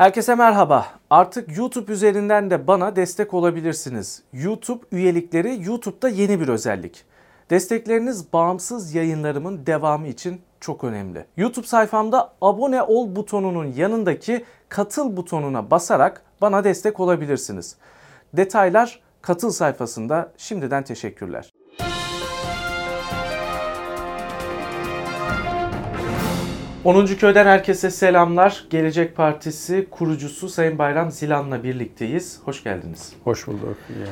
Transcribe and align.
Herkese 0.00 0.34
merhaba. 0.34 0.86
Artık 1.10 1.56
YouTube 1.56 1.92
üzerinden 1.92 2.50
de 2.50 2.66
bana 2.66 2.96
destek 2.96 3.34
olabilirsiniz. 3.34 4.22
YouTube 4.32 4.84
üyelikleri 4.92 5.64
YouTube'da 5.64 6.08
yeni 6.08 6.40
bir 6.40 6.48
özellik. 6.48 7.04
Destekleriniz 7.50 8.32
bağımsız 8.32 8.94
yayınlarımın 8.94 9.66
devamı 9.66 10.08
için 10.08 10.40
çok 10.60 10.84
önemli. 10.84 11.26
YouTube 11.36 11.66
sayfamda 11.66 12.32
abone 12.40 12.82
ol 12.82 13.16
butonunun 13.16 13.66
yanındaki 13.66 14.44
katıl 14.68 15.16
butonuna 15.16 15.70
basarak 15.70 16.22
bana 16.40 16.64
destek 16.64 17.00
olabilirsiniz. 17.00 17.76
Detaylar 18.32 19.00
katıl 19.22 19.50
sayfasında 19.50 20.32
şimdiden 20.36 20.84
teşekkürler. 20.84 21.50
10. 26.84 27.06
Köy'den 27.06 27.46
herkese 27.46 27.90
selamlar. 27.90 28.66
Gelecek 28.70 29.16
Partisi 29.16 29.86
kurucusu 29.90 30.48
Sayın 30.48 30.78
Bayram 30.78 31.10
Zilan'la 31.10 31.62
birlikteyiz. 31.64 32.40
Hoş 32.44 32.64
geldiniz. 32.64 33.12
Hoş 33.24 33.46
bulduk. 33.46 33.76
İyi 33.88 34.06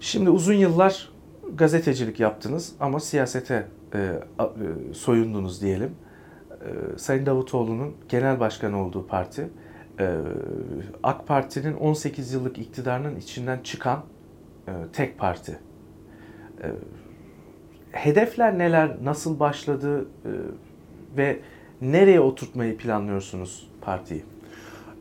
Şimdi 0.00 0.30
uzun 0.30 0.54
yıllar 0.54 1.10
gazetecilik 1.54 2.20
yaptınız 2.20 2.72
ama 2.80 3.00
siyasete 3.00 3.66
e, 3.94 3.98
e, 3.98 4.14
soyundunuz 4.94 5.62
diyelim. 5.62 5.94
E, 6.50 6.98
Sayın 6.98 7.26
Davutoğlu'nun 7.26 7.94
genel 8.08 8.40
başkanı 8.40 8.84
olduğu 8.84 9.06
parti, 9.06 9.48
e, 10.00 10.16
AK 11.02 11.26
Parti'nin 11.26 11.74
18 11.74 12.32
yıllık 12.32 12.58
iktidarının 12.58 13.16
içinden 13.16 13.58
çıkan 13.64 14.04
e, 14.68 14.72
tek 14.92 15.18
parti. 15.18 15.58
E, 16.62 16.66
hedefler 17.92 18.58
neler, 18.58 18.96
nasıl 19.02 19.40
başladı 19.40 20.06
e, 20.24 20.30
ve 21.16 21.40
nereye 21.82 22.20
oturtmayı 22.20 22.76
planlıyorsunuz 22.76 23.68
partiyi? 23.80 24.24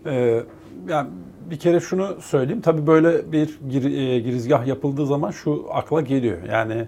Ee, 0.05 0.44
yani 0.88 1.09
bir 1.49 1.59
kere 1.59 1.80
şunu 1.80 2.21
söyleyeyim. 2.21 2.62
Tabii 2.62 2.88
böyle 2.88 3.31
bir 3.31 3.59
gir, 3.70 3.84
e, 3.84 4.20
girizgah 4.20 4.68
yapıldığı 4.68 5.05
zaman 5.05 5.32
şu 5.32 5.65
akla 5.71 6.01
geliyor. 6.01 6.38
Yani 6.51 6.88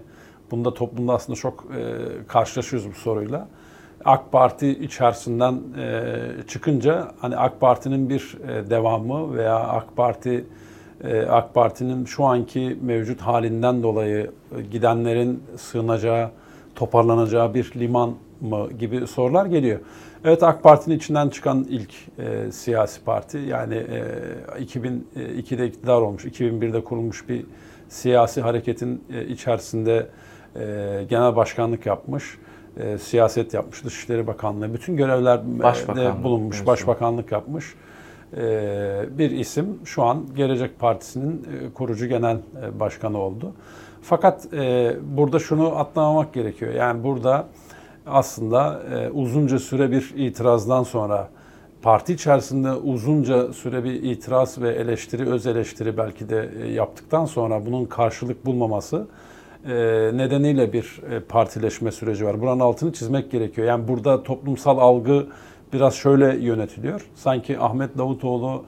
bunda 0.50 0.74
toplumda 0.74 1.14
aslında 1.14 1.38
çok 1.38 1.64
e, 1.76 1.80
karşılaşıyoruz 2.26 2.90
bu 2.90 2.94
soruyla. 2.94 3.48
AK 4.04 4.32
Parti 4.32 4.68
içerisinden 4.68 5.60
e, 5.78 6.12
çıkınca 6.48 7.12
hani 7.20 7.36
AK 7.36 7.60
Parti'nin 7.60 8.08
bir 8.08 8.38
e, 8.48 8.70
devamı 8.70 9.36
veya 9.36 9.56
AK 9.56 9.96
Parti 9.96 10.44
e, 11.04 11.20
AK 11.22 11.54
Parti'nin 11.54 12.04
şu 12.04 12.24
anki 12.24 12.78
mevcut 12.82 13.20
halinden 13.20 13.82
dolayı 13.82 14.30
e, 14.58 14.62
gidenlerin 14.62 15.42
sığınacağı, 15.56 16.30
toparlanacağı 16.74 17.54
bir 17.54 17.72
liman 17.76 18.14
mı 18.44 18.68
gibi 18.78 19.06
sorular 19.06 19.46
geliyor. 19.46 19.80
Evet 20.24 20.42
AK 20.42 20.62
Parti'nin 20.62 20.96
içinden 20.96 21.28
çıkan 21.28 21.66
ilk 21.68 21.94
e, 22.18 22.52
siyasi 22.52 23.04
parti 23.04 23.38
yani 23.38 23.74
e, 23.74 24.64
2002'de 24.64 25.66
iktidar 25.66 26.00
olmuş, 26.00 26.24
2001'de 26.24 26.84
kurulmuş 26.84 27.28
bir 27.28 27.46
siyasi 27.88 28.40
hareketin 28.40 29.04
e, 29.12 29.26
içerisinde 29.26 30.06
e, 30.56 30.60
genel 31.10 31.36
başkanlık 31.36 31.86
yapmış, 31.86 32.38
e, 32.76 32.98
siyaset 32.98 33.54
yapmış, 33.54 33.84
Dışişleri 33.84 34.26
Bakanlığı, 34.26 34.74
bütün 34.74 34.96
görevlerde 34.96 36.22
bulunmuş, 36.22 36.56
evet. 36.56 36.66
başbakanlık 36.66 37.32
yapmış 37.32 37.74
e, 38.36 39.18
bir 39.18 39.30
isim 39.30 39.78
şu 39.84 40.02
an 40.02 40.26
Gelecek 40.36 40.78
Partisi'nin 40.78 41.32
e, 41.34 41.72
kurucu 41.72 42.06
genel 42.06 42.36
e, 42.36 42.80
başkanı 42.80 43.18
oldu. 43.18 43.52
Fakat 44.02 44.54
e, 44.54 44.92
burada 45.02 45.38
şunu 45.38 45.78
atlamamak 45.78 46.34
gerekiyor. 46.34 46.74
Yani 46.74 47.04
burada 47.04 47.46
aslında 48.06 48.82
e, 48.94 49.10
uzunca 49.10 49.58
süre 49.58 49.90
bir 49.90 50.12
itirazdan 50.16 50.82
sonra 50.82 51.28
parti 51.82 52.12
içerisinde 52.12 52.72
uzunca 52.72 53.52
süre 53.52 53.84
bir 53.84 54.02
itiraz 54.02 54.62
ve 54.62 54.74
eleştiri, 54.74 55.28
öz 55.30 55.46
eleştiri 55.46 55.96
belki 55.96 56.28
de 56.28 56.50
e, 56.62 56.72
yaptıktan 56.72 57.24
sonra 57.24 57.66
bunun 57.66 57.84
karşılık 57.84 58.46
bulmaması 58.46 59.06
e, 59.66 59.74
nedeniyle 60.14 60.72
bir 60.72 61.00
e, 61.10 61.20
partileşme 61.20 61.92
süreci 61.92 62.26
var. 62.26 62.40
Buranın 62.40 62.60
altını 62.60 62.92
çizmek 62.92 63.30
gerekiyor. 63.30 63.66
Yani 63.66 63.88
burada 63.88 64.22
toplumsal 64.22 64.78
algı 64.78 65.26
biraz 65.72 65.94
şöyle 65.94 66.36
yönetiliyor. 66.36 67.06
Sanki 67.14 67.58
Ahmet 67.58 67.98
Davutoğlu 67.98 68.64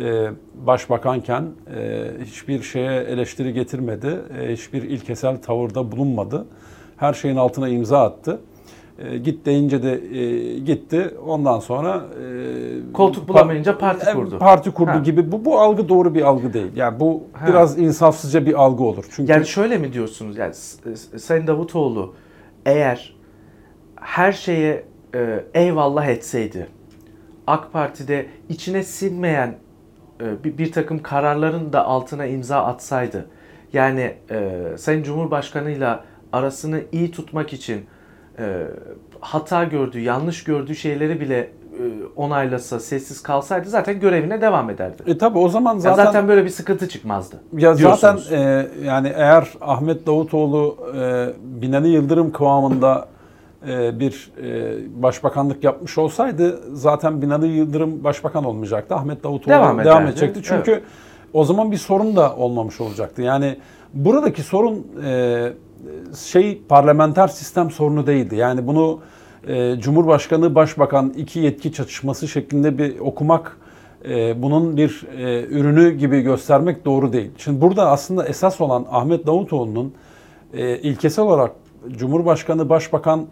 e, 0.00 0.30
başbakanken 0.66 1.44
e, 1.76 2.10
hiçbir 2.24 2.62
şeye 2.62 3.00
eleştiri 3.00 3.52
getirmedi, 3.52 4.20
e, 4.40 4.52
hiçbir 4.52 4.82
ilkesel 4.82 5.42
tavırda 5.42 5.92
bulunmadı. 5.92 6.46
Her 6.96 7.12
şeyin 7.12 7.36
altına 7.36 7.68
imza 7.68 8.02
attı. 8.02 8.40
E, 8.98 9.18
git 9.18 9.46
deyince 9.46 9.82
de 9.82 10.18
e, 10.18 10.58
gitti. 10.58 11.14
Ondan 11.26 11.58
sonra 11.58 12.04
e, 12.20 12.92
koltuk 12.92 13.28
bulamayınca 13.28 13.78
parti 13.78 14.12
kurdu. 14.12 14.38
Parti 14.38 14.70
kurdu 14.70 14.90
ha. 14.90 14.98
gibi. 14.98 15.32
Bu 15.32 15.44
bu 15.44 15.60
algı 15.60 15.88
doğru 15.88 16.14
bir 16.14 16.22
algı 16.22 16.52
değil. 16.52 16.76
Yani 16.76 17.00
bu 17.00 17.22
ha. 17.32 17.46
biraz 17.46 17.78
insafsızca 17.78 18.46
bir 18.46 18.54
algı 18.54 18.84
olur. 18.84 19.04
Çünkü 19.10 19.32
Yani 19.32 19.46
şöyle 19.46 19.78
mi 19.78 19.92
diyorsunuz? 19.92 20.36
Yani 20.36 20.54
Sayın 21.18 21.46
Davutoğlu 21.46 22.14
eğer 22.66 23.16
her 23.96 24.32
şeye 24.32 24.84
e, 25.14 25.44
eyvallah 25.54 26.06
etseydi 26.06 26.66
AK 27.46 27.72
Parti'de 27.72 28.26
içine 28.48 28.82
sinmeyen 28.82 29.54
e, 30.20 30.44
bir, 30.44 30.58
bir 30.58 30.72
takım 30.72 31.02
kararların 31.02 31.72
da 31.72 31.86
altına 31.86 32.26
imza 32.26 32.64
atsaydı 32.64 33.26
yani 33.72 34.14
e, 34.30 34.62
Sayın 34.78 35.02
Cumhurbaşkanı'yla 35.02 36.04
arasını 36.32 36.80
iyi 36.92 37.10
tutmak 37.10 37.52
için 37.52 37.86
e, 38.38 38.66
hata 39.20 39.64
gördüğü, 39.64 40.00
yanlış 40.00 40.44
gördüğü 40.44 40.74
şeyleri 40.74 41.20
bile 41.20 41.38
e, 41.38 41.82
onaylasa, 42.16 42.80
sessiz 42.80 43.22
kalsaydı 43.22 43.68
zaten 43.68 44.00
görevine 44.00 44.40
devam 44.40 44.70
ederdi. 44.70 45.02
E 45.06 45.18
tabi 45.18 45.38
o 45.38 45.48
zaman 45.48 45.78
zaten 45.78 45.98
ya 45.98 46.06
zaten 46.06 46.28
böyle 46.28 46.44
bir 46.44 46.50
sıkıntı 46.50 46.88
çıkmazdı. 46.88 47.36
Ya 47.56 47.74
zaten 47.74 48.18
e, 48.30 48.66
yani 48.84 49.12
eğer 49.16 49.48
Ahmet 49.60 50.06
Davutoğlu 50.06 50.76
e, 50.96 51.26
Binali 51.62 51.88
Yıldırım 51.88 52.32
kıvamında 52.32 53.08
e, 53.68 54.00
bir 54.00 54.32
e, 54.42 55.02
başbakanlık 55.02 55.64
yapmış 55.64 55.98
olsaydı 55.98 56.60
zaten 56.72 57.22
Binali 57.22 57.46
Yıldırım 57.46 58.04
başbakan 58.04 58.44
olmayacaktı. 58.44 58.94
Ahmet 58.94 59.24
Davutoğlu 59.24 59.54
devam, 59.54 59.84
devam 59.84 60.06
edecekti. 60.06 60.40
Çünkü 60.42 60.70
evet. 60.70 60.82
o 61.32 61.44
zaman 61.44 61.72
bir 61.72 61.76
sorun 61.76 62.16
da 62.16 62.36
olmamış 62.36 62.80
olacaktı. 62.80 63.22
Yani 63.22 63.58
buradaki 63.94 64.42
sorun 64.42 64.86
e, 65.04 65.52
şey 66.16 66.62
parlamenter 66.68 67.28
sistem 67.28 67.70
sorunu 67.70 68.06
değildi. 68.06 68.36
Yani 68.36 68.66
bunu 68.66 69.00
e, 69.46 69.80
Cumhurbaşkanı, 69.80 70.54
Başbakan 70.54 71.12
iki 71.16 71.38
yetki 71.38 71.72
çatışması 71.72 72.28
şeklinde 72.28 72.78
bir 72.78 72.98
okumak 72.98 73.56
e, 74.08 74.42
bunun 74.42 74.76
bir 74.76 75.06
e, 75.18 75.44
ürünü 75.44 75.90
gibi 75.90 76.20
göstermek 76.20 76.84
doğru 76.84 77.12
değil. 77.12 77.30
Şimdi 77.38 77.60
burada 77.60 77.90
aslında 77.90 78.26
esas 78.26 78.60
olan 78.60 78.86
Ahmet 78.90 79.26
Davutoğlu'nun 79.26 79.94
e, 80.54 80.78
ilkesel 80.78 81.24
olarak 81.24 81.52
Cumhurbaşkanı, 81.88 82.68
Başbakan 82.68 83.26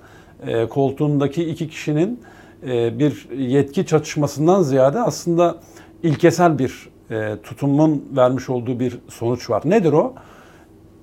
e, 0.46 0.66
koltuğundaki 0.66 1.44
iki 1.44 1.68
kişinin 1.68 2.20
e, 2.66 2.98
bir 2.98 3.28
yetki 3.36 3.86
çatışmasından 3.86 4.62
ziyade 4.62 5.00
aslında 5.00 5.56
ilkesel 6.02 6.58
bir 6.58 6.88
e, 7.10 7.36
tutumun 7.42 8.04
vermiş 8.16 8.50
olduğu 8.50 8.80
bir 8.80 8.98
sonuç 9.08 9.50
var. 9.50 9.62
Nedir 9.64 9.92
o? 9.92 10.14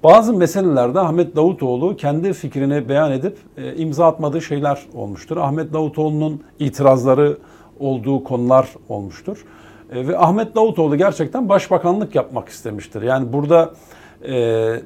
Bazı 0.03 0.33
meselelerde 0.33 0.99
Ahmet 0.99 1.35
Davutoğlu 1.35 1.95
kendi 1.95 2.33
fikrini 2.33 2.89
beyan 2.89 3.11
edip 3.11 3.37
e, 3.57 3.75
imza 3.75 4.07
atmadığı 4.07 4.41
şeyler 4.41 4.79
olmuştur. 4.93 5.37
Ahmet 5.37 5.73
Davutoğlu'nun 5.73 6.41
itirazları 6.59 7.37
olduğu 7.79 8.23
konular 8.23 8.67
olmuştur. 8.89 9.45
E, 9.91 10.07
ve 10.07 10.17
Ahmet 10.17 10.55
Davutoğlu 10.55 10.95
gerçekten 10.97 11.49
başbakanlık 11.49 12.15
yapmak 12.15 12.49
istemiştir. 12.49 13.01
Yani 13.01 13.33
burada 13.33 13.71
e, 14.23 14.31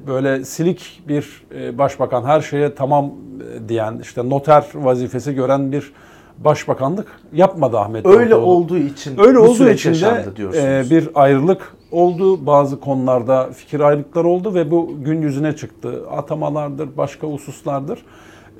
böyle 0.06 0.44
silik 0.44 1.02
bir 1.08 1.44
e, 1.54 1.78
başbakan 1.78 2.24
her 2.24 2.40
şeye 2.40 2.74
tamam 2.74 3.04
e, 3.04 3.68
diyen 3.68 3.98
işte 4.02 4.28
noter 4.30 4.64
vazifesi 4.74 5.34
gören 5.34 5.72
bir 5.72 5.92
başbakanlık 6.38 7.06
yapmadı 7.32 7.78
Ahmet 7.78 8.06
Öyle 8.06 8.30
Davutoğlu. 8.30 8.52
olduğu 8.52 8.78
için 8.78 9.20
Öyle 9.20 9.38
olduğu 9.38 9.68
için 9.68 9.94
de 9.94 10.24
e, 10.54 10.90
bir 10.90 11.08
ayrılık 11.14 11.74
oldu. 11.94 12.46
Bazı 12.46 12.80
konularda 12.80 13.50
fikir 13.52 13.80
ayrılıkları 13.80 14.28
oldu 14.28 14.54
ve 14.54 14.70
bu 14.70 14.90
gün 15.04 15.22
yüzüne 15.22 15.56
çıktı. 15.56 16.04
Atamalardır, 16.10 16.96
başka 16.96 17.26
hususlardır. 17.26 17.98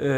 E, 0.01 0.09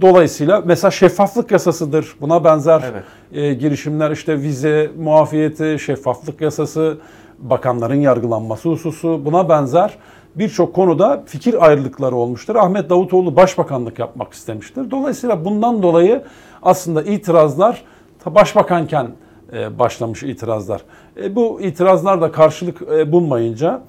dolayısıyla 0.00 0.62
mesela 0.64 0.90
şeffaflık 0.90 1.50
yasasıdır. 1.50 2.16
Buna 2.20 2.44
benzer 2.44 2.84
evet. 2.92 3.04
e, 3.32 3.54
girişimler 3.54 4.10
işte 4.10 4.42
vize 4.42 4.90
muafiyeti, 4.98 5.76
şeffaflık 5.80 6.40
yasası, 6.40 6.98
bakanların 7.38 8.00
yargılanması 8.00 8.68
hususu 8.68 9.20
buna 9.24 9.48
benzer 9.48 9.98
birçok 10.34 10.74
konuda 10.74 11.22
fikir 11.26 11.66
ayrılıkları 11.66 12.16
olmuştur. 12.16 12.56
Ahmet 12.56 12.90
Davutoğlu 12.90 13.36
başbakanlık 13.36 13.98
yapmak 13.98 14.32
istemiştir. 14.32 14.90
Dolayısıyla 14.90 15.44
bundan 15.44 15.82
dolayı 15.82 16.22
aslında 16.62 17.02
itirazlar 17.02 17.84
başbakanken 18.26 19.10
e, 19.52 19.78
başlamış 19.78 20.22
itirazlar. 20.22 20.82
E, 21.22 21.36
bu 21.36 21.60
itirazlar 21.60 22.20
da 22.20 22.32
karşılık 22.32 22.82
e, 22.82 23.12
bulmayınca 23.12 23.82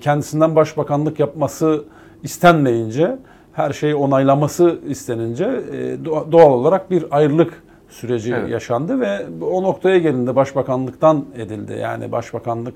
kendisinden 0.00 0.56
başbakanlık 0.56 1.20
yapması 1.20 1.84
istenmeyince 2.22 3.18
her 3.52 3.72
şeyi 3.72 3.94
onaylaması 3.94 4.78
istenince 4.88 5.60
doğal 6.32 6.50
olarak 6.50 6.90
bir 6.90 7.04
ayrılık 7.10 7.62
süreci 7.88 8.34
Evet. 8.34 8.50
yaşandı 8.50 9.00
ve 9.00 9.26
o 9.40 9.62
noktaya 9.62 9.98
gelindi 9.98 10.36
başbakanlıktan 10.36 11.24
edildi. 11.36 11.78
Yani 11.82 12.12
başbakanlık 12.12 12.74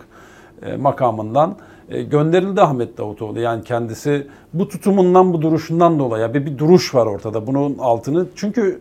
e, 0.62 0.76
makamından 0.76 1.56
e, 1.88 2.02
gönderildi 2.02 2.60
Ahmet 2.60 2.98
Davutoğlu. 2.98 3.40
Yani 3.40 3.64
kendisi 3.64 4.26
bu 4.54 4.68
tutumundan 4.68 5.32
bu 5.32 5.42
duruşundan 5.42 5.98
dolayı 5.98 6.34
bir, 6.34 6.46
bir 6.46 6.58
duruş 6.58 6.94
var 6.94 7.06
ortada. 7.06 7.46
Bunun 7.46 7.78
altını 7.78 8.26
çünkü 8.36 8.80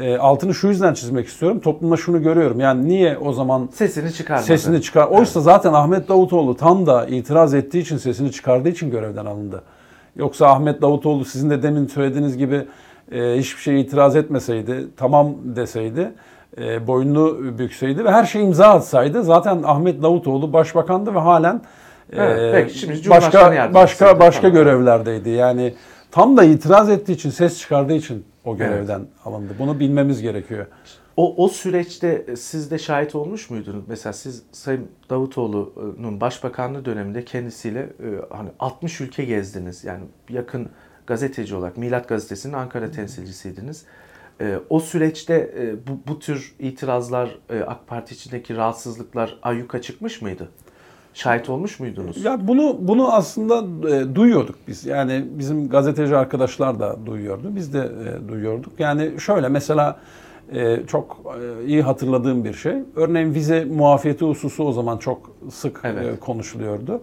e, 0.00 0.18
altını 0.18 0.54
şu 0.54 0.68
yüzden 0.68 0.94
çizmek 0.94 1.26
istiyorum. 1.26 1.60
Toplumda 1.60 1.96
şunu 1.96 2.22
görüyorum. 2.22 2.60
Yani 2.60 2.88
niye 2.88 3.18
o 3.18 3.32
zaman 3.32 3.68
Sesini 3.72 4.12
çıkarmadı. 4.12 4.46
sesini 4.46 4.82
çıkar. 4.82 5.06
Oysa 5.06 5.40
zaten 5.40 5.72
Ahmet 5.72 6.08
Davutoğlu 6.08 6.56
tam 6.56 6.86
da 6.86 7.06
itiraz 7.06 7.54
ettiği 7.54 7.78
için 7.78 7.96
sesini 7.96 8.32
çıkardığı 8.32 8.68
için 8.68 8.90
görevden 8.90 9.26
alındı. 9.26 9.62
Yoksa 10.16 10.46
Ahmet 10.46 10.82
Davutoğlu 10.82 11.24
sizin 11.24 11.50
de 11.50 11.62
demin 11.62 11.86
söylediğiniz 11.86 12.36
gibi 12.38 12.66
e, 13.12 13.38
hiçbir 13.38 13.60
şeye 13.60 13.80
itiraz 13.80 14.16
etmeseydi, 14.16 14.86
tamam 14.96 15.34
deseydi, 15.44 16.12
e, 16.58 16.86
boynunu 16.86 17.58
bükseydi 17.58 18.04
ve 18.04 18.10
her 18.10 18.24
şey 18.24 18.44
imza 18.44 18.66
atsaydı 18.66 19.22
zaten 19.22 19.62
Ahmet 19.62 20.02
Davutoğlu 20.02 20.52
başbakandı 20.52 21.14
ve 21.14 21.18
halen 21.18 21.60
e, 22.12 22.22
Evet, 22.22 22.54
peki, 22.54 22.78
şimdi 22.78 23.10
başka 23.10 23.70
başka 23.74 24.20
başka 24.20 24.42
tamam. 24.42 24.54
görevlerdeydi. 24.56 25.30
Yani 25.30 25.74
tam 26.10 26.36
da 26.36 26.44
itiraz 26.44 26.90
ettiği 26.90 27.12
için, 27.12 27.30
ses 27.30 27.58
çıkardığı 27.58 27.92
için 27.94 28.24
o 28.46 28.56
görevden 28.56 29.06
alındı. 29.24 29.54
Bunu 29.58 29.80
bilmemiz 29.80 30.22
gerekiyor. 30.22 30.66
O, 31.16 31.44
o 31.44 31.48
süreçte 31.48 32.36
siz 32.36 32.70
de 32.70 32.78
şahit 32.78 33.14
olmuş 33.14 33.50
muydunuz? 33.50 33.84
Mesela 33.88 34.12
siz 34.12 34.42
Sayın 34.52 34.88
Davutoğlu'nun 35.10 36.20
başbakanlığı 36.20 36.84
döneminde 36.84 37.24
kendisiyle 37.24 37.80
e, 37.80 38.08
hani 38.30 38.48
60 38.58 39.00
ülke 39.00 39.24
gezdiniz. 39.24 39.84
Yani 39.84 40.04
yakın 40.28 40.68
gazeteci 41.06 41.54
olarak 41.54 41.76
Milat 41.76 42.08
Gazetesi'nin 42.08 42.52
Ankara 42.52 42.90
temsilcisiydiniz. 42.90 43.84
E, 44.40 44.58
o 44.70 44.80
süreçte 44.80 45.52
e, 45.58 45.86
bu, 45.86 46.00
bu 46.08 46.18
tür 46.18 46.54
itirazlar, 46.58 47.38
e, 47.50 47.60
AK 47.60 47.86
Parti 47.86 48.14
içindeki 48.14 48.56
rahatsızlıklar 48.56 49.38
ayyuka 49.42 49.82
çıkmış 49.82 50.22
mıydı? 50.22 50.48
Şahit 51.16 51.50
olmuş 51.50 51.80
muydunuz? 51.80 52.24
Ya 52.24 52.48
bunu 52.48 52.76
bunu 52.80 53.14
aslında 53.14 53.64
e, 53.96 54.14
duyuyorduk 54.14 54.56
biz. 54.68 54.86
Yani 54.86 55.24
bizim 55.30 55.68
gazeteci 55.68 56.16
arkadaşlar 56.16 56.80
da 56.80 56.96
duyuyordu. 57.06 57.56
Biz 57.56 57.74
de 57.74 57.78
e, 57.78 58.28
duyuyorduk. 58.28 58.72
Yani 58.78 59.20
şöyle 59.20 59.48
mesela 59.48 59.98
e, 60.52 60.86
çok 60.86 61.16
e, 61.62 61.66
iyi 61.66 61.82
hatırladığım 61.82 62.44
bir 62.44 62.54
şey. 62.54 62.74
Örneğin 62.96 63.34
vize 63.34 63.64
muafiyeti 63.64 64.24
hususu 64.24 64.64
o 64.64 64.72
zaman 64.72 64.98
çok 64.98 65.30
sık 65.50 65.80
e, 65.84 65.88
Evet. 65.88 66.20
konuşuluyordu. 66.20 67.00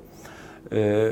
E, 0.74 1.12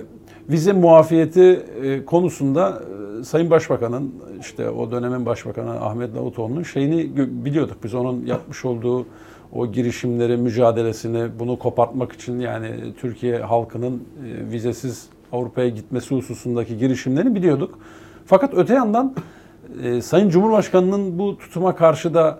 vize 0.49 0.73
muafiyeti 0.73 1.65
e, 1.83 2.05
konusunda 2.05 2.81
e, 3.19 3.23
Sayın 3.23 3.49
Başbakan'ın 3.49 4.15
işte 4.39 4.69
o 4.69 4.91
dönemin 4.91 5.25
başbakanı 5.25 5.71
Ahmet 5.85 6.15
Davutoğlu'nun 6.15 6.63
şeyini 6.63 7.17
biliyorduk. 7.45 7.77
Biz 7.83 7.93
onun 7.93 8.25
yapmış 8.25 8.65
olduğu 8.65 9.05
o 9.53 9.71
girişimleri, 9.71 10.37
mücadelesini 10.37 11.39
bunu 11.39 11.59
kopartmak 11.59 12.11
için 12.11 12.39
yani 12.39 12.67
Türkiye 13.01 13.39
halkının 13.39 13.93
e, 13.93 14.51
vizesiz 14.51 15.09
Avrupa'ya 15.31 15.69
gitmesi 15.69 16.15
hususundaki 16.15 16.77
girişimlerini 16.77 17.35
biliyorduk. 17.35 17.79
Fakat 18.25 18.53
öte 18.53 18.73
yandan 18.73 19.15
e, 19.83 20.01
Sayın 20.01 20.29
Cumhurbaşkanı'nın 20.29 21.19
bu 21.19 21.37
tutuma 21.37 21.75
karşı 21.75 22.13
da 22.13 22.39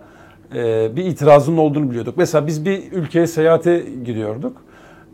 e, 0.54 0.96
bir 0.96 1.04
itirazının 1.04 1.56
olduğunu 1.56 1.90
biliyorduk. 1.90 2.16
Mesela 2.16 2.46
biz 2.46 2.64
bir 2.64 2.92
ülkeye 2.92 3.26
seyahate 3.26 3.84
gidiyorduk. 4.04 4.62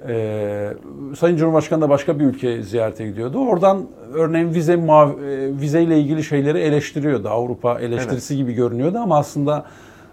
Ee, 0.09 0.75
Sayın 1.19 1.37
Cumhurbaşkanı 1.37 1.83
da 1.83 1.89
başka 1.89 2.19
bir 2.19 2.25
ülkeye 2.25 2.63
ziyarete 2.63 3.07
gidiyordu. 3.07 3.39
Oradan 3.39 3.87
örneğin 4.15 4.55
vize 4.55 4.75
muav- 4.75 5.25
e, 5.25 5.61
vizeyle 5.61 6.01
ilgili 6.01 6.25
şeyleri 6.25 6.59
eleştiriyordu. 6.59 7.29
Avrupa 7.29 7.81
eleştirisi 7.81 8.37
gibi 8.37 8.53
görünüyordu 8.53 8.99
ama 8.99 9.19
aslında 9.19 9.65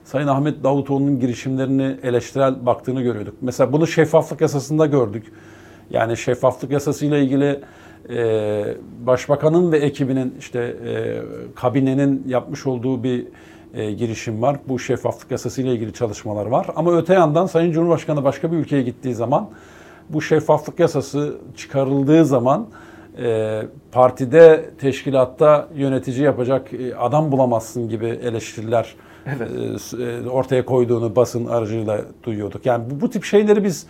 Sayın 0.05 0.27
Ahmet 0.27 0.63
Davutoğlu'nun 0.63 1.19
girişimlerini 1.19 1.97
eleştirel 2.03 2.65
baktığını 2.65 3.01
görüyorduk. 3.01 3.35
Mesela 3.41 3.73
bunu 3.73 3.87
şeffaflık 3.87 4.41
yasasında 4.41 4.85
gördük. 4.85 5.31
Yani 5.89 6.17
şeffaflık 6.17 6.71
yasasıyla 6.71 7.17
ilgili 7.17 7.61
e, 8.09 8.75
başbakanın 9.05 9.71
ve 9.71 9.77
ekibinin 9.77 10.35
işte 10.39 10.59
e, 10.59 11.17
kabinenin 11.55 12.23
yapmış 12.27 12.67
olduğu 12.67 13.03
bir 13.03 13.27
e, 13.73 13.91
girişim 13.91 14.41
var. 14.41 14.57
Bu 14.67 14.79
şeffaflık 14.79 15.31
yasasıyla 15.31 15.73
ilgili 15.73 15.93
çalışmalar 15.93 16.45
var. 16.45 16.67
Ama 16.75 16.97
öte 16.97 17.13
yandan 17.13 17.45
Sayın 17.45 17.71
Cumhurbaşkanı 17.71 18.23
başka 18.23 18.51
bir 18.51 18.57
ülkeye 18.57 18.81
gittiği 18.81 19.13
zaman 19.13 19.49
bu 20.09 20.21
şeffaflık 20.21 20.79
yasası 20.79 21.37
çıkarıldığı 21.57 22.25
zaman 22.25 22.67
e, 23.21 23.61
partide, 23.91 24.69
teşkilatta 24.81 25.67
yönetici 25.75 26.21
yapacak 26.21 26.73
e, 26.73 26.95
adam 26.95 27.31
bulamazsın 27.31 27.89
gibi 27.89 28.05
eleştiriler 28.05 28.95
Evet. 29.25 29.51
e, 29.75 29.79
s- 29.79 29.97
e, 30.03 30.29
ortaya 30.29 30.65
koyduğunu 30.65 31.15
basın 31.15 31.45
aracılığıyla 31.45 32.01
duyuyorduk. 32.23 32.65
Yani 32.65 32.83
bu, 32.91 33.01
bu 33.01 33.09
tip 33.09 33.23
şeyleri 33.23 33.63
biz 33.63 33.87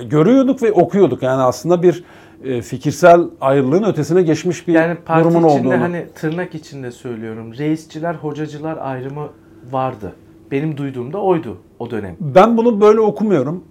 e, 0.00 0.04
görüyorduk 0.04 0.62
ve 0.62 0.72
okuyorduk. 0.72 1.22
Yani 1.22 1.42
aslında 1.42 1.82
bir 1.82 2.04
e, 2.44 2.62
fikirsel 2.62 3.20
ayrılığın 3.40 3.82
ötesine 3.84 4.22
geçmiş 4.22 4.68
bir 4.68 4.72
Yani 4.72 4.94
parti 5.04 5.24
durumun 5.30 5.48
içinde 5.48 5.68
olduğunu. 5.68 5.80
hani 5.80 6.06
tırnak 6.14 6.54
içinde 6.54 6.90
söylüyorum. 6.90 7.52
Reisçiler, 7.58 8.14
hocacılar 8.14 8.78
ayrımı 8.80 9.28
vardı. 9.70 10.12
Benim 10.50 10.76
duyduğumda 10.76 11.18
oydu 11.18 11.56
o 11.78 11.90
dönem. 11.90 12.16
Ben 12.20 12.56
bunu 12.56 12.80
böyle 12.80 13.00
okumuyorum. 13.00 13.64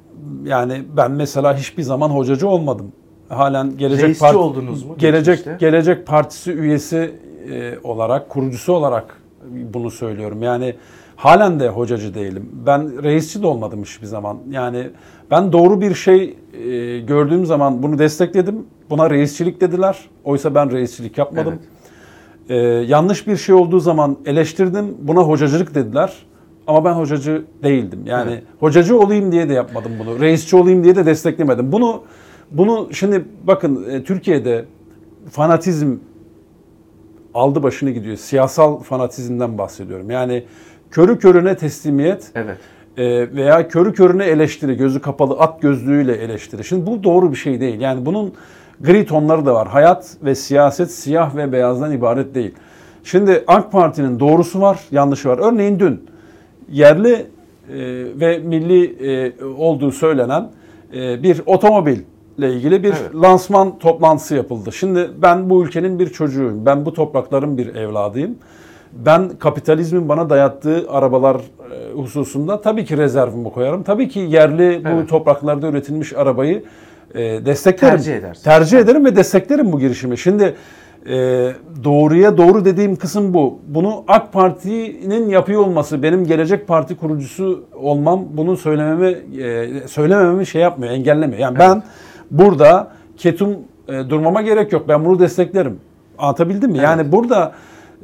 Yani 0.46 0.82
ben 0.98 1.12
mesela 1.12 1.58
hiçbir 1.58 1.84
zaman 1.84 2.10
hocacı 2.10 2.48
olmadım. 2.48 2.92
Halen 3.30 3.78
Gelecek 3.78 4.06
Reisçi 4.08 4.22
Parti 4.22 4.38
oldunuz 4.38 4.86
mu 4.86 4.96
Gelecek 4.98 5.38
geçmişte? 5.38 5.66
Gelecek 5.66 6.08
Partisi 6.08 6.52
üyesi 6.52 7.12
e, 7.52 7.74
olarak, 7.84 8.30
kurucusu 8.30 8.74
olarak 8.74 9.19
bunu 9.74 9.92
söylüyorum. 9.92 10.44
Yani 10.44 10.76
halen 11.16 11.60
de 11.60 11.70
hocacı 11.70 12.14
değilim. 12.14 12.50
Ben 12.66 13.04
reisçi 13.04 13.42
de 13.42 13.48
olmadım 13.48 13.84
hiçbir 13.84 14.08
zaman. 14.08 14.38
Yani 14.52 14.90
ben 15.32 15.52
doğru 15.54 15.82
bir 15.82 15.94
şey 15.94 16.38
e, 16.54 17.00
gördüğüm 17.00 17.46
zaman 17.46 17.84
bunu 17.84 18.00
destekledim. 18.00 18.66
Buna 18.90 19.10
reisçilik 19.10 19.62
dediler. 19.62 20.10
Oysa 20.24 20.56
ben 20.56 20.72
reisçilik 20.72 21.18
yapmadım. 21.18 21.54
Evet. 21.54 21.80
Ee, 22.50 22.56
yanlış 22.88 23.28
bir 23.28 23.38
şey 23.38 23.56
olduğu 23.56 23.80
zaman 23.80 24.18
eleştirdim. 24.26 24.98
Buna 25.02 25.22
hocacılık 25.22 25.76
dediler. 25.76 26.14
Ama 26.68 26.86
ben 26.86 26.94
hocacı 26.94 27.44
değildim. 27.64 28.00
Yani 28.06 28.32
Evet. 28.32 28.44
hocacı 28.60 29.00
olayım 29.00 29.32
diye 29.32 29.50
de 29.50 29.54
yapmadım 29.54 29.92
bunu. 30.00 30.20
Reisçi 30.20 30.56
olayım 30.56 30.84
diye 30.84 30.96
de 30.96 31.06
desteklemedim. 31.06 31.72
Bunu 31.72 32.04
bunu 32.52 32.90
şimdi 32.92 33.26
bakın 33.44 33.86
e, 33.90 34.04
Türkiye'de 34.04 34.66
fanatizm 35.32 35.96
aldı 37.34 37.64
başını 37.64 37.90
gidiyor. 37.90 38.18
Siyasal 38.18 38.80
fanatizmden 38.80 39.58
bahsediyorum. 39.58 40.12
Yani 40.12 40.44
körü 40.92 41.20
körüne 41.20 41.58
teslimiyet 41.58 42.32
Evet. 42.36 42.58
e, 42.98 43.36
veya 43.36 43.68
körü 43.68 43.94
körüne 43.94 44.26
eleştiri, 44.26 44.78
gözü 44.78 45.02
kapalı 45.02 45.34
at 45.34 45.62
gözlüğüyle 45.62 46.14
eleştiri. 46.16 46.64
Şimdi 46.64 46.86
bu 46.86 47.04
doğru 47.04 47.32
bir 47.32 47.38
şey 47.38 47.62
değil. 47.62 47.82
Yani 47.82 48.06
bunun 48.06 48.34
gri 48.82 49.06
tonları 49.06 49.46
da 49.46 49.54
var. 49.54 49.68
Hayat 49.68 50.18
ve 50.24 50.36
siyaset 50.36 50.92
siyah 50.92 51.36
ve 51.36 51.52
beyazdan 51.52 51.92
ibaret 51.92 52.36
değil. 52.36 52.52
Şimdi 53.04 53.44
AK 53.48 53.72
Parti'nin 53.72 54.20
doğrusu 54.20 54.62
var, 54.62 54.80
yanlışı 54.92 55.30
var. 55.30 55.40
Örneğin 55.42 55.80
dün 55.80 56.06
yerli 56.72 57.14
e, 57.14 57.26
ve 58.20 58.40
milli 58.40 59.12
e, 59.12 59.44
olduğu 59.44 59.92
söylenen 59.92 60.50
e, 60.94 61.24
bir 61.24 61.42
otomobil 61.46 62.00
ile 62.40 62.54
ilgili 62.54 62.84
bir 62.84 62.90
Evet. 62.90 63.16
lansman 63.16 63.80
toplantısı 63.80 64.36
yapıldı. 64.36 64.72
Şimdi 64.72 65.10
ben 65.22 65.50
bu 65.50 65.64
ülkenin 65.64 66.00
bir 66.00 66.10
çocuğuyum. 66.10 66.66
Ben 66.66 66.86
bu 66.86 66.94
toprakların 66.94 67.58
bir 67.58 67.76
evladıyım. 67.76 68.36
Ben 68.94 69.30
kapitalizmin 69.40 70.10
bana 70.10 70.30
dayattığı 70.30 70.86
arabalar 70.90 71.36
e, 71.36 71.94
hususunda 71.94 72.62
tabii 72.62 72.86
ki 72.86 72.98
rezervimi 72.98 73.52
koyarım. 73.52 73.84
Tabii 73.84 74.08
ki 74.10 74.20
yerli 74.20 74.82
bu 74.86 74.90
Evet. 74.90 75.10
topraklarda 75.10 75.68
üretilmiş 75.68 76.14
arabayı 76.14 76.64
e, 77.16 77.20
desteklerim. 77.46 77.96
Tercih 77.96 78.16
edersin. 78.16 78.44
Tercih 78.44 78.80
ederim 78.80 79.06
ve 79.06 79.16
desteklerim 79.16 79.72
bu 79.72 79.80
girişimi. 79.80 80.18
Şimdi 80.18 80.56
e, 81.10 81.16
doğruya 81.84 82.38
doğru 82.38 82.66
dediğim 82.66 82.96
kısım 82.96 83.34
bu. 83.34 83.60
Bunu 83.68 84.04
AK 84.08 84.34
Parti'nin 84.34 85.30
yapıyor 85.30 85.62
olması, 85.62 86.04
benim 86.04 86.26
Gelecek 86.26 86.68
Parti 86.68 86.96
kurucusu 86.96 87.64
olmam 87.76 88.26
bunu 88.32 88.58
söylememi 88.58 89.08
e, 89.44 89.68
söylemememi 89.88 90.46
şey 90.46 90.62
yapmıyor, 90.62 90.94
engellemiyor. 90.94 91.40
Yani 91.40 91.60
ben 91.60 91.84
burada 92.32 92.92
ketum 93.18 93.58
e, 93.88 94.10
durmama 94.10 94.42
gerek 94.42 94.74
yok. 94.74 94.88
Ben 94.88 95.06
bunu 95.06 95.20
desteklerim. 95.20 95.80
Anlatabildim 96.18 96.72
mi? 96.72 96.78
Yani 96.78 97.12
burada 97.12 97.52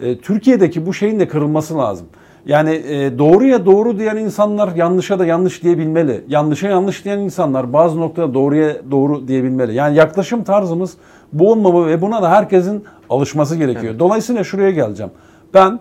e, 0.01 0.17
Türkiye'deki 0.17 0.85
bu 0.85 0.93
şeyin 0.93 1.19
de 1.19 1.27
kırılması 1.27 1.77
lazım. 1.77 2.07
Yani 2.45 2.69
e, 2.69 3.17
doğruya 3.17 3.65
doğru 3.65 3.99
diyen 3.99 4.17
insanlar 4.17 4.75
yanlışa 4.75 5.19
da 5.19 5.25
yanlış 5.25 5.63
diyebilmeli. 5.63 6.23
Yanlışa 6.27 6.67
yanlış 6.67 7.05
diyen 7.05 7.19
insanlar 7.19 7.73
bazı 7.73 7.99
noktada 7.99 8.33
doğruya 8.33 8.75
doğru 8.91 9.27
diyebilmeli. 9.27 9.75
Yani 9.75 9.97
yaklaşım 9.97 10.43
tarzımız 10.43 10.93
bu 11.33 11.51
olmamalı 11.51 11.87
ve 11.87 12.01
buna 12.01 12.21
da 12.21 12.31
herkesin 12.31 12.83
alışması 13.09 13.55
gerekiyor. 13.55 13.99
Dolayısıyla 13.99 14.43
şuraya 14.43 14.71
geleceğim. 14.71 15.11
Ben 15.53 15.79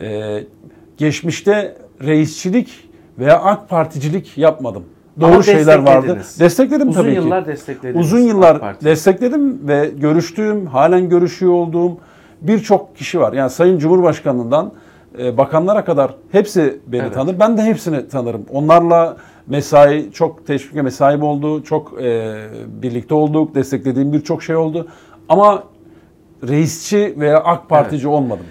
e, 0.00 0.40
geçmişte 0.96 1.76
reisçilik 2.02 2.88
veya 3.18 3.38
AK 3.42 3.68
Particilik 3.68 4.38
yapmadım. 4.38 4.84
Doğru 5.20 5.32
Ama 5.32 5.42
şeyler 5.42 5.78
vardı. 5.78 6.18
Destekledim 6.38 6.88
Uzun 6.88 7.00
tabii 7.02 7.10
ki. 7.10 7.16
yıllar 7.16 7.46
desteklediniz 7.46 8.06
Uzun 8.06 8.18
yıllar 8.18 8.80
destekledim 8.84 9.68
ve 9.68 9.90
görüştüğüm, 9.96 10.66
halen 10.66 11.08
görüşüyor 11.08 11.52
olduğum 11.52 11.96
birçok 12.40 12.96
kişi 12.96 13.20
var. 13.20 13.32
Yani 13.32 13.50
Sayın 13.50 13.78
Cumhurbaşkanı'ndan 13.78 14.72
e, 15.18 15.36
bakanlara 15.38 15.84
kadar 15.84 16.14
hepsi 16.32 16.80
beni 16.86 17.02
Evet. 17.02 17.14
tanır. 17.14 17.40
Ben 17.40 17.56
de 17.58 17.62
hepsini 17.62 18.08
tanırım. 18.08 18.46
Onlarla 18.52 19.16
mesai 19.46 20.12
çok 20.12 20.46
teşvik 20.46 20.74
ve 20.74 20.82
mesaim 20.82 21.22
oldu. 21.22 21.62
Çok 21.62 22.02
e, 22.02 22.34
birlikte 22.82 23.14
olduk. 23.14 23.54
Desteklediğim 23.54 24.12
birçok 24.12 24.42
şey 24.42 24.56
oldu. 24.56 24.88
Ama 25.28 25.62
reisçi 26.48 27.14
veya 27.18 27.38
AK 27.38 27.68
Partici 27.68 28.08
olmadım. 28.08 28.46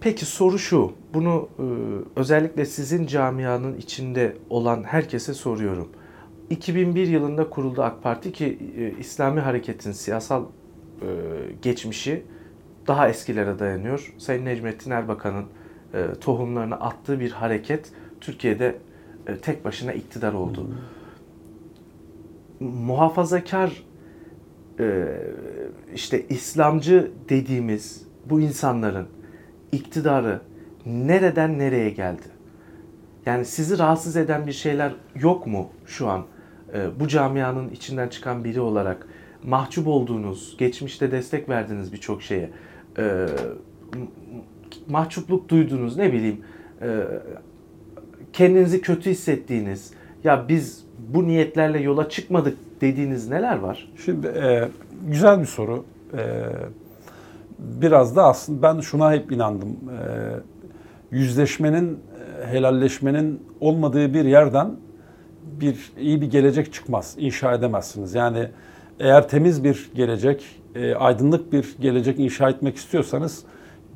Peki 0.00 0.24
soru 0.26 0.58
şu. 0.58 0.92
Bunu 1.14 1.48
e, 1.58 1.64
özellikle 2.20 2.64
sizin 2.64 3.06
camianın 3.06 3.76
içinde 3.76 4.36
olan 4.50 4.82
herkese 4.82 5.34
soruyorum. 5.34 5.88
2001 6.50 7.06
yılında 7.06 7.50
kuruldu 7.50 7.82
AK 7.82 8.02
Parti 8.02 8.32
ki 8.32 8.58
e, 8.78 9.00
İslami 9.00 9.40
hareketin 9.40 9.92
siyasal 9.92 10.44
e, 10.44 11.06
geçmişi 11.62 12.24
daha 12.86 13.08
eskilere 13.08 13.58
dayanıyor. 13.58 14.14
Sayın 14.18 14.44
Necmettin 14.44 14.90
Erbakan'ın 14.90 15.46
e, 15.94 16.06
tohumlarını 16.20 16.74
attığı 16.74 17.20
bir 17.20 17.30
hareket 17.30 17.92
Türkiye'de 18.20 18.78
e, 19.26 19.36
tek 19.36 19.64
başına 19.64 19.92
iktidar 19.92 20.32
oldu. 20.32 20.70
Muhafazakar 22.60 23.84
e, 24.80 25.06
işte 25.94 26.26
İslamcı 26.28 27.10
dediğimiz 27.28 28.06
bu 28.30 28.40
insanların 28.40 29.08
iktidarı 29.72 30.40
nereden 30.88 31.58
nereye 31.58 31.90
geldi? 31.90 32.22
Yani 33.26 33.44
sizi 33.44 33.78
rahatsız 33.78 34.16
eden 34.16 34.46
bir 34.46 34.52
şeyler 34.52 34.92
yok 35.14 35.46
mu 35.46 35.68
şu 35.86 36.08
an? 36.08 36.24
E, 36.74 37.00
bu 37.00 37.08
camianın 37.08 37.68
içinden 37.68 38.08
çıkan 38.08 38.44
biri 38.44 38.60
olarak 38.60 39.06
mahcup 39.44 39.86
olduğunuz, 39.86 40.56
geçmişte 40.58 41.10
destek 41.10 41.48
verdiğiniz 41.48 41.92
birçok 41.92 42.22
şeye 42.22 42.50
e, 42.98 43.26
mahcupluk 44.88 45.48
duyduğunuz 45.48 45.96
ne 45.96 46.12
bileyim 46.12 46.40
e, 46.82 47.02
kendinizi 48.32 48.80
kötü 48.80 49.10
hissettiğiniz 49.10 49.92
ya 50.24 50.48
biz 50.48 50.84
bu 50.98 51.26
niyetlerle 51.26 51.80
yola 51.80 52.08
çıkmadık 52.08 52.58
dediğiniz 52.80 53.28
neler 53.28 53.58
var? 53.58 53.92
Şimdi 54.04 54.26
e, 54.26 54.68
güzel 55.08 55.40
bir 55.40 55.46
soru. 55.46 55.84
E, 56.12 56.22
biraz 57.58 58.16
da 58.16 58.24
aslında 58.24 58.62
ben 58.62 58.80
şuna 58.80 59.12
hep 59.12 59.32
inandım. 59.32 59.68
E, 59.68 60.57
yüzleşmenin, 61.10 61.98
e, 62.42 62.46
helalleşmenin 62.46 63.42
olmadığı 63.60 64.14
bir 64.14 64.24
yerden 64.24 64.70
bir 65.60 65.92
iyi 66.00 66.20
bir 66.20 66.30
gelecek 66.30 66.72
çıkmaz. 66.72 67.14
İnşa 67.18 67.52
edemezsiniz. 67.54 68.14
Yani 68.14 68.48
eğer 69.00 69.28
temiz 69.28 69.64
bir 69.64 69.90
gelecek, 69.94 70.44
e, 70.74 70.94
aydınlık 70.94 71.52
bir 71.52 71.76
gelecek 71.80 72.18
inşa 72.20 72.48
etmek 72.50 72.76
istiyorsanız 72.76 73.42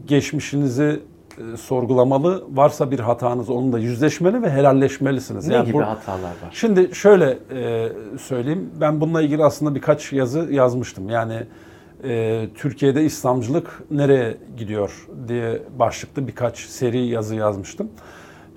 geçmişinizi 0.06 1.00
e, 1.38 1.56
sorgulamalı. 1.56 2.44
Varsa 2.50 2.90
bir 2.90 2.98
hatanız 3.00 3.50
onunla 3.50 3.78
yüzleşmeli 3.78 4.42
ve 4.42 4.50
helalleşmelisiniz. 4.50 5.48
Ne 5.48 5.54
Yani 5.54 5.66
gibi 5.66 5.74
bu- 5.74 5.82
hatalar 5.82 6.22
var? 6.22 6.50
Şimdi 6.52 6.90
şöyle 6.94 7.38
e, 7.54 7.88
söyleyeyim. 8.18 8.70
Ben 8.80 9.00
bununla 9.00 9.22
ilgili 9.22 9.44
aslında 9.44 9.74
birkaç 9.74 10.12
yazı 10.12 10.48
yazmıştım. 10.52 11.08
Yani 11.08 11.36
e, 12.04 12.48
Türkiye'de 12.54 13.04
İslamcılık 13.04 13.82
nereye 13.90 14.36
gidiyor 14.56 15.08
diye 15.28 15.62
başlıklı 15.78 16.28
birkaç 16.28 16.58
seri 16.58 17.06
yazı 17.06 17.34
yazmıştım. 17.34 17.90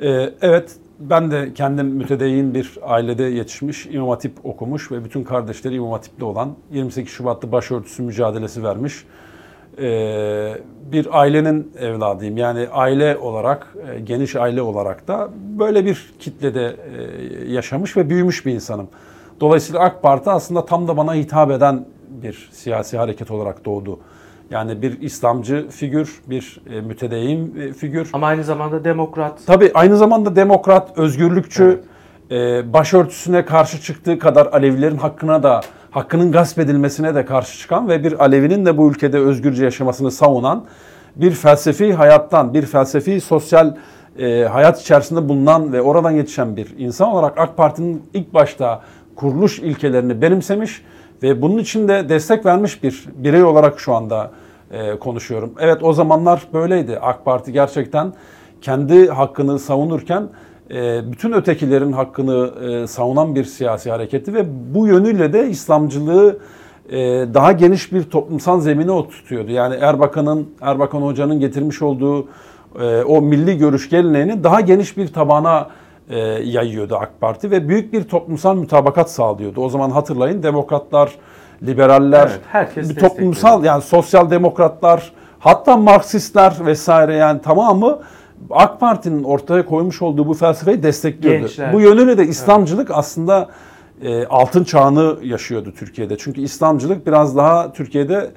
E, 0.01 0.29
evet 0.41 0.75
ben 0.99 1.31
de 1.31 1.53
kendim 1.53 1.87
mütedeyyin 1.87 2.53
bir 2.53 2.77
ailede 2.81 3.23
yetişmiş, 3.23 3.85
İmam 3.85 4.09
Hatip 4.09 4.45
okumuş 4.45 4.91
ve 4.91 5.03
bütün 5.03 5.23
kardeşleri 5.23 5.75
İmam 5.75 5.91
Hatip'te 5.91 6.25
olan 6.25 6.55
28 6.71 7.13
Şubat'ta 7.13 7.51
başörtüsü 7.51 8.03
mücadelesi 8.03 8.63
vermiş 8.63 9.05
e, 9.79 10.57
bir 10.91 11.19
ailenin 11.19 11.71
evladıyım. 11.79 12.37
Yani 12.37 12.67
aile 12.71 13.17
olarak, 13.17 13.75
e, 13.95 13.99
geniş 13.99 14.35
aile 14.35 14.61
olarak 14.61 15.07
da 15.07 15.29
böyle 15.59 15.85
bir 15.85 16.13
kitlede 16.19 16.75
e, 17.45 17.51
yaşamış 17.51 17.97
ve 17.97 18.09
büyümüş 18.09 18.45
bir 18.45 18.53
insanım. 18.53 18.87
Dolayısıyla 19.39 19.81
AK 19.81 20.01
Parti 20.01 20.29
aslında 20.29 20.65
tam 20.65 20.87
da 20.87 20.97
bana 20.97 21.13
hitap 21.13 21.51
eden 21.51 21.85
bir 22.21 22.49
siyasi 22.51 22.97
hareket 22.97 23.31
olarak 23.31 23.65
doğdu. 23.65 23.99
Yani 24.49 24.81
bir 24.81 25.01
İslamcı 25.01 25.67
figür, 25.69 26.21
bir 26.29 26.61
e, 26.69 26.81
mütedeyyin 26.81 27.55
e, 27.55 27.73
figür. 27.73 28.09
Ama 28.13 28.27
aynı 28.27 28.43
zamanda 28.43 28.83
demokrat. 28.83 29.39
Tabii 29.45 29.71
aynı 29.73 29.97
zamanda 29.97 30.35
demokrat, 30.35 30.97
özgürlükçü, 30.97 31.81
e, 32.31 32.73
başörtüsüne 32.73 33.45
karşı 33.45 33.81
çıktığı 33.81 34.19
kadar 34.19 34.45
Alevilerin 34.45 34.97
hakkına 34.97 35.43
da 35.43 35.61
hakkının 35.91 36.31
gasp 36.31 36.59
edilmesine 36.59 37.15
de 37.15 37.25
karşı 37.25 37.59
çıkan 37.59 37.89
ve 37.89 38.03
bir 38.03 38.23
Alevinin 38.23 38.65
de 38.65 38.77
bu 38.77 38.89
ülkede 38.91 39.19
özgürce 39.19 39.63
yaşamasını 39.63 40.11
savunan 40.11 40.65
bir 41.15 41.31
felsefi 41.31 41.93
hayattan, 41.93 42.53
bir 42.53 42.65
felsefi 42.65 43.21
sosyal 43.21 43.75
e, 44.19 44.43
hayat 44.43 44.81
içerisinde 44.81 45.29
bulunan 45.29 45.73
ve 45.73 45.81
oradan 45.81 46.11
yetişen 46.11 46.55
bir 46.55 46.75
insan 46.77 47.07
olarak 47.07 47.37
AK 47.37 47.57
Parti'nin 47.57 48.03
ilk 48.13 48.33
başta 48.33 48.81
kuruluş 49.15 49.59
ilkelerini 49.59 50.21
benimsemiş 50.21 50.81
ve 51.23 51.41
bunun 51.41 51.57
için 51.57 51.87
de 51.87 52.09
destek 52.09 52.45
vermiş 52.45 52.83
bir 52.83 53.05
birey 53.15 53.43
olarak 53.43 53.79
şu 53.79 53.93
anda 53.93 54.31
e, 54.71 54.99
konuşuyorum. 54.99 55.53
Evet 55.59 55.83
o 55.83 55.93
zamanlar 55.93 56.47
böyleydi. 56.53 56.99
AK 56.99 57.25
Parti 57.25 57.51
gerçekten 57.51 58.13
kendi 58.61 59.07
hakkını 59.07 59.59
savunurken 59.59 60.29
e, 60.71 61.11
bütün 61.11 61.31
ötekilerin 61.31 61.91
hakkını 61.91 62.51
e, 62.63 62.87
savunan 62.87 63.35
bir 63.35 63.43
siyasi 63.43 63.91
hareketti 63.91 64.33
ve 64.33 64.45
bu 64.75 64.87
yönüyle 64.87 65.33
de 65.33 65.49
İslamcılığı 65.49 66.39
e, 66.89 66.97
daha 67.33 67.51
geniş 67.51 67.93
bir 67.93 68.03
toplumsal 68.03 68.59
zemine 68.61 68.91
oturtuyordu. 68.91 69.51
Yani 69.51 69.75
Erbakan'ın, 69.75 70.49
Erbakan 70.61 71.01
Hoca'nın 71.01 71.39
getirmiş 71.39 71.81
olduğu 71.81 72.27
e, 72.81 73.03
o 73.03 73.21
milli 73.21 73.57
görüş 73.57 73.89
geleneğini 73.89 74.43
daha 74.43 74.61
geniş 74.61 74.97
bir 74.97 75.07
tabana 75.07 75.69
e, 76.09 76.19
yayıyordu 76.43 76.95
AK 76.95 77.21
Parti 77.21 77.51
ve 77.51 77.67
büyük 77.67 77.93
bir 77.93 78.03
toplumsal 78.03 78.55
mütabakat 78.55 79.11
sağlıyordu. 79.11 79.61
O 79.61 79.69
zaman 79.69 79.89
hatırlayın 79.89 80.43
demokratlar, 80.43 81.11
liberaller, 81.63 82.27
Evet, 82.27 82.39
herkes 82.51 82.89
bir 82.89 82.95
toplumsal 82.95 83.63
yani 83.63 83.81
sosyal 83.81 84.29
demokratlar, 84.29 85.11
hatta 85.39 85.77
Marksistler 85.77 86.55
vesaire 86.65 87.15
yani 87.15 87.41
tamamı 87.41 87.99
AK 88.49 88.79
Parti'nin 88.79 89.23
ortaya 89.23 89.65
koymuş 89.65 90.01
olduğu 90.01 90.27
bu 90.27 90.33
felsefeyi 90.33 90.83
destekliyordu. 90.83 91.39
Gençler. 91.39 91.73
Bu 91.73 91.81
yönüyle 91.81 92.17
de 92.17 92.25
İslamcılık 92.25 92.91
aslında 92.91 93.49
e, 94.01 94.25
altın 94.25 94.63
çağını 94.63 95.15
yaşıyordu 95.23 95.73
Türkiye'de. 95.77 96.17
Çünkü 96.17 96.41
İslamcılık 96.41 97.07
biraz 97.07 97.37
daha 97.37 97.73
Türkiye'de 97.73 98.31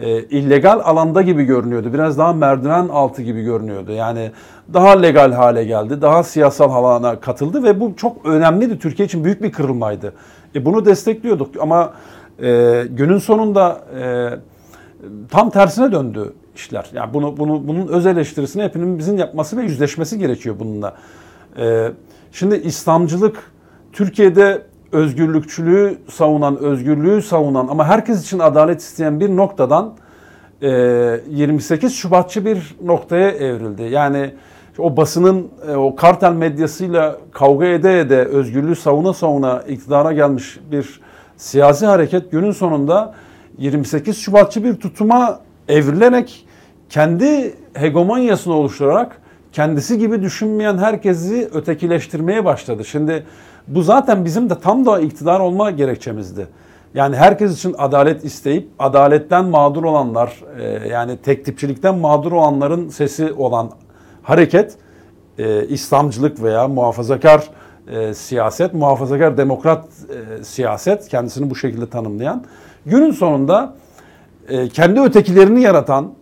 e, 0.00 0.22
illegal 0.22 0.80
alanda 0.84 1.22
gibi 1.22 1.44
görünüyordu. 1.44 1.92
Biraz 1.92 2.18
daha 2.18 2.32
merdiven 2.32 2.88
altı 2.88 3.22
gibi 3.22 3.42
görünüyordu. 3.42 3.92
Yani 3.92 4.30
daha 4.72 4.90
legal 4.90 5.32
hale 5.32 5.64
geldi. 5.64 6.02
Daha 6.02 6.22
siyasal 6.22 6.72
alana 6.72 7.20
katıldı 7.20 7.62
ve 7.62 7.80
bu 7.80 7.96
çok 7.96 8.26
önemliydi. 8.26 8.78
Türkiye 8.78 9.06
için 9.06 9.24
büyük 9.24 9.42
bir 9.42 9.52
kırılmaydı. 9.52 10.12
E, 10.54 10.64
bunu 10.64 10.84
destekliyorduk 10.84 11.54
ama 11.60 11.92
e, 12.42 12.84
günün 12.90 13.18
sonunda 13.18 13.80
e, 14.00 14.28
tam 15.30 15.50
tersine 15.50 15.92
döndü 15.92 16.32
işler. 16.58 16.86
Yani 16.92 17.14
bunu 17.14 17.36
bunu 17.36 17.68
bunun 17.68 17.88
öz 17.88 18.06
eleştirisini 18.06 18.62
hepimizin 18.62 19.16
yapması 19.16 19.56
ve 19.56 19.62
yüzleşmesi 19.62 20.18
gerekiyor 20.18 20.56
bununla. 20.58 20.96
Ee, 21.58 21.92
şimdi 22.32 22.56
İslamcılık 22.56 23.52
Türkiye'de 23.92 24.62
özgürlükçülüğü 24.92 25.98
savunan, 26.10 26.56
özgürlüğü 26.56 27.22
savunan 27.22 27.68
ama 27.68 27.84
herkes 27.84 28.22
için 28.22 28.38
adalet 28.38 28.80
isteyen 28.80 29.20
bir 29.20 29.36
noktadan 29.36 29.94
e, 30.62 30.70
28 31.30 31.94
Şubatçı 31.94 32.44
bir 32.44 32.76
noktaya 32.84 33.30
evrildi. 33.30 33.82
Yani 33.82 34.34
o 34.78 34.96
basının 34.96 35.48
e, 35.68 35.76
o 35.76 35.96
kartel 35.96 36.32
medyasıyla 36.32 37.18
kavga 37.32 37.66
ede 37.66 38.00
ede 38.00 38.24
özgürlüğü 38.24 38.76
savuna 38.76 39.12
savuna 39.12 39.62
iktidara 39.68 40.12
gelmiş 40.12 40.58
bir 40.72 41.00
siyasi 41.36 41.86
hareket 41.86 42.30
günün 42.30 42.52
sonunda 42.52 43.14
28 43.58 44.18
Şubatçı 44.18 44.64
bir 44.64 44.74
tutuma 44.74 45.40
evrilerek 45.68 46.46
kendi 46.90 47.54
hegemonyasını 47.74 48.54
oluşturarak 48.54 49.20
kendisi 49.52 49.98
gibi 49.98 50.22
düşünmeyen 50.22 50.78
herkesi 50.78 51.48
ötekileştirmeye 51.52 52.44
başladı. 52.44 52.84
Şimdi 52.84 53.24
bu 53.68 53.82
zaten 53.82 54.24
bizim 54.24 54.50
de 54.50 54.58
tam 54.58 54.86
da 54.86 55.00
iktidar 55.00 55.40
olma 55.40 55.70
gerekçemizdi. 55.70 56.46
Yani 56.94 57.16
herkes 57.16 57.58
için 57.58 57.74
adalet 57.78 58.24
isteyip 58.24 58.68
adaletten 58.78 59.44
mağdur 59.44 59.84
olanlar 59.84 60.44
e, 60.58 60.88
yani 60.88 61.16
tek 61.16 61.44
tipçilikten 61.44 61.98
mağdur 61.98 62.32
olanların 62.32 62.88
sesi 62.88 63.32
olan 63.32 63.70
hareket 64.22 64.76
e, 65.38 65.66
İslamcılık 65.66 66.42
veya 66.42 66.68
muhafazakar 66.68 67.44
e, 67.88 68.14
siyaset, 68.14 68.74
muhafazakar 68.74 69.36
demokrat 69.36 69.84
e, 69.84 70.44
siyaset 70.44 71.08
kendisini 71.08 71.50
bu 71.50 71.56
şekilde 71.56 71.86
tanımlayan 71.86 72.44
günün 72.86 73.10
sonunda 73.10 73.74
e, 74.48 74.68
kendi 74.68 75.00
ötekilerini 75.00 75.62
yaratan, 75.62 76.12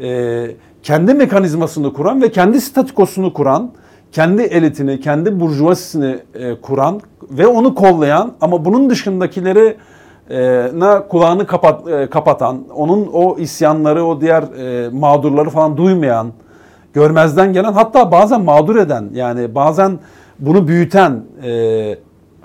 e, 0.00 0.50
kendi 0.82 1.14
mekanizmasını 1.14 1.92
kuran 1.92 2.22
ve 2.22 2.30
kendi 2.30 2.60
statükosunu 2.60 3.32
kuran, 3.32 3.72
kendi 4.12 4.42
elitini, 4.42 5.00
kendi 5.00 5.40
burjuvasisini 5.40 6.18
e, 6.34 6.60
kuran 6.60 7.00
ve 7.30 7.46
onu 7.46 7.74
kollayan 7.74 8.32
ama 8.40 8.64
bunun 8.64 8.90
dışındakileri 8.90 9.76
e, 10.30 10.70
na 10.74 11.08
kulağını 11.08 11.46
kapat, 11.46 11.88
e, 11.88 12.10
kapatan, 12.10 12.58
onun 12.74 13.08
o 13.12 13.38
isyanları, 13.38 14.04
o 14.04 14.20
diğer 14.20 14.42
e, 14.42 14.88
mağdurları 14.88 15.50
falan 15.50 15.76
duymayan 15.76 16.32
görmezden 16.92 17.52
gelen 17.52 17.72
hatta 17.72 18.12
bazen 18.12 18.40
mağdur 18.40 18.76
eden 18.76 19.10
yani 19.14 19.54
bazen 19.54 19.98
bunu 20.38 20.68
büyüten 20.68 21.22
e, 21.44 21.98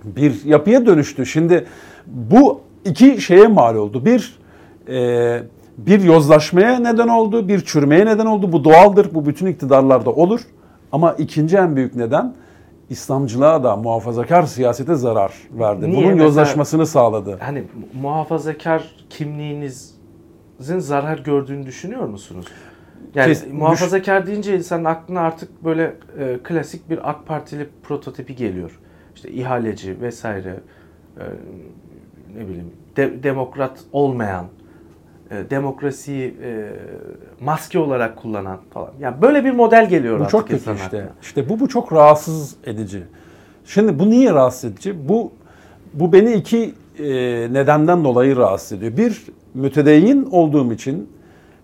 bir 0.03 0.45
yapıya 0.45 0.85
dönüştü. 0.85 1.25
Şimdi 1.25 1.65
bu 2.07 2.61
iki 2.85 3.21
şeye 3.21 3.47
mal 3.47 3.75
oldu. 3.75 4.05
Bir 4.05 4.39
e, 4.89 5.43
bir 5.77 6.03
yozlaşmaya 6.03 6.79
neden 6.79 7.07
oldu, 7.07 7.47
bir 7.47 7.61
çürümeye 7.61 8.05
neden 8.05 8.25
oldu. 8.25 8.51
Bu 8.51 8.63
doğaldır, 8.63 9.07
bu 9.13 9.25
bütün 9.25 9.45
iktidarlarda 9.45 10.11
olur. 10.11 10.41
Ama 10.95 11.13
ikinci 11.13 11.57
en 11.57 11.75
büyük 11.75 11.95
neden 11.95 12.35
İslamcılığa 12.89 13.63
da 13.63 13.75
muhafazakar 13.75 14.43
siyasete 14.43 14.95
zarar 14.95 15.33
verdi. 15.51 15.85
Niye? 15.89 15.97
Bunun 15.97 16.07
Mesela- 16.07 16.23
yozlaşmasını 16.23 16.85
sağladı. 16.85 17.37
Hani 17.41 17.63
muhafazakar 18.01 18.95
kimliğinizin 19.09 20.79
zarar 20.79 21.17
gördüğünü 21.17 21.65
düşünüyor 21.65 22.01
musunuz? 22.07 22.45
Yani 23.15 23.27
Kes- 23.27 23.53
muhafazakar 23.53 24.27
deyince 24.27 24.57
insanın 24.57 24.85
aklına 24.85 25.21
artık 25.21 25.63
böyle 25.65 25.95
e, 26.19 26.37
klasik 26.43 26.89
bir 26.89 27.09
AK 27.09 27.27
Partili 27.27 27.69
prototipi 27.83 28.35
geliyor. 28.35 28.79
İşte 29.15 29.29
ihaleci 29.31 30.01
vesaire 30.01 30.59
e, 31.19 31.23
ne 32.37 32.47
bileyim 32.47 32.71
de- 32.97 33.23
demokrat 33.23 33.79
olmayan 33.91 34.45
e, 35.31 35.49
demokrasiyi 35.49 36.35
e, 36.43 36.69
maske 37.41 37.79
olarak 37.79 38.15
kullanan 38.15 38.59
falan. 38.73 38.91
Yani 38.99 39.21
böyle 39.21 39.45
bir 39.45 39.51
model 39.51 39.89
geliyor 39.89 40.19
Bu 40.19 40.23
artık 40.23 40.31
çok 40.31 40.47
kötü 40.47 40.75
işte. 40.75 41.09
İşte 41.21 41.49
bu 41.49 41.59
bu 41.59 41.69
çok 41.69 41.93
rahatsız 41.93 42.55
edici. 42.65 43.03
Şimdi 43.65 43.99
bu 43.99 44.09
niye 44.09 44.33
rahatsız 44.33 44.71
edici? 44.71 45.09
Bu 45.09 45.31
bu 45.93 46.13
beni 46.13 46.33
iki 46.33 46.73
e, 46.99 47.05
nedenden 47.53 48.03
dolayı 48.03 48.35
rahatsız 48.35 48.77
ediyor. 48.77 48.97
Bir 48.97 49.25
mütedeyyin 49.53 50.27
olduğum 50.31 50.73
için 50.73 51.09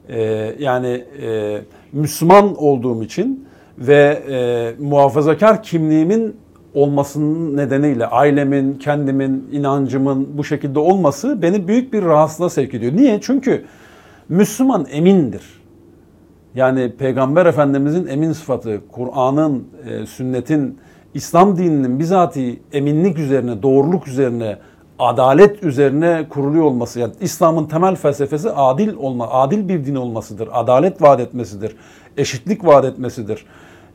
e, 0.09 0.21
yani 0.59 1.05
e, 1.21 1.61
Müslüman 1.93 2.55
olduğum 2.55 3.03
için 3.03 3.47
ve 3.77 4.23
e, 4.29 4.83
muhafazakar 4.83 5.63
kimliğimin 5.63 6.35
olmasının 6.73 7.57
nedeniyle 7.57 8.05
ailemin, 8.05 8.73
kendimin, 8.73 9.49
inancımın 9.51 10.37
bu 10.37 10.43
şekilde 10.43 10.79
olması 10.79 11.41
beni 11.41 11.67
büyük 11.67 11.93
bir 11.93 12.03
rahatsızlığa 12.03 12.49
sevk 12.49 12.73
ediyor. 12.73 12.93
Niye? 12.95 13.21
Çünkü 13.21 13.65
Müslüman 14.29 14.85
emindir. 14.91 15.61
Yani 16.55 16.93
Peygamber 16.97 17.45
Efendimizin 17.45 18.07
emin 18.07 18.31
sıfatı, 18.31 18.81
Kur'an'ın, 18.91 19.67
e, 19.85 20.05
sünnetin, 20.05 20.77
İslam 21.13 21.57
dininin 21.57 21.99
bizatihi 21.99 22.59
eminlik 22.73 23.19
üzerine, 23.19 23.63
doğruluk 23.63 24.07
üzerine, 24.07 24.57
adalet 24.99 25.63
üzerine 25.63 26.27
kuruluyor 26.29 26.65
olması. 26.65 26.99
Yani 26.99 27.13
İslam'ın 27.21 27.65
temel 27.65 27.95
felsefesi 27.95 28.51
adil 28.51 28.93
olma, 28.93 29.29
adil 29.29 29.69
bir 29.69 29.85
din 29.85 29.95
olmasıdır. 29.95 30.49
Adalet 30.51 31.01
vaat 31.01 31.19
etmesidir. 31.19 31.75
Eşitlik 32.17 32.65
vaat 32.65 32.85
etmesidir. 32.85 33.45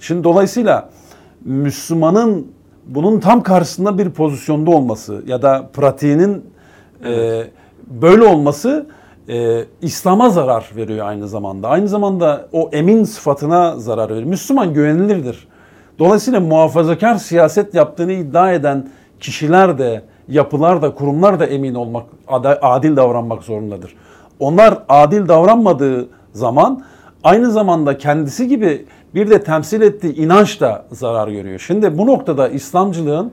Şimdi 0.00 0.25
dolayısıyla 0.25 0.90
Müslümanın 1.45 2.47
bunun 2.86 3.20
tam 3.20 3.42
karşısında 3.42 3.98
bir 3.98 4.10
pozisyonda 4.10 4.70
olması 4.70 5.22
ya 5.26 5.42
da 5.42 5.68
pratiğinin 5.72 6.44
e, 7.04 7.42
böyle 7.86 8.24
olması 8.24 8.86
e, 9.28 9.64
İslam'a 9.82 10.30
zarar 10.30 10.70
veriyor 10.76 11.06
aynı 11.06 11.28
zamanda. 11.28 11.68
Aynı 11.68 11.88
zamanda 11.88 12.48
o 12.52 12.70
emin 12.72 13.04
sıfatına 13.04 13.78
zarar 13.78 14.10
veriyor. 14.10 14.26
Müslüman 14.26 14.74
güvenilirdir. 14.74 15.48
Dolayısıyla 15.98 16.40
muhafazakar 16.40 17.14
siyaset 17.14 17.74
yaptığını 17.74 18.12
iddia 18.12 18.52
eden 18.52 18.88
kişiler 19.20 19.78
de, 19.78 20.02
yapılar 20.28 20.82
da, 20.82 20.94
kurumlar 20.94 21.40
da 21.40 21.46
emin 21.46 21.74
olmak, 21.74 22.06
adil 22.62 22.96
davranmak 22.96 23.42
zorundadır. 23.42 23.94
Onlar 24.40 24.78
adil 24.88 25.28
davranmadığı 25.28 26.08
zaman 26.32 26.82
aynı 27.24 27.50
zamanda 27.50 27.98
kendisi 27.98 28.48
gibi 28.48 28.86
bir 29.16 29.30
de 29.30 29.42
temsil 29.42 29.80
ettiği 29.80 30.14
inanç 30.16 30.61
da 30.61 30.85
zarar 30.92 31.28
görüyor. 31.28 31.58
Şimdi 31.58 31.99
bu 31.99 32.06
noktada 32.06 32.49
İslamcılığın 32.49 33.32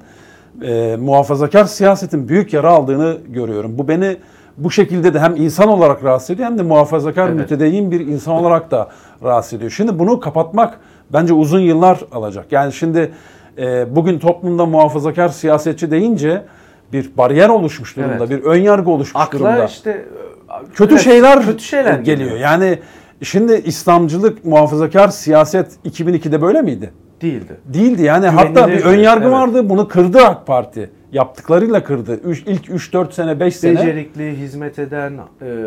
e, 0.62 0.96
muhafazakar 1.00 1.66
siyasetin 1.66 2.30
büyük 2.30 2.54
yara 2.54 2.70
aldığını 2.70 3.18
görüyorum. 3.28 3.78
Bu 3.78 3.88
beni 3.88 4.18
bu 4.58 4.72
şekilde 4.72 5.14
de 5.14 5.20
hem 5.20 5.36
insan 5.36 5.68
olarak 5.68 6.04
rahatsız 6.04 6.30
ediyor 6.30 6.50
hem 6.50 6.58
de 6.58 6.64
muhafazakar 6.64 7.28
Evet. 7.28 7.36
mütedeyyin 7.40 7.92
bir 7.92 8.00
insan 8.00 8.34
olarak 8.34 8.72
da 8.72 8.90
rahatsız 9.24 9.54
ediyor. 9.54 9.72
Şimdi 9.72 10.00
bunu 10.00 10.20
kapatmak 10.20 10.80
bence 11.14 11.34
uzun 11.34 11.60
yıllar 11.60 12.00
alacak. 12.12 12.52
Yani 12.52 12.74
şimdi 12.74 13.12
e, 13.58 13.96
bugün 13.96 14.20
toplumda 14.20 14.66
muhafazakar 14.66 15.30
siyasetçi 15.30 15.92
deyince 15.92 16.42
bir 16.94 17.18
bariyer 17.18 17.50
oluşmuş 17.50 17.98
durumda, 17.98 18.16
Evet. 18.18 18.30
bir 18.30 18.44
ön 18.44 18.62
yargı 18.62 18.92
oluşmuş 18.92 19.24
Akla 19.24 19.40
durumda 19.40 19.66
işte 19.66 19.92
e, 19.92 20.74
kötü 20.74 20.94
evet, 20.94 21.04
şeyler 21.04 21.46
kötü 21.46 21.64
şeyler 21.64 22.00
geliyor. 22.00 22.38
Yani 22.38 22.80
şimdi 23.24 23.62
İslamcılık, 23.66 24.46
muhafazakar 24.46 25.08
siyaset 25.08 25.72
2002'de 25.86 26.42
böyle 26.42 26.62
miydi? 26.62 26.94
değildi. 27.24 27.58
Değildi 27.66 28.02
yani 28.02 28.30
Güvenilir 28.30 28.54
hatta 28.56 28.68
bir 28.68 28.84
ön 28.84 29.00
yargı 29.00 29.24
evet. 29.24 29.34
vardı. 29.34 29.70
Bunu 29.70 29.88
kırdı 29.88 30.20
AK 30.20 30.48
Parti. 30.48 30.90
Yaptıklarıyla 31.12 31.84
kırdı. 31.84 32.20
Üç, 32.24 32.44
ilk 32.48 32.70
3-4 32.70 33.12
sene 33.12 33.40
5 33.40 33.56
sene 33.56 33.76
Becerikli, 33.76 34.38
hizmet 34.38 34.80
eden, 34.80 35.14
e, 35.42 35.66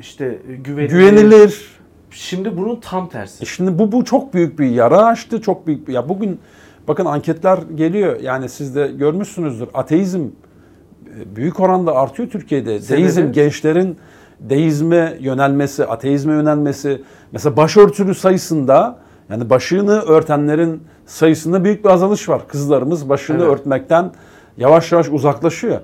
işte 0.00 0.38
güvenilir. 0.64 0.90
güvenilir. 0.90 1.76
Şimdi 2.10 2.56
bunun 2.56 2.80
tam 2.80 3.08
tersi. 3.08 3.42
E 3.42 3.46
Şimdi 3.46 3.78
bu 3.78 3.92
bu 3.92 4.04
çok 4.04 4.34
büyük 4.34 4.58
bir 4.58 4.66
yara 4.66 5.04
açtı. 5.04 5.40
Çok 5.40 5.66
büyük 5.66 5.88
bir 5.88 5.92
ya 5.92 6.08
bugün 6.08 6.40
bakın 6.88 7.04
anketler 7.04 7.58
geliyor. 7.74 8.20
Yani 8.20 8.48
siz 8.48 8.76
de 8.76 8.86
görmüşsünüzdür. 8.98 9.68
Ateizm 9.74 10.20
e, 10.20 11.36
büyük 11.36 11.60
oranda 11.60 11.96
artıyor 11.96 12.30
Türkiye'de. 12.30 12.80
Sebebi? 12.80 13.02
Deizm 13.02 13.32
gençlerin 13.32 13.96
deizme 14.40 15.16
yönelmesi, 15.20 15.86
ateizme 15.86 16.32
yönelmesi. 16.32 17.02
Mesela 17.32 17.56
başörtülü 17.56 18.14
sayısında 18.14 18.96
yani 19.30 19.50
başını 19.50 20.00
örtenlerin 20.00 20.82
sayısında 21.06 21.64
büyük 21.64 21.84
bir 21.84 21.90
azalış 21.90 22.28
var. 22.28 22.48
Kızlarımız 22.48 23.08
başını 23.08 23.36
Evet. 23.36 23.48
örtmekten 23.48 24.10
yavaş 24.56 24.92
yavaş 24.92 25.08
uzaklaşıyor. 25.08 25.80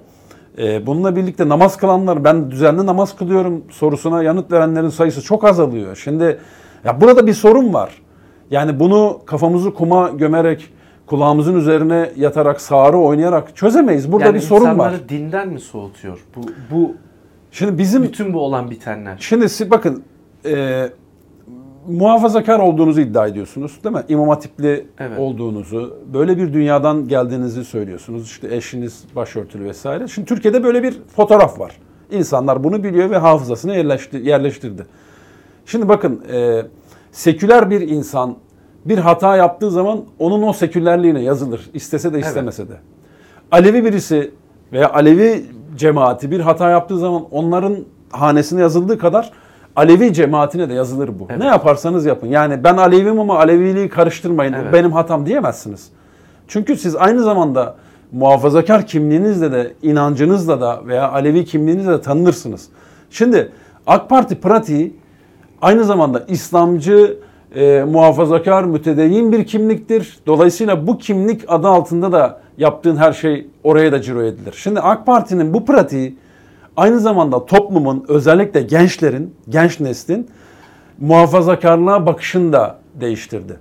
Ee, 0.59 0.87
bununla 0.87 1.17
birlikte 1.17 1.49
namaz 1.49 1.77
kılanlar 1.77 2.25
ben 2.25 2.51
düzenli 2.51 2.87
namaz 2.87 3.17
kılıyorum 3.17 3.65
sorusuna 3.71 4.23
yanıt 4.23 4.53
verenlerin 4.53 4.89
sayısı 4.89 5.23
çok 5.23 5.45
azalıyor. 5.45 5.97
Şimdi 5.97 6.39
ya 6.85 7.01
burada 7.01 7.27
bir 7.27 7.35
sorun 7.35 7.75
var. 7.75 8.03
Yani 8.51 8.81
bunu 8.81 9.21
kafamızı 9.27 9.75
kuma 9.75 10.09
gömerek 10.09 10.69
kulağımızın 11.07 11.55
üzerine 11.55 12.11
yatarak 12.17 12.61
sağırı 12.61 12.99
oynayarak 12.99 13.57
çözemeyiz. 13.57 14.13
Burada 14.13 14.25
yani 14.27 14.35
bir 14.35 14.41
sorun 14.41 14.65
var. 14.65 14.71
insanları 14.73 15.09
dinden 15.09 15.49
mi 15.49 15.61
soğutuyor? 15.61 16.19
Bu, 16.37 16.41
bu 16.71 16.95
Şimdi 17.53 17.79
bizim 17.79 18.03
bütün 18.03 18.35
bu 18.35 18.41
olan 18.41 18.71
bitenler. 18.71 19.17
Şimdi 19.21 19.49
siz 19.49 19.71
bakın 19.71 20.03
e, 20.45 20.89
muhafazakar 21.89 22.59
olduğunuzu 22.59 23.01
iddia 23.01 23.27
ediyorsunuz 23.27 23.79
değil 23.85 23.97
mi? 23.97 24.03
İmam 24.09 24.29
Hatipli 24.29 24.87
Evet. 24.99 25.19
olduğunuzu, 25.19 25.99
böyle 26.15 26.37
bir 26.37 26.53
dünyadan 26.53 27.09
geldiğinizi 27.09 27.65
söylüyorsunuz. 27.65 28.27
İşte 28.27 28.57
eşiniz 28.57 29.05
başörtülü 29.17 29.65
vesaire. 29.65 30.09
Şimdi 30.09 30.29
Türkiye'de 30.29 30.65
böyle 30.65 30.83
bir 30.83 30.99
fotoğraf 31.17 31.61
var. 31.61 31.79
İnsanlar 32.11 32.65
bunu 32.65 32.85
biliyor 32.85 33.11
ve 33.11 33.19
hafızasına 33.19 33.75
yerleşti, 33.75 34.17
yerleştirdi. 34.17 34.87
Şimdi 35.67 35.89
bakın 35.89 36.25
e, 36.33 36.63
seküler 37.13 37.71
bir 37.71 37.81
insan 37.81 38.37
bir 38.85 38.99
hata 38.99 39.37
yaptığı 39.37 39.71
zaman 39.71 40.05
onun 40.19 40.43
o 40.43 40.53
sekülerliğine 40.53 41.23
yazılır. 41.23 41.71
istese 41.75 42.13
de 42.13 42.21
istemese 42.21 42.69
de. 42.69 42.75
Alevi 43.51 43.85
birisi 43.85 44.31
veya 44.73 44.91
Alevi 44.93 45.45
cemaati 45.77 46.31
bir 46.31 46.41
hata 46.41 46.71
yaptığı 46.71 46.99
zaman 46.99 47.23
onların 47.31 47.77
hanesine 48.11 48.61
yazıldığı 48.61 48.99
kadar 48.99 49.33
Alevi 49.77 50.13
cemaatine 50.13 50.69
de 50.69 50.75
yazılır 50.75 51.09
bu. 51.09 51.27
Evet. 51.29 51.39
Ne 51.39 51.47
yaparsanız 51.47 52.07
yapın. 52.07 52.27
Yani 52.27 52.65
ben 52.65 52.77
Alevim 52.77 53.21
ama 53.21 53.39
Aleviliği 53.39 53.89
karıştırmayın. 53.89 54.53
Evet. 54.53 54.73
Benim 54.73 54.93
hatam 54.93 55.27
diyemezsiniz. 55.27 55.89
Çünkü 56.49 56.77
siz 56.77 56.97
aynı 56.97 57.23
zamanda 57.23 57.75
muhafazakar 58.13 58.87
kimliğinizle 58.87 59.53
de 59.53 59.73
inancınızla 59.83 60.61
da 60.61 60.87
veya 60.87 61.13
Alevi 61.13 61.45
kimliğinizle 61.45 61.93
de 61.93 62.01
tanınırsınız. 62.01 62.69
Şimdi 63.11 63.53
AK 63.87 64.09
Parti 64.09 64.41
pratiği 64.41 64.97
aynı 65.63 65.85
zamanda 65.85 66.25
İslamcı, 66.29 67.19
e, 67.55 67.85
muhafazakar, 67.89 68.65
mütedeyyin 68.65 69.33
bir 69.33 69.45
kimliktir. 69.47 70.19
Dolayısıyla 70.27 70.87
bu 70.87 70.99
kimlik 70.99 71.45
adı 71.49 71.69
altında 71.69 72.13
da 72.13 72.41
yaptığın 72.59 72.97
her 72.97 73.13
şey 73.13 73.47
oraya 73.65 73.93
da 73.93 74.03
ciro 74.03 74.23
edilir. 74.23 74.55
Şimdi 74.57 74.81
AK 74.81 75.07
Parti'nin 75.07 75.55
bu 75.55 75.65
pratiği 75.65 76.17
aynı 76.77 77.01
zamanda 77.01 77.47
toplumun 77.47 78.05
özellikle 78.09 78.63
gençlerin, 78.63 79.35
genç 79.49 79.81
neslin 79.81 80.29
muhafazakarlığa 80.99 82.07
bakışını 82.07 82.53
da 82.53 82.79
değiştirdi. 82.95 83.57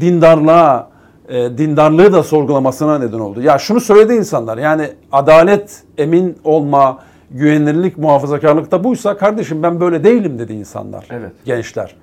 Dindarlığa, 0.00 0.90
e, 1.28 1.58
dindarlığı 1.58 2.12
da 2.12 2.22
sorgulamasına 2.22 2.98
neden 2.98 3.18
oldu. 3.18 3.42
Ya 3.42 3.58
şunu 3.58 3.80
söyledi 3.80 4.14
insanlar 4.14 4.58
yani 4.58 4.88
adalet, 5.12 5.82
emin 5.98 6.36
olma, 6.44 6.98
güvenilirlik, 7.30 7.98
muhafazakarlık 7.98 8.70
da 8.70 8.84
buysa 8.84 9.16
kardeşim 9.16 9.62
ben 9.62 9.80
böyle 9.80 10.04
değilim 10.04 10.38
dedi 10.38 10.52
insanlar. 10.52 11.06
Evet. 11.10 11.32
Gençler. 11.44 11.94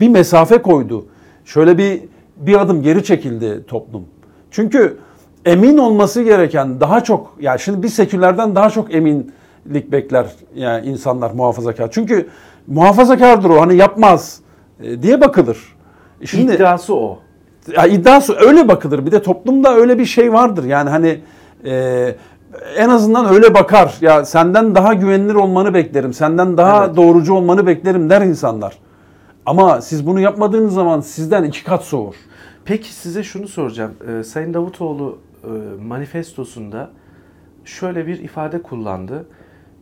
Bir 0.00 0.08
mesafe 0.08 0.62
koydu. 0.62 1.06
Şöyle 1.44 1.78
bir 1.78 2.00
bir 2.36 2.60
adım 2.60 2.82
geri 2.82 3.04
çekildi 3.04 3.64
toplum. 3.66 4.04
Çünkü 4.50 4.98
emin 5.44 5.78
olması 5.78 6.22
gereken 6.22 6.80
daha 6.80 7.04
çok 7.04 7.36
yani 7.40 7.60
şimdi 7.60 7.82
bir 7.82 7.88
sekülerden 7.88 8.54
daha 8.54 8.70
çok 8.70 8.94
eminlik 8.94 9.92
bekler 9.92 10.26
yani 10.54 10.86
insanlar 10.86 11.30
muhafazakar. 11.30 11.90
Çünkü 11.90 12.28
muhafazakardır 12.66 13.50
o 13.50 13.60
hani 13.60 13.76
yapmaz 13.76 14.40
e, 14.82 15.02
diye 15.02 15.20
bakılır. 15.20 15.76
Şimdi, 16.24 16.54
İddiası 16.54 16.94
o. 16.94 17.18
Ya 17.76 17.86
iddiası 17.86 18.36
öyle 18.36 18.68
bakılır. 18.68 19.06
Bir 19.06 19.12
de 19.12 19.22
toplumda 19.22 19.74
öyle 19.74 19.98
bir 19.98 20.04
şey 20.04 20.32
vardır. 20.32 20.64
Yani 20.64 20.90
hani 20.90 21.20
e, 21.64 22.14
en 22.76 22.88
azından 22.88 23.34
öyle 23.34 23.54
bakar. 23.54 23.94
Ya 24.00 24.24
senden 24.24 24.74
daha 24.74 24.94
güvenilir 24.94 25.34
olmanı 25.34 25.74
beklerim. 25.74 26.12
Senden 26.12 26.56
daha 26.56 26.84
evet. 26.84 26.96
doğrucu 26.96 27.34
olmanı 27.34 27.66
beklerim 27.66 28.10
der 28.10 28.20
insanlar. 28.20 28.78
Ama 29.46 29.80
siz 29.80 30.06
bunu 30.06 30.20
yapmadığınız 30.20 30.74
zaman 30.74 31.00
sizden 31.00 31.44
iki 31.44 31.64
kat 31.64 31.84
soğur. 31.84 32.14
Peki 32.64 32.92
size 32.92 33.22
şunu 33.22 33.48
soracağım. 33.48 33.92
Ee, 34.08 34.24
Sayın 34.24 34.54
Davutoğlu 34.54 35.18
e, 35.31 35.31
manifestosunda 35.82 36.90
şöyle 37.64 38.06
bir 38.06 38.18
ifade 38.18 38.62
kullandı. 38.62 39.26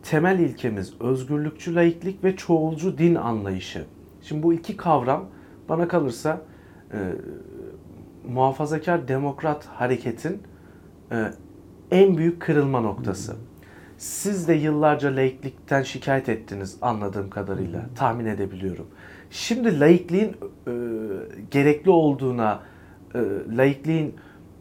Temel 0.02 0.38
ilkemiz 0.38 1.00
özgürlükçü 1.00 1.74
laiklik 1.74 2.24
ve 2.24 2.36
çoğulcu 2.36 2.98
din 2.98 3.14
anlayışı. 3.14 3.84
Şimdi 4.22 4.42
bu 4.42 4.52
iki 4.52 4.76
kavram 4.76 5.28
bana 5.68 5.88
kalırsa 5.88 6.40
e, 6.92 6.98
muhafazakar 8.28 9.08
demokrat 9.08 9.66
hareketin 9.66 10.42
e, 11.12 11.30
en 11.90 12.16
büyük 12.16 12.42
kırılma 12.42 12.80
noktası. 12.80 13.36
Siz 13.98 14.48
de 14.48 14.54
yıllarca 14.54 15.16
laiklikten 15.16 15.82
şikayet 15.82 16.28
ettiniz 16.28 16.76
anladığım 16.82 17.30
kadarıyla. 17.30 17.86
Tahmin 17.96 18.26
edebiliyorum. 18.26 18.86
Şimdi 19.30 19.80
laikliğin 19.80 20.28
e, 20.66 20.72
gerekli 21.50 21.90
olduğuna, 21.90 22.60
e, 23.14 23.18
laikliğin 23.56 24.08
e, 24.08 24.12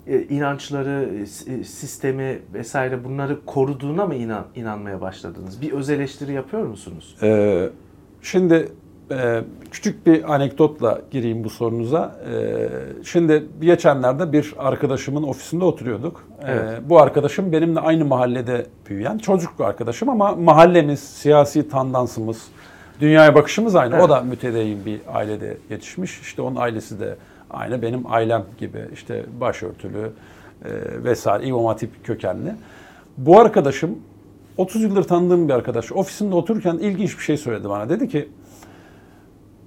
inançları, 0.10 1.10
e, 1.19 1.63
sistemi 1.63 2.39
vesaire 2.54 3.04
bunları 3.04 3.45
koruduğuna 3.45 4.06
mı 4.06 4.15
inan, 4.15 4.45
inanmaya 4.56 5.02
başladınız? 5.02 5.62
Bir 5.62 5.72
öz 5.72 5.89
eleştiri 5.89 6.34
yapıyor 6.34 6.63
musunuz? 6.63 7.15
Ee, 7.24 7.69
şimdi 8.22 8.69
e, 9.12 9.41
küçük 9.72 10.06
bir 10.06 10.34
anekdotla 10.36 11.02
gireyim 11.12 11.43
bu 11.43 11.50
sorunuza. 11.50 12.15
E, 12.34 12.69
şimdi 13.04 13.45
geçenlerde 13.62 14.34
bir 14.34 14.54
arkadaşımın 14.58 15.24
ofisinde 15.24 15.65
oturuyorduk. 15.65 16.24
E, 16.41 16.52
evet. 16.52 16.80
E, 16.80 16.89
bu 16.89 17.00
arkadaşım 17.00 17.52
benimle 17.52 17.80
aynı 17.80 18.06
mahallede 18.06 18.65
büyüyen 18.89 19.17
çocuk 19.17 19.62
arkadaşım 19.62 20.10
ama 20.10 20.36
mahallemiz, 20.36 21.00
siyasi 21.00 21.69
tandansımız, 21.69 22.48
dünyaya 23.02 23.36
bakışımız 23.36 23.76
aynı. 23.76 23.95
Evet. 23.95 24.04
O 24.04 24.10
da 24.10 24.22
mütedeyyin 24.22 24.86
bir 24.86 25.02
ailede 25.08 25.58
yetişmiş. 25.69 26.19
İşte 26.22 26.41
onun 26.41 26.56
ailesi 26.56 27.00
de 27.00 27.15
aynı 27.50 27.82
benim 27.82 28.12
ailem 28.12 28.46
gibi 28.58 28.88
işte 28.94 29.26
başörtülü 29.42 30.12
e, 30.66 30.70
vesaire 31.04 31.46
İmam 31.46 31.66
Hatip 31.66 32.06
kökenli. 32.06 32.56
Bu 33.18 33.40
arkadaşım 33.40 34.00
30 34.58 34.82
yıldır 34.82 35.04
tanıdığım 35.04 35.48
bir 35.48 35.54
arkadaş. 35.54 35.92
Ofisinde 35.92 36.36
otururken 36.36 36.74
ilginç 36.74 37.18
bir 37.18 37.24
şey 37.24 37.38
söyledi 37.38 37.70
bana. 37.70 37.90
Dedi 37.90 38.10
ki 38.10 38.30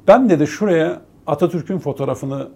ben 0.09 0.31
dedi 0.31 0.47
şuraya 0.47 1.01
Atatürk'ün 1.27 1.79
fotoğrafını 1.79 2.49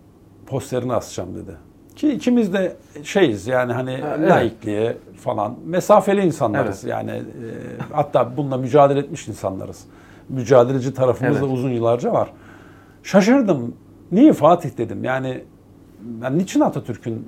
posterini 0.46 0.94
asacağım 0.94 1.34
dedi. 1.34 1.56
Ki 1.96 2.12
ikimiz 2.12 2.52
de 2.52 2.76
şeyiz 3.02 3.46
yani 3.46 3.72
hani 3.72 3.96
ha, 3.96 4.14
evet. 4.18 4.30
laikliğe 4.30 4.96
falan 5.20 5.54
mesafeli 5.66 6.20
insanlarız. 6.20 6.84
Evet. 6.84 6.92
Yani 6.92 7.10
e, 7.10 7.22
hatta 7.92 8.36
bununla 8.36 8.56
mücadele 8.56 8.98
etmiş 8.98 9.28
insanlarız. 9.28 9.84
Mücadeleci 10.28 10.94
tarafımız 10.94 11.36
evet. 11.36 11.48
da 11.48 11.52
uzun 11.52 11.70
yıllarca 11.70 12.12
var. 12.12 12.32
Şaşırdım. 13.02 13.74
Niye 14.12 14.32
Fatih 14.32 14.78
dedim. 14.78 15.04
Yani 15.04 15.44
ben 16.00 16.38
niçin 16.38 16.60
Atatürk'ün 16.60 17.14
e, 17.14 17.24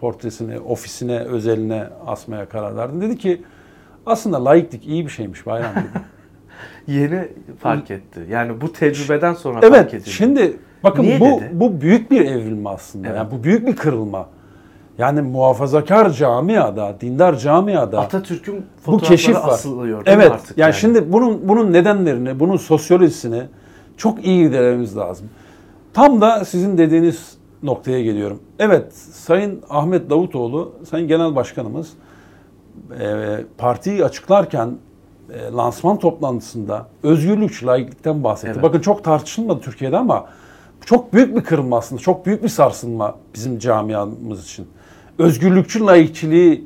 portresini 0.00 0.60
ofisine, 0.60 1.18
özeline 1.18 1.86
asmaya 2.06 2.48
karar 2.48 2.76
verdim? 2.76 3.00
Dedi 3.00 3.18
ki 3.18 3.42
aslında 4.06 4.44
laiklik 4.44 4.86
iyi 4.86 5.06
bir 5.06 5.10
şeymiş 5.10 5.46
Bayram 5.46 5.70
dedi. 5.74 6.04
Yeni 7.00 7.28
fark 7.58 7.90
etti. 7.90 8.20
Yani 8.30 8.60
bu 8.60 8.72
tecrübeden 8.72 9.34
sonra 9.34 9.58
evet, 9.62 9.74
fark 9.74 9.88
edildi. 9.88 10.02
Evet. 10.06 10.16
Şimdi 10.16 10.56
bakın 10.84 11.02
Niye 11.02 11.20
bu 11.20 11.24
dedi? 11.24 11.50
bu 11.52 11.80
büyük 11.80 12.10
bir 12.10 12.20
evrilme 12.20 12.70
aslında. 12.70 13.08
Evet. 13.08 13.16
Yani 13.16 13.30
bu 13.30 13.44
büyük 13.44 13.66
bir 13.66 13.76
kırılma. 13.76 14.28
Yani 14.98 15.22
muhafazakar 15.22 16.10
camiada, 16.10 16.96
dindar 17.00 17.36
camiada 17.36 18.00
Atatürk'ün 18.00 18.66
bu 18.86 18.98
keşif 18.98 19.36
var. 19.36 19.48
asılıyor. 19.48 20.02
Evet. 20.06 20.32
Artık 20.32 20.58
yani, 20.58 20.66
yani 20.66 20.74
şimdi 20.74 21.12
bunun 21.12 21.48
bunun 21.48 21.72
nedenlerini, 21.72 22.40
bunun 22.40 22.56
sosyolojisini 22.56 23.42
çok 23.96 24.24
iyi 24.24 24.48
irdelememiz 24.48 24.96
lazım. 24.96 25.28
Tam 26.00 26.20
da 26.20 26.44
sizin 26.44 26.78
dediğiniz 26.78 27.34
noktaya 27.62 28.02
geliyorum. 28.02 28.38
Evet, 28.58 28.94
Sayın 29.12 29.62
Ahmet 29.70 30.10
Davutoğlu, 30.10 30.72
Sayın 30.90 31.08
Genel 31.08 31.36
Başkanımız 31.36 31.90
e, 33.00 33.36
partiyi 33.58 34.04
açıklarken 34.04 34.70
e, 35.32 35.52
lansman 35.52 35.98
toplantısında 35.98 36.86
özgürlük, 37.02 37.66
laiklikten 37.66 38.24
bahsetti. 38.24 38.52
Evet. 38.54 38.62
Bakın 38.62 38.80
çok 38.80 39.04
tartışılmadı 39.04 39.60
Türkiye'de 39.60 39.96
ama 39.96 40.26
çok 40.86 41.12
büyük 41.12 41.36
bir 41.36 41.40
kırılma 41.40 41.78
aslında. 41.78 42.00
Çok 42.00 42.26
büyük 42.26 42.42
bir 42.42 42.48
sarsılma 42.48 43.14
bizim 43.34 43.58
camiamız 43.58 44.44
için. 44.44 44.68
Özgürlükçü 45.18 45.86
laikçiliği, 45.86 46.64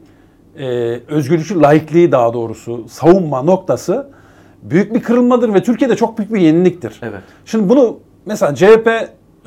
e, 0.59 0.67
özgürlükçü 1.09 1.61
laikliği 1.61 2.13
daha 2.13 2.33
doğrusu 2.33 2.89
savunma 2.89 3.43
noktası 3.43 4.11
büyük 4.63 4.95
bir 4.95 5.03
kırılmadır 5.03 5.55
ve 5.55 5.63
Türkiye'de 5.63 5.97
çok 5.97 6.19
büyük 6.19 6.35
bir 6.35 6.41
yeniliktir. 6.41 7.01
Evet. 7.03 7.21
Şimdi 7.45 7.69
bunu 7.69 7.99
mesela 8.27 8.55
CHP 8.55 8.89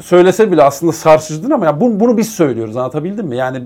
söylese 0.02 0.52
bile 0.52 0.64
aslında 0.64 0.92
sarsıcıdır 0.92 1.52
ama 1.52 1.66
ya 1.66 1.82
bunu, 1.82 2.00
bunu 2.00 2.18
biz 2.18 2.30
söylüyoruz 2.30 2.78
anlatabildim 2.78 3.28
mi? 3.28 3.38
Yani 3.38 3.64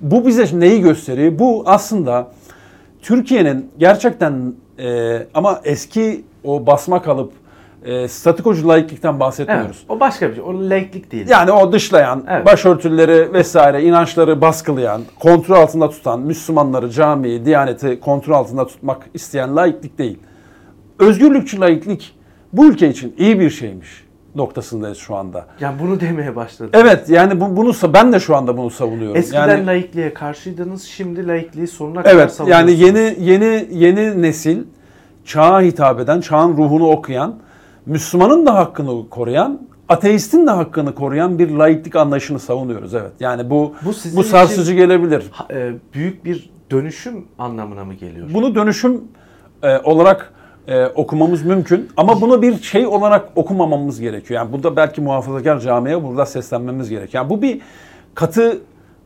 bu 0.00 0.26
bize 0.26 0.60
neyi 0.60 0.80
gösteriyor? 0.80 1.38
Bu 1.38 1.62
aslında 1.66 2.30
Türkiye'nin 3.02 3.70
gerçekten 3.78 4.54
e, 4.78 5.18
ama 5.34 5.60
eski 5.64 6.24
o 6.44 6.66
basma 6.66 7.02
kalıp 7.02 7.32
e, 7.84 8.08
statikocu 8.08 8.68
laiklikten 8.68 9.20
bahsetmiyoruz. 9.20 9.76
Evet, 9.78 9.90
o 9.90 10.00
başka 10.00 10.28
bir 10.30 10.34
şey. 10.34 10.44
O 10.44 10.70
laiklik 10.70 11.12
değil. 11.12 11.28
Yani 11.28 11.52
o 11.52 11.72
dışlayan, 11.72 12.24
evet. 12.28 12.46
başörtüleri 12.46 13.32
vesaire 13.32 13.82
inançları 13.82 14.40
baskılayan, 14.40 15.02
kontrol 15.20 15.56
altında 15.56 15.90
tutan, 15.90 16.20
Müslümanları, 16.20 16.90
camiyi, 16.90 17.44
diyaneti 17.44 18.00
kontrol 18.00 18.34
altında 18.34 18.66
tutmak 18.66 19.02
isteyen 19.14 19.56
laiklik 19.56 19.98
değil. 19.98 20.18
Özgürlükçü 20.98 21.60
laiklik 21.60 22.16
bu 22.52 22.66
ülke 22.66 22.88
için 22.88 23.14
iyi 23.18 23.40
bir 23.40 23.50
şeymiş 23.50 24.03
noktasındayız 24.34 24.98
şu 24.98 25.16
anda. 25.16 25.46
Yani 25.60 25.78
bunu 25.80 26.00
demeye 26.00 26.36
başladı. 26.36 26.70
Evet 26.72 27.08
yani 27.08 27.40
bu, 27.40 27.56
bunu 27.56 27.72
ben 27.94 28.12
de 28.12 28.20
şu 28.20 28.36
anda 28.36 28.56
bunu 28.56 28.70
savunuyorum. 28.70 29.16
Eskiden 29.16 29.48
yani, 29.48 29.66
laikliğe 29.66 30.14
karşıydınız, 30.14 30.82
şimdi 30.82 31.26
laikliği 31.26 31.66
sonuna 31.66 32.02
kadar 32.02 32.14
evet, 32.14 32.32
savunuyorsunuz. 32.32 32.80
Yani 32.80 32.98
yeni 32.98 33.30
yeni 33.30 33.68
yeni 33.70 34.22
nesil 34.22 34.62
çağa 35.24 35.60
hitap 35.60 36.00
eden, 36.00 36.20
çağın 36.20 36.56
ruhunu 36.56 36.88
okuyan, 36.88 37.34
Müslümanın 37.86 38.46
da 38.46 38.54
hakkını 38.54 39.08
koruyan, 39.08 39.60
ateistin 39.88 40.46
de 40.46 40.50
hakkını 40.50 40.94
koruyan 40.94 41.38
bir 41.38 41.50
laiklik 41.50 41.96
anlayışını 41.96 42.38
savunuyoruz. 42.38 42.94
Evet. 42.94 43.12
Yani 43.20 43.50
bu 43.50 43.74
bu, 43.84 43.92
bu 44.16 44.22
sarsıcı 44.22 44.74
gelebilir. 44.74 45.30
E, 45.50 45.72
büyük 45.94 46.24
bir 46.24 46.50
dönüşüm 46.70 47.24
anlamına 47.38 47.84
mı 47.84 47.94
geliyor? 47.94 48.28
Bunu 48.34 48.54
dönüşüm 48.54 49.00
e, 49.62 49.78
olarak 49.78 50.32
e, 50.68 50.86
okumamız 50.86 51.42
mümkün. 51.42 51.88
Ama 51.96 52.20
bunu 52.20 52.42
bir 52.42 52.62
şey 52.62 52.86
olarak 52.86 53.28
okumamamız 53.36 54.00
gerekiyor. 54.00 54.40
Yani 54.40 54.52
burada 54.52 54.76
belki 54.76 55.00
muhafazakar 55.00 55.60
camiye 55.60 56.04
burada 56.04 56.26
seslenmemiz 56.26 56.90
gerekiyor. 56.90 57.22
Yani 57.24 57.30
bu 57.30 57.42
bir 57.42 57.60
katı, 58.14 58.58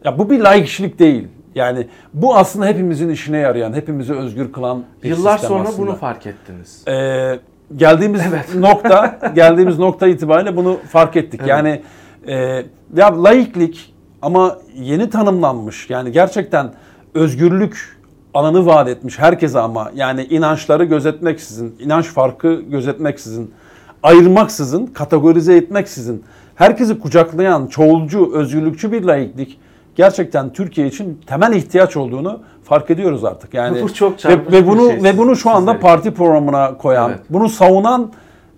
ya 0.04 0.18
bu 0.18 0.30
bir 0.30 0.40
layık 0.40 0.66
kişilik 0.66 0.98
değil. 0.98 1.28
Yani 1.54 1.86
bu 2.14 2.36
aslında 2.36 2.66
hepimizin 2.66 3.08
işine 3.08 3.38
yarayan, 3.38 3.72
hepimizi 3.72 4.14
özgür 4.14 4.52
kılan 4.52 4.84
bir 5.02 5.08
Yıllar 5.08 5.38
sistem 5.38 5.48
sonra 5.48 5.68
aslında. 5.68 5.88
bunu 5.88 5.96
fark 5.96 6.26
ettiniz. 6.26 6.84
Ee, 6.88 7.38
geldiğimiz 7.76 8.20
evet. 8.28 8.54
nokta, 8.54 9.18
geldiğimiz 9.34 9.78
nokta 9.78 10.06
itibariyle 10.06 10.56
bunu 10.56 10.78
fark 10.88 11.16
ettik. 11.16 11.40
Evet. 11.40 11.50
Yani 11.50 11.82
e, 12.28 12.64
ya 12.96 13.24
laiklik 13.24 13.94
ama 14.22 14.58
yeni 14.74 15.10
tanımlanmış. 15.10 15.90
Yani 15.90 16.12
gerçekten 16.12 16.72
özgürlük 17.14 17.97
alanı 18.38 18.66
vaat 18.66 18.88
etmiş 18.88 19.18
herkese 19.18 19.58
ama 19.58 19.90
yani 19.94 20.24
inançları 20.24 20.84
gözetmeksizin, 20.84 21.76
inanç 21.80 22.06
farkı 22.06 22.54
gözetmeksizin, 22.54 23.54
ayırmaksızın, 24.02 24.86
kategorize 24.86 25.56
etmeksizin 25.56 26.24
herkesi 26.54 26.98
kucaklayan 26.98 27.66
çoğulcu, 27.66 28.32
özgürlükçü 28.34 28.92
bir 28.92 29.04
laiklik 29.04 29.58
gerçekten 29.96 30.52
Türkiye 30.52 30.86
için 30.86 31.20
temel 31.26 31.52
ihtiyaç 31.52 31.96
olduğunu 31.96 32.40
fark 32.64 32.90
ediyoruz 32.90 33.24
artık. 33.24 33.54
Yani 33.54 33.82
bu 33.82 33.94
çok 33.94 34.24
ve, 34.24 34.52
ve 34.52 34.66
bunu 34.66 34.90
şey 34.90 35.02
ve 35.02 35.18
bunu 35.18 35.36
şu 35.36 35.50
anda 35.50 35.60
sizleri. 35.60 35.80
parti 35.80 36.10
programına 36.10 36.76
koyan, 36.76 37.10
evet. 37.10 37.20
bunu 37.30 37.48
savunan 37.48 38.12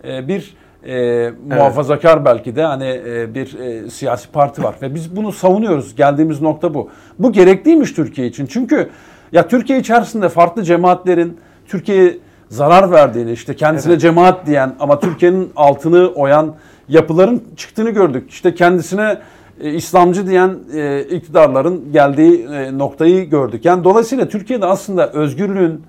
e, 0.05 0.29
bir 0.29 0.55
e, 0.87 1.31
muhafazakar 1.49 2.17
evet. 2.17 2.27
belki 2.27 2.57
de 2.57 2.63
hani 2.63 3.01
e, 3.07 3.35
bir 3.35 3.59
e, 3.59 3.91
siyasi 3.91 4.31
parti 4.31 4.63
var 4.63 4.75
ve 4.83 4.95
biz 4.95 5.17
bunu 5.17 5.33
savunuyoruz. 5.33 5.95
Geldiğimiz 5.95 6.43
nokta 6.43 6.75
bu. 6.75 6.91
Bu 7.19 7.33
gerekliymiş 7.33 7.93
Türkiye 7.93 8.27
için. 8.27 8.47
Çünkü 8.47 8.91
ya 9.33 9.49
Türkiye 9.49 9.79
içerisinde 9.79 10.29
farklı 10.29 10.63
cemaatlerin 10.63 11.37
Türkiye'ye 11.67 12.19
zarar 12.49 12.91
verdiğini, 12.91 13.33
işte 13.33 13.57
kendisine 13.57 13.93
evet. 13.93 14.03
cemaat 14.03 14.47
diyen 14.47 14.75
ama 14.81 15.01
Türkiye'nin 15.01 15.53
altını 15.57 16.09
oyan 16.09 16.55
yapıların 16.89 17.43
çıktığını 17.57 17.91
gördük. 17.91 18.31
İşte 18.31 18.55
kendisine 18.55 19.19
e, 19.61 19.73
İslamcı 19.73 20.27
diyen 20.27 20.59
e, 20.75 21.01
iktidarların 21.01 21.93
geldiği 21.93 22.45
e, 22.45 22.79
noktayı 22.79 23.31
gördük. 23.31 23.65
Yani 23.65 23.85
dolayısıyla 23.85 24.29
Türkiye'de 24.29 24.67
aslında 24.67 25.13
özgürlüğün 25.13 25.83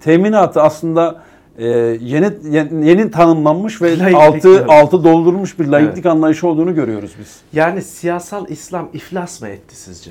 teminatı 0.00 0.62
aslında 0.62 1.22
e, 1.58 1.68
yeni, 2.00 2.30
yeni 2.50 2.88
yeni 2.88 3.10
tanımlanmış 3.10 3.82
ve 3.82 3.98
Laiklik, 3.98 4.14
altı 4.16 4.48
evet. 4.48 4.70
altı 4.70 5.04
doldurulmuş 5.04 5.58
bir 5.58 5.66
laiklik 5.66 6.06
anlayışı 6.06 6.48
olduğunu 6.48 6.74
görüyoruz 6.74 7.10
biz. 7.20 7.40
Yani 7.52 7.82
siyasal 7.82 8.48
İslam 8.48 8.88
iflas 8.92 9.42
mı 9.42 9.48
etti 9.48 9.76
sizce? 9.76 10.10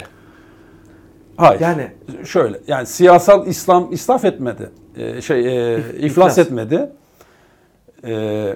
Hayır. 1.37 1.61
Yani 1.61 1.87
şöyle 2.25 2.59
yani 2.67 2.85
siyasal 2.85 3.47
İslam 3.47 3.91
israf 3.93 4.25
etmedi. 4.25 4.69
Ee, 4.97 5.21
şey 5.21 5.39
e, 5.75 5.77
iflas, 5.79 6.03
iflas. 6.03 6.37
etmedi. 6.37 6.89
Ee, 8.07 8.55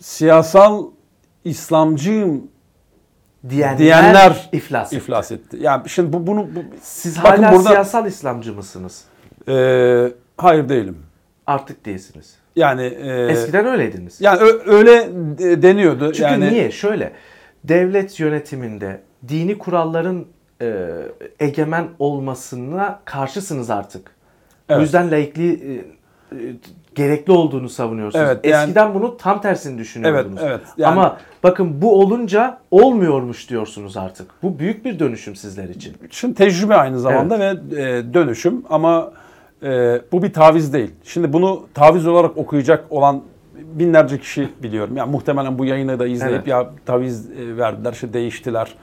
siyasal 0.00 0.84
İslamcıyım 1.44 2.48
diyenler, 3.48 3.78
Diyenler 3.78 4.48
iflas 4.52 4.86
etti. 4.92 4.96
iflas 4.96 5.32
etti. 5.32 5.56
Yani 5.60 5.88
şimdi 5.88 6.12
bu 6.12 6.26
bunu 6.26 6.40
bu, 6.56 6.60
Siz 6.82 7.22
Bakın 7.24 7.42
hala 7.42 7.56
burada- 7.56 7.68
siyasal 7.68 8.06
İslamcı 8.06 8.52
mısınız? 8.52 9.04
e, 9.48 9.52
hayır 10.38 10.68
değilim. 10.68 10.96
Artık 11.46 11.86
değilsiniz. 11.86 12.34
Yani 12.56 12.82
e, 12.82 13.26
Eskiden 13.26 13.66
öyleydiniz. 13.66 14.20
yani 14.20 14.40
ö- 14.40 14.62
öyle 14.76 15.08
de- 15.38 15.62
deniyordu. 15.62 16.12
Çünkü 16.12 16.22
yani 16.22 16.50
niye? 16.52 16.70
Şöyle, 16.70 17.12
devlet 17.64 18.20
yönetiminde 18.20 19.00
dini 19.28 19.58
kuralların 19.58 20.26
e, 20.60 20.88
egemen 21.40 21.88
olmasına 21.98 23.00
karşısınız 23.04 23.70
artık. 23.70 24.10
Evet. 24.68 24.78
O 24.78 24.82
yüzden 24.82 25.10
laikliği 25.10 25.52
e, 26.32 26.36
e, 26.36 26.56
gerekli 26.94 27.32
olduğunu 27.32 27.68
savunuyorsunuz. 27.68 28.24
Evet, 28.28 28.44
yani- 28.44 28.62
Eskiden 28.62 28.94
bunu 28.94 29.16
tam 29.16 29.40
tersini 29.40 29.78
düşünüyordunuz. 29.78 30.40
Evet, 30.42 30.50
evet. 30.50 30.60
Yani- 30.76 30.92
Ama 30.92 31.16
bakın 31.42 31.82
bu 31.82 32.00
olunca 32.00 32.58
olmuyormuş 32.70 33.50
diyorsunuz 33.50 33.96
artık. 33.96 34.30
Bu 34.42 34.58
büyük 34.58 34.84
bir 34.84 34.98
dönüşüm 34.98 35.36
sizler 35.36 35.68
için. 35.68 35.94
Şimdi 36.10 36.34
tecrübe 36.34 36.74
aynı 36.74 37.00
zamanda 37.00 37.40
ve 37.40 37.46
e, 37.46 38.14
dönüşüm 38.14 38.64
ama 38.70 39.12
e, 39.62 40.00
bu 40.12 40.22
bir 40.22 40.32
taviz 40.32 40.72
değil. 40.72 40.90
Şimdi 41.04 41.32
bunu 41.32 41.66
taviz 41.74 42.06
olarak 42.06 42.36
okuyacak 42.36 42.84
olan 42.90 43.22
binlerce 43.58 44.18
kişi 44.18 44.48
biliyorum. 44.62 44.96
Yani 44.96 45.10
muhtemelen 45.10 45.58
bu 45.58 45.64
yayını 45.64 45.98
da 45.98 46.06
izleyip 46.06 46.34
Evet. 46.36 46.46
ya 46.46 46.70
taviz 46.86 47.30
e, 47.30 47.56
verdiler, 47.56 47.92
işte 47.92 48.12
değiştiler 48.12 48.74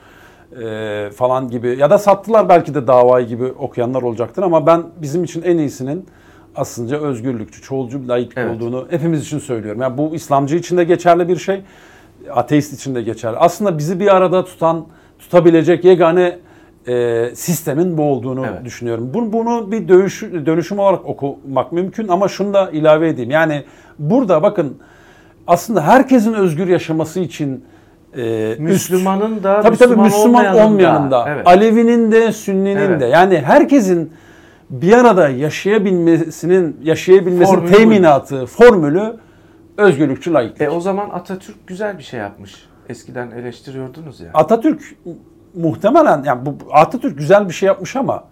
e, 0.62 1.10
falan 1.10 1.50
gibi 1.50 1.76
ya 1.78 1.90
da 1.90 1.98
sattılar 1.98 2.48
belki 2.48 2.74
de 2.74 2.86
davayı 2.86 3.26
gibi 3.26 3.44
okuyanlar 3.44 4.02
olacaktır 4.02 4.42
ama 4.42 4.66
ben 4.66 4.82
bizim 5.02 5.24
için 5.24 5.42
en 5.42 5.58
iyisinin 5.58 6.06
aslında 6.56 6.98
özgürlükçü, 6.98 7.62
çoğulcu 7.62 8.02
bir 8.02 8.08
laiklik 8.08 8.38
Evet. 8.38 8.56
olduğunu 8.56 8.86
hepimiz 8.90 9.22
için 9.22 9.38
söylüyorum. 9.38 9.82
Yani 9.82 9.98
bu 9.98 10.14
İslamcı 10.14 10.56
için 10.56 10.76
de 10.76 10.84
geçerli 10.84 11.28
bir 11.28 11.36
şey, 11.36 11.62
ateist 12.30 12.72
için 12.72 12.94
de 12.94 13.02
geçerli. 13.02 13.36
Aslında 13.36 13.78
bizi 13.78 14.00
bir 14.00 14.16
arada 14.16 14.44
tutan, 14.44 14.86
tutabilecek 15.18 15.84
yegane 15.84 16.38
e, 16.88 17.30
sistemin 17.34 17.98
bu 17.98 18.02
olduğunu 18.02 18.46
Evet. 18.46 18.64
düşünüyorum. 18.64 19.10
Bunu, 19.14 19.32
bunu 19.32 19.72
bir 19.72 19.88
dönüş, 19.88 20.22
dönüşüm 20.22 20.78
olarak 20.78 21.06
okumak 21.06 21.72
mümkün 21.72 22.08
ama 22.08 22.28
şunu 22.28 22.54
da 22.54 22.70
ilave 22.70 23.08
edeyim. 23.08 23.30
Yani 23.30 23.64
burada 23.98 24.42
bakın 24.42 24.78
aslında 25.46 25.82
herkesin 25.82 26.32
özgür 26.32 26.68
yaşaması 26.68 27.20
için 27.20 27.64
e, 28.16 28.56
Müslümanın 28.58 29.42
da 29.42 29.62
Tabii 29.62 29.76
tabii 29.76 29.88
Müslüman, 29.88 30.04
Müslüman 30.04 30.34
olmayanın 30.34 30.58
da. 30.58 30.66
olmayanın 30.66 31.10
da, 31.10 31.24
Evet. 31.28 31.46
Alevinin 31.46 32.12
de, 32.12 32.32
Sünninin 32.32 32.76
Evet. 32.76 33.00
de. 33.00 33.04
Yani 33.04 33.38
herkesin 33.40 34.12
bir 34.70 34.92
arada 34.92 35.28
yaşayabilmesinin, 35.28 36.76
yaşayabilmesinin 36.82 37.56
Formülü 37.56 37.76
teminatı, 37.76 38.46
formülü 38.46 39.16
özgürlükçü 39.76 40.32
laiklik. 40.32 40.60
E 40.60 40.70
o 40.70 40.80
zaman 40.80 41.10
Atatürk 41.10 41.66
güzel 41.66 41.98
bir 41.98 42.02
şey 42.02 42.20
yapmış. 42.20 42.66
Eskiden 42.88 43.30
eleştiriyordunuz 43.30 44.20
ya. 44.20 44.30
Atatürk 44.34 44.82
muhtemelen 45.54 46.22
yani 46.24 46.46
bu 46.46 46.56
Atatürk 46.72 47.18
güzel 47.18 47.48
bir 47.48 47.54
şey 47.54 47.66
yapmış 47.66 47.96
ama 47.96 48.24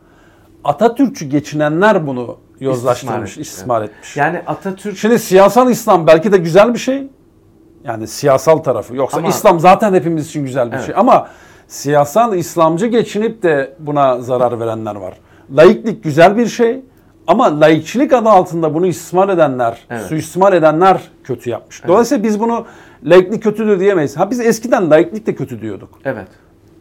Atatürkçü 0.64 1.26
geçinenler 1.26 2.06
bunu 2.06 2.38
yozlaştırmış, 2.60 3.30
İstismar 3.30 3.42
istismar, 3.42 3.82
etmiş. 3.82 4.16
Yani 4.16 4.42
Atatürk 4.46 4.96
Şimdi 4.96 5.18
siyasal 5.18 5.70
İslam 5.70 6.06
belki 6.06 6.32
de 6.32 6.36
güzel 6.36 6.74
bir 6.74 6.78
şey. 6.78 7.08
Yani 7.84 8.06
siyasal 8.06 8.56
tarafı. 8.58 8.96
Yoksa 8.96 9.18
Ama- 9.18 9.28
İslam 9.28 9.60
zaten 9.60 9.94
hepimiz 9.94 10.26
için 10.26 10.44
güzel 10.44 10.70
bir 10.72 10.76
Evet. 10.76 10.86
şey. 10.86 10.94
Ama 10.98 11.28
siyasal 11.68 12.34
İslamcı 12.36 12.86
geçinip 12.86 13.42
de 13.42 13.74
buna 13.78 14.20
zarar 14.20 14.60
verenler 14.60 14.96
var. 14.96 15.14
Laiklik 15.56 16.04
güzel 16.04 16.36
bir 16.36 16.46
şey. 16.46 16.80
Ama 17.26 17.60
laikçilik 17.60 18.12
adı 18.12 18.28
altında 18.28 18.74
bunu 18.74 18.86
istismar 18.86 19.28
edenler, 19.28 19.78
Evet. 19.90 20.02
suistimal 20.02 20.52
edenler 20.52 21.00
kötü 21.24 21.50
yapmış. 21.50 21.86
Dolayısıyla 21.88 22.24
biz 22.24 22.40
bunu 22.40 22.64
laiklik 23.04 23.42
kötüdür 23.42 23.80
diyemeyiz. 23.80 24.16
Ha 24.16 24.30
biz 24.30 24.40
eskiden 24.40 24.90
laiklik 24.90 25.26
de 25.26 25.34
kötü 25.34 25.60
diyorduk. 25.60 25.88
evet. 26.04 26.28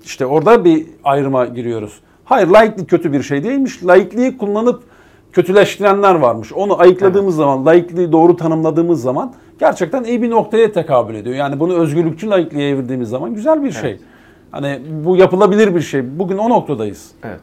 İşte 0.04 0.26
orada 0.26 0.66
bir 0.66 0.86
ayrıma 1.04 1.46
giriyoruz. 1.46 2.00
Hayır 2.26 2.48
laiklik 2.48 2.90
kötü 2.90 3.14
bir 3.14 3.24
şey 3.24 3.44
değilmiş. 3.44 3.84
Laikliği 3.86 4.38
kullanıp 4.38 4.84
kötüleştirenler 5.32 6.16
varmış. 6.16 6.54
Onu 6.54 6.80
ayıkladığımız 6.80 7.36
zaman, 7.36 7.66
laikliği 7.66 8.12
doğru 8.12 8.36
tanımladığımız 8.36 9.02
zaman 9.02 9.34
gerçekten 9.60 10.04
iyi 10.04 10.22
bir 10.22 10.30
noktaya 10.30 10.72
tekabül 10.72 11.16
ediyor. 11.16 11.36
Yani 11.36 11.60
bunu 11.60 11.74
özgürlükçü 11.74 12.30
laikliğe 12.30 12.70
evirdiğimiz 12.70 13.10
zaman 13.10 13.34
güzel 13.34 13.64
bir 13.64 13.72
şey. 13.72 14.00
Hani 14.52 14.82
bu 15.04 15.18
yapılabilir 15.18 15.76
bir 15.76 15.82
şey. 15.82 16.20
Bugün 16.20 16.38
o 16.38 16.50
noktadayız. 16.50 17.12
Evet. 17.24 17.42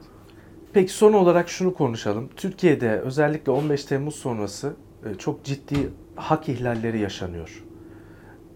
Peki 0.72 0.92
son 0.92 1.12
olarak 1.12 1.48
şunu 1.48 1.74
konuşalım. 1.74 2.28
Türkiye'de 2.36 3.00
özellikle 3.00 3.52
15 3.52 3.84
Temmuz 3.84 4.14
sonrası 4.14 4.72
e, 5.04 5.14
çok 5.14 5.44
ciddi 5.44 5.90
hak 6.16 6.48
ihlalleri 6.48 6.98
yaşanıyor. 6.98 7.64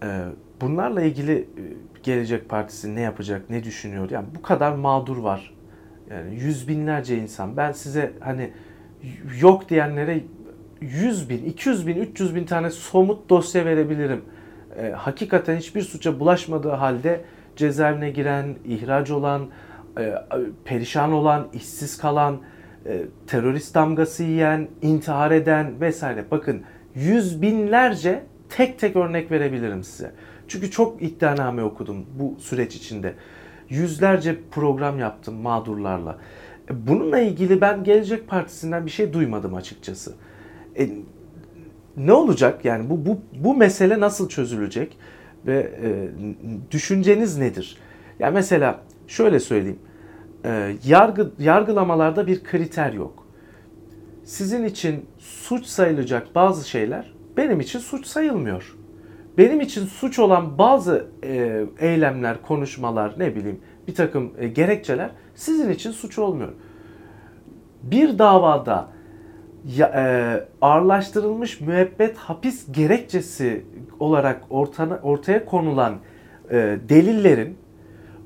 E, 0.03 0.07
Bunlarla 0.61 1.01
ilgili 1.01 1.33
e, 1.33 1.61
Gelecek 2.03 2.49
Partisi 2.49 2.95
ne 2.95 3.01
yapacak, 3.01 3.49
ne 3.49 3.63
düşünüyor? 3.63 4.09
Yani 4.09 4.25
bu 4.35 4.41
kadar 4.41 4.71
mağdur 4.71 5.17
var. 5.17 5.53
Yani 6.09 6.35
yüz 6.35 6.67
binlerce 6.67 7.17
insan. 7.17 7.57
Ben 7.57 7.71
size 7.71 8.13
hani 8.19 8.51
yok 9.41 9.69
diyenlere 9.69 10.23
100 10.81 11.29
bin, 11.29 11.45
200 11.45 11.87
bin, 11.87 11.95
300 11.95 12.35
bin 12.35 12.45
tane 12.45 12.69
somut 12.69 13.29
dosya 13.29 13.65
verebilirim. 13.65 14.21
E, 14.77 14.89
hakikaten 14.89 15.57
hiçbir 15.57 15.81
suça 15.81 16.19
bulaşmadığı 16.19 16.69
halde 16.69 17.21
cezaevine 17.55 18.09
giren, 18.09 18.55
ihraç 18.65 19.11
olan, 19.11 19.47
e, 19.99 20.13
perişan 20.65 21.11
olan, 21.11 21.47
işsiz 21.53 21.97
kalan, 21.97 22.39
e, 22.85 23.01
terörist 23.27 23.75
damgası 23.75 24.23
yiyen, 24.23 24.67
intihar 24.81 25.31
eden 25.31 25.81
vesaire. 25.81 26.25
Bakın 26.31 26.61
yüz 26.95 27.41
binlerce 27.41 28.23
tek 28.49 28.79
tek 28.79 28.95
örnek 28.95 29.31
verebilirim 29.31 29.83
size. 29.83 30.11
Çünkü 30.47 30.71
çok 30.71 31.01
iddianame 31.01 31.63
okudum 31.63 32.05
bu 32.19 32.35
süreç 32.39 32.75
içinde. 32.75 33.13
Yüzlerce 33.69 34.35
program 34.51 34.99
yaptım 34.99 35.35
mağdurlarla. 35.35 36.17
Bununla 36.69 37.19
ilgili 37.19 37.61
ben 37.61 37.83
Gelecek 37.83 38.27
Partisi'nden 38.27 38.85
bir 38.85 38.91
şey 38.91 39.13
duymadım 39.13 39.55
açıkçası. 39.55 40.13
E, 40.79 40.89
ne 41.97 42.13
olacak 42.13 42.65
yani 42.65 42.89
bu 42.89 43.05
bu 43.05 43.21
bu 43.33 43.55
mesele 43.55 43.99
nasıl 43.99 44.29
çözülecek 44.29 44.97
ve 45.45 45.71
e, 45.83 46.09
düşünceniz 46.71 47.37
nedir? 47.37 47.77
Ya 48.19 48.31
mesela 48.31 48.79
şöyle 49.07 49.39
söyleyeyim. 49.39 49.79
E, 50.45 50.75
yargı 50.85 51.31
yargılamalarda 51.39 52.27
bir 52.27 52.43
kriter 52.43 52.93
yok. 52.93 53.27
Sizin 54.23 54.63
için 54.63 55.05
suç 55.17 55.65
sayılacak 55.65 56.35
bazı 56.35 56.69
şeyler 56.69 57.13
benim 57.37 57.59
için 57.59 57.79
suç 57.79 58.05
sayılmıyor. 58.05 58.75
Benim 59.37 59.61
için 59.61 59.85
suç 59.85 60.19
olan 60.19 60.57
bazı 60.57 61.07
e, 61.23 61.65
eylemler, 61.79 62.41
konuşmalar, 62.41 63.13
ne 63.17 63.35
bileyim 63.35 63.59
bir 63.87 63.95
takım 63.95 64.31
e, 64.37 64.47
gerekçeler 64.47 65.11
sizin 65.35 65.69
için 65.69 65.91
suç 65.91 66.19
olmuyor. 66.19 66.51
Bir 67.83 68.19
davada 68.19 68.87
ya, 69.75 69.87
e, 69.87 70.03
ağırlaştırılmış 70.61 71.61
müebbet 71.61 72.17
hapis 72.17 72.71
gerekçesi 72.71 73.65
olarak 73.99 74.41
ortana, 74.49 74.99
ortaya 75.03 75.45
konulan 75.45 75.95
e, 76.49 76.77
delillerin 76.89 77.57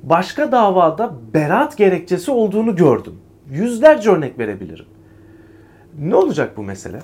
başka 0.04 0.52
davada 0.52 1.16
beraat 1.34 1.78
gerekçesi 1.78 2.32
olduğunu 2.32 2.76
gördüm. 2.76 3.14
Yüzlerce 3.50 4.10
örnek 4.10 4.40
verebilirim. 4.40 4.86
Ne 6.00 6.16
olacak 6.16 6.58
bu 6.58 6.64
mesele? 6.64 7.00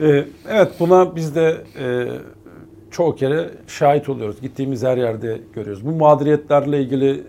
Ee, 0.00 0.24
evet 0.48 0.72
buna 0.80 1.16
biz 1.16 1.34
de 1.34 1.56
e, 1.78 2.06
çoğu 2.94 3.14
kere 3.14 3.50
şahit 3.66 4.08
oluyoruz. 4.08 4.40
Gittiğimiz 4.40 4.82
her 4.82 4.96
yerde 4.96 5.40
görüyoruz. 5.52 5.86
Bu 5.86 5.90
mağduriyetlerle 5.90 6.80
ilgili 6.80 7.10
e, 7.10 7.22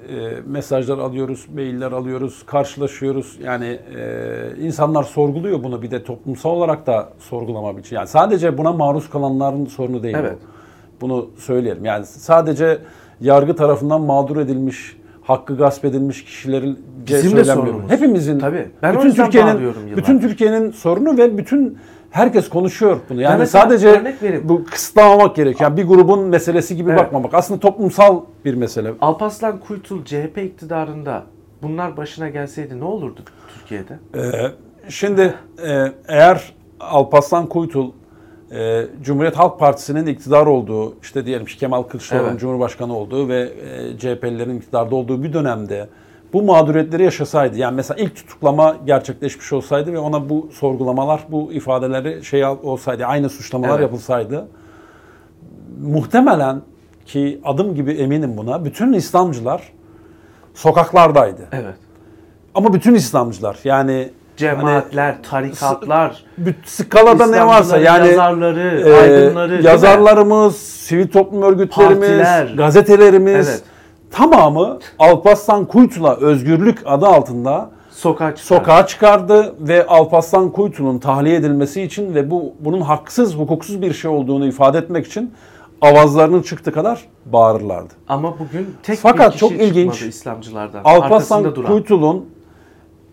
mesajlar 0.47 0.97
alıyoruz, 0.97 1.45
mailler 1.56 1.91
alıyoruz, 1.91 2.43
karşılaşıyoruz. 2.45 3.38
Yani 3.43 3.80
e, 3.97 4.62
insanlar 4.62 5.04
sorguluyor 5.04 5.63
bunu 5.63 5.82
bir 5.82 5.91
de 5.91 6.04
toplumsal 6.04 6.49
olarak 6.49 6.88
da 6.88 7.10
sorgulama 7.19 7.78
biçimi. 7.78 7.97
Yani 7.97 8.08
sadece 8.08 8.58
buna 8.58 8.73
maruz 8.73 9.10
kalanların 9.10 9.65
sorunu 9.65 10.04
değil 10.04 10.15
Evet. 10.19 10.38
bu. 10.41 11.01
Bunu 11.01 11.30
söyleyelim. 11.38 11.86
Yani 11.86 12.06
sadece 12.06 12.78
yargı 13.21 13.56
tarafından 13.56 14.01
mağdur 14.01 14.38
edilmiş, 14.38 14.97
hakkı 15.21 15.58
gasp 15.58 15.86
edilmiş 15.86 16.25
kişilerin 16.25 16.80
Bizim 17.08 17.38
de 17.38 17.43
sorunumuz. 17.43 17.91
Hepimizin, 17.91 18.39
Tabii. 18.39 18.67
Ben 18.82 18.97
bütün 18.97 19.12
Türkiye'nin, 19.12 19.73
bütün 19.97 20.19
Türkiye'nin 20.19 20.71
sorunu 20.71 21.17
ve 21.17 21.38
bütün 21.38 21.78
herkes 22.12 22.50
konuşuyor 22.50 22.98
bunu. 23.10 23.22
Yani 23.22 23.39
mesela 23.39 23.63
sadece 23.63 23.88
örnek 23.89 24.24
vereyim. 24.24 24.50
bu 24.50 24.65
kısıtlamamak 24.65 25.36
gerekiyor. 25.36 25.70
Yani 25.70 25.78
bir 25.78 25.88
grubun 25.88 26.20
meselesi 26.20 26.76
gibi 26.76 26.89
Evet. 26.89 27.00
bakmamak. 27.00 27.34
Aslında 27.34 27.60
toplumsal 27.60 28.22
bir 28.46 28.54
mesele. 28.54 28.94
Alparslan 29.02 29.60
Kuytul 29.60 30.06
CHP 30.06 30.38
iktidarında 30.38 31.24
bunlar 31.62 31.98
başına 31.98 32.30
gelseydi 32.30 32.80
ne 32.80 32.84
olurdu 32.84 33.22
Türkiye'de? 33.60 34.00
Ee, 34.15 34.52
şimdi 34.89 35.34
e, 35.68 35.91
eğer 36.08 36.54
Alparslan 36.80 37.48
Kuytul 37.48 37.91
e, 38.52 38.82
Cumhuriyet 39.02 39.36
Halk 39.36 39.60
Partisi'nin 39.60 40.06
iktidar 40.06 40.46
olduğu, 40.46 40.94
işte 41.02 41.26
diyelim 41.26 41.46
ki 41.46 41.58
Kemal 41.58 41.84
Kılıçdaroğlu'nun 41.84 42.30
Evet. 42.30 42.39
Cumhurbaşkanı 42.39 42.98
olduğu 42.98 43.30
ve 43.30 43.41
e, 43.41 43.98
CHP'lilerin 43.98 44.58
iktidarda 44.58 44.96
olduğu 44.96 45.24
bir 45.24 45.34
dönemde 45.34 45.89
bu 46.36 46.41
mağduriyetleri 46.41 47.04
yaşasaydı, 47.04 47.58
yani 47.58 47.76
mesela 47.76 48.04
ilk 48.04 48.15
tutuklama 48.15 48.76
gerçekleşmiş 48.86 49.54
olsaydı 49.54 49.93
ve 49.93 50.00
ona 50.00 50.30
bu 50.30 50.50
sorgulamalar, 50.54 51.21
bu 51.30 51.54
ifadeleri 51.54 52.26
şey 52.26 52.45
olsaydı, 52.45 53.06
aynı 53.06 53.30
suçlamalar 53.30 53.71
Evet. 53.71 53.82
yapılsaydı, 53.82 54.48
muhtemelen 55.82 56.62
ki 57.06 57.41
adım 57.45 57.76
gibi 57.76 57.91
eminim 57.91 58.38
buna, 58.38 58.65
bütün 58.65 58.93
İslamcılar 58.93 59.62
sokaklardaydı. 60.54 61.41
Evet. 61.52 61.76
Ama 62.56 62.74
bütün 62.74 62.95
İslamcılar 62.95 63.58
yani 63.63 64.10
Cemaatler, 64.38 65.24
tarikatlar, 65.24 66.24
bir 66.38 66.56
skalada 66.65 67.28
ne 67.28 67.48
varsa 67.48 67.78
yani 67.78 68.08
yazarları, 68.08 68.82
e, 68.86 68.93
aydınları, 68.93 69.63
yazarlarımız, 69.63 70.56
sivil 70.58 71.08
toplum 71.08 71.41
örgütlerimiz, 71.41 72.00
Partiler. 72.00 72.54
gazetelerimiz 72.58 73.50
Evet. 73.50 73.63
Tamamı 74.12 74.80
Alparslan 75.00 75.65
Kuytu'la 75.65 76.15
özgürlük 76.15 76.82
adı 76.86 77.06
altında 77.06 77.70
sokağa 77.91 78.36
çıkar. 78.36 78.58
sokağa 78.58 78.88
çıkardı 78.88 79.56
ve 79.60 79.88
Alparslan 79.88 80.50
Kuytu'nun 80.50 81.00
tahliye 81.00 81.36
edilmesi 81.36 81.82
için 81.82 82.15
ve 82.15 82.32
bu 82.32 82.54
bunun 82.60 82.82
haksız, 82.82 83.36
hukuksuz 83.36 83.82
bir 83.82 83.94
şey 83.94 84.12
olduğunu 84.12 84.48
ifade 84.48 84.78
etmek 84.78 85.06
için 85.06 85.34
avazlarının 85.82 86.41
çıktı 86.41 86.72
kadar 86.72 87.06
bağırırlardı. 87.26 87.94
Ama 88.08 88.34
bugün 88.39 88.76
tek 88.84 89.00
Fakat 89.00 89.28
bir 89.28 89.32
kişi 89.32 89.39
çok 89.39 89.52
ilginç. 89.52 90.02
İslamcılardan. 90.02 90.82
Alparslan. 90.84 91.54
Kuytu'nun 91.54 92.26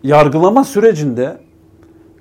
yargılama 0.03 0.65
sürecinde 0.65 1.37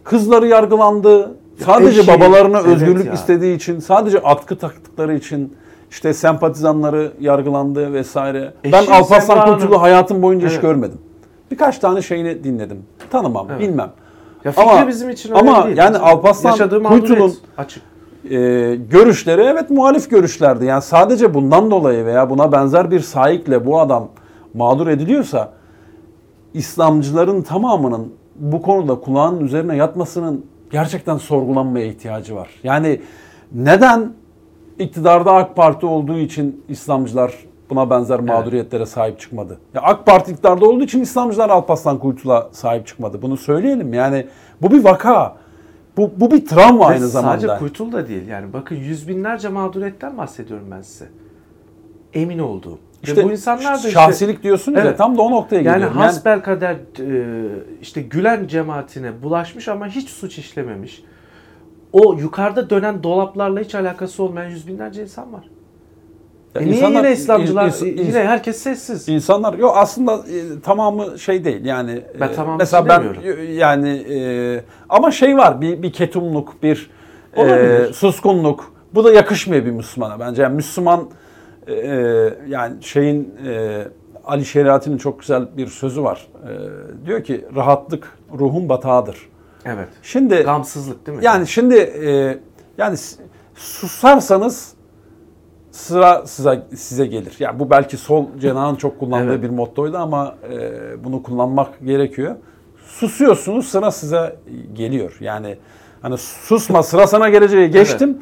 kızları 0.03 0.47
yargılandı. 0.47 1.31
Sadece 1.65 1.99
eşi, 1.99 2.07
babalarına 2.07 2.59
evet 2.59 2.67
özgürlük 2.67 3.05
ya. 3.05 3.13
istediği 3.13 3.55
için, 3.55 3.79
sadece 3.79 4.19
atkı 4.19 4.57
taktıkları 4.57 5.15
için 5.15 5.53
işte 5.91 6.13
sempatizanları 6.13 7.11
yargılandı 7.19 7.93
vesaire. 7.93 8.53
Eşi 8.63 8.73
ben 8.73 8.85
Alparslan. 8.85 9.45
Kuytu'lu 9.45 9.81
hayatım 9.81 10.21
boyunca 10.21 10.47
hiç 10.47 10.53
Evet. 10.53 10.61
görmedim. 10.61 10.97
Birkaç 11.51 11.79
tane 11.79 12.01
şeyini 12.01 12.43
dinledim. 12.43 12.83
Tanımam, 13.09 13.47
Evet. 13.51 13.59
bilmem. 13.61 13.89
Ya 14.45 14.53
Ama- 14.57 14.87
bizim 14.87 15.09
için 15.09 15.29
öyle 15.29 15.39
ama 15.39 15.65
değil. 15.65 15.77
yani 15.77 15.97
Alparslan 15.97 16.81
mağduriyet 16.81 17.37
açık. 17.57 17.83
Ee, 18.29 18.29
görüşleri 18.89 19.41
evet 19.41 19.69
muhalif 19.69 20.09
görüşlerdi. 20.09 20.65
Yani 20.65 20.81
sadece 20.81 21.33
bundan 21.33 21.71
dolayı 21.71 22.05
veya 22.05 22.29
buna 22.29 22.51
benzer 22.51 22.91
bir 22.91 22.99
sahikle 22.99 23.65
bu 23.65 23.79
adam 23.79 24.09
mağdur 24.53 24.87
ediliyorsa 24.87 25.51
İslamcıların 26.53 27.41
tamamının 27.41 28.13
bu 28.35 28.61
konuda 28.61 28.95
kulağının 28.99 29.39
üzerine 29.45 29.75
yatmasının 29.75 30.45
gerçekten 30.71 31.17
sorgulanmaya 31.17 31.85
ihtiyacı 31.85 32.35
var. 32.35 32.49
Yani 32.63 33.01
neden 33.51 34.13
iktidarda 34.79 35.33
AK 35.33 35.55
Parti 35.55 35.85
olduğu 35.85 36.17
için 36.17 36.63
İslamcılar 36.69 37.33
buna 37.69 37.89
benzer 37.89 38.19
mağduriyetlere 38.19 38.85
sahip 38.85 39.19
çıkmadı? 39.19 39.59
Ya 39.73 39.81
AK 39.81 40.05
Parti 40.05 40.31
iktidarda 40.31 40.65
olduğu 40.65 40.83
için 40.83 41.01
İslamcılar 41.01 41.49
Alparslan 41.49 41.99
Kuytu'la 41.99 42.49
sahip 42.51 42.87
çıkmadı. 42.87 43.21
Bunu 43.21 43.37
söyleyelim. 43.37 43.93
Yani 43.93 44.27
bu 44.61 44.71
bir 44.71 44.83
vaka. 44.83 45.35
Bu, 45.97 46.11
bu 46.17 46.31
bir 46.31 46.45
travma 46.45 46.89
Ve 46.89 46.93
aynı 46.93 47.07
zamanda. 47.07 47.41
Sadece 47.41 47.59
Kuytul 47.59 47.91
da 47.91 48.07
değil 48.07 48.27
yani 48.27 48.53
bakın 48.53 48.75
yüz 48.75 49.07
binlerce 49.07 49.49
mağduriyetten 49.49 50.17
bahsediyorum 50.17 50.67
ben 50.71 50.81
size. 50.81 51.05
Emin 52.13 52.39
olduğum. 52.39 52.71
Ve 52.71 52.77
İşte 53.03 53.23
bu 53.23 53.31
insanlar 53.31 53.73
da 53.73 53.77
işte 53.77 53.91
şahsilik 53.91 54.43
diyorsun 54.43 54.71
ya 54.71 54.81
Evet. 54.81 54.97
tam 54.97 55.17
da 55.17 55.21
o 55.21 55.31
noktaya 55.31 55.55
yani 55.55 55.73
geliyorum. 55.73 55.97
hasbel 55.97 56.41
kader 56.41 56.75
e, 56.99 57.47
işte 57.81 58.01
Gülen 58.01 58.47
cemaatine 58.47 59.23
bulaşmış 59.23 59.67
ama 59.67 59.87
hiç 59.87 60.09
suç 60.09 60.37
işlememiş. 60.37 61.03
O 61.93 62.13
yukarıda 62.13 62.69
dönen 62.69 63.03
dolaplarla 63.03 63.59
hiç 63.59 63.75
alakası 63.75 64.23
olmayan 64.23 64.49
yüz 64.49 64.67
binlerce 64.67 65.01
insan 65.01 65.33
var. 65.33 65.43
Ya 66.55 66.61
E 66.61 66.65
niye 66.65 66.89
yine 66.89 67.11
İslamcılar, 67.11 67.69
ins- 67.69 67.85
ins- 67.85 68.01
yine 68.07 68.23
herkes 68.23 68.57
sessiz? 68.57 69.09
insanlar 69.09 69.53
yok 69.53 69.73
aslında 69.77 70.13
e, 70.15 70.61
tamamı 70.63 71.19
şey 71.19 71.45
değil 71.45 71.65
yani 71.65 72.01
Ben 72.19 72.27
e, 72.29 72.31
tamamı 72.33 72.57
mesela 72.57 72.89
ben 72.89 73.03
demiyorum. 73.03 73.41
e, 73.41 73.51
yani 73.53 73.89
e, 73.89 74.63
ama 74.89 75.11
şey 75.11 75.37
var 75.37 75.61
bir 75.61 75.81
bir 75.83 75.93
ketumluk 75.93 76.63
bir 76.63 76.89
e, 77.37 77.85
suskunluk 77.93 78.73
bu 78.95 79.03
da 79.03 79.13
yakışmıyor 79.13 79.65
bir 79.65 79.71
Müslümana 79.71 80.19
bence 80.19 80.41
yani 80.41 80.55
Müslüman 80.55 81.09
e, 81.67 81.73
e, 81.73 82.33
yani 82.47 82.83
şeyin 82.83 83.35
e, 83.47 83.81
Ali 84.25 84.45
Şeriat'ın 84.45 84.97
çok 84.97 85.19
güzel 85.19 85.47
bir 85.57 85.67
sözü 85.67 86.03
var 86.03 86.27
E, 86.43 87.05
diyor 87.05 87.23
ki 87.23 87.45
rahatlık 87.55 88.17
ruhun 88.39 88.69
batağıdır. 88.69 89.30
Evet. 89.65 89.87
Şimdi 90.03 90.35
Gamsızlık 90.35 91.07
değil 91.07 91.17
mi? 91.17 91.25
Yani 91.25 91.47
şimdi 91.47 91.75
e, 91.75 92.37
yani 92.77 92.97
susarsanız 93.55 94.73
sıra 95.71 96.27
size 96.27 96.63
size 96.75 97.05
gelir. 97.05 97.35
Yani 97.39 97.59
bu 97.59 97.69
belki 97.69 97.97
sol 97.97 98.25
cenahın 98.39 98.75
çok 98.75 98.99
kullandığı 98.99 99.31
Evet. 99.31 99.43
bir 99.43 99.49
mottoydu 99.49 99.97
ama 99.97 100.35
e, 100.51 101.03
bunu 101.03 101.23
kullanmak 101.23 101.79
gerekiyor. 101.85 102.35
Susuyorsunuz 102.85 103.67
sıra 103.67 103.91
size 103.91 104.35
geliyor. 104.73 105.17
Yani 105.19 105.57
hani 106.01 106.17
susma 106.17 106.83
sıra 106.83 107.07
sana 107.07 107.29
geleceği 107.29 107.71
geçtim. 107.71 108.17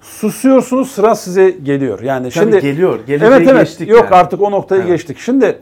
Susuyorsunuz 0.00 0.90
sıra 0.90 1.14
size 1.14 1.50
geliyor. 1.50 2.00
Yani 2.00 2.30
Tabii 2.30 2.44
şimdi 2.44 2.60
geliyor. 2.60 3.00
Geleceği 3.06 3.28
evet 3.28 3.48
evet 3.48 3.60
geçtik 3.66 3.88
yok 3.88 4.04
yani. 4.04 4.14
artık 4.14 4.42
o 4.42 4.50
noktayı 4.50 4.80
Evet. 4.80 4.90
geçtik. 4.90 5.18
Şimdi 5.18 5.58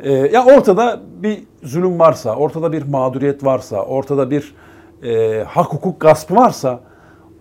e, 0.00 0.12
ya 0.12 0.44
ortada 0.44 1.00
bir 1.22 1.42
zulüm 1.62 1.98
varsa, 1.98 2.36
ortada 2.36 2.72
bir 2.72 2.82
mağduriyet 2.82 3.44
varsa, 3.44 3.82
ortada 3.82 4.30
bir 4.30 4.54
e, 5.02 5.44
hak 5.44 5.66
hukuk 5.66 6.00
gaspı 6.00 6.36
varsa 6.36 6.80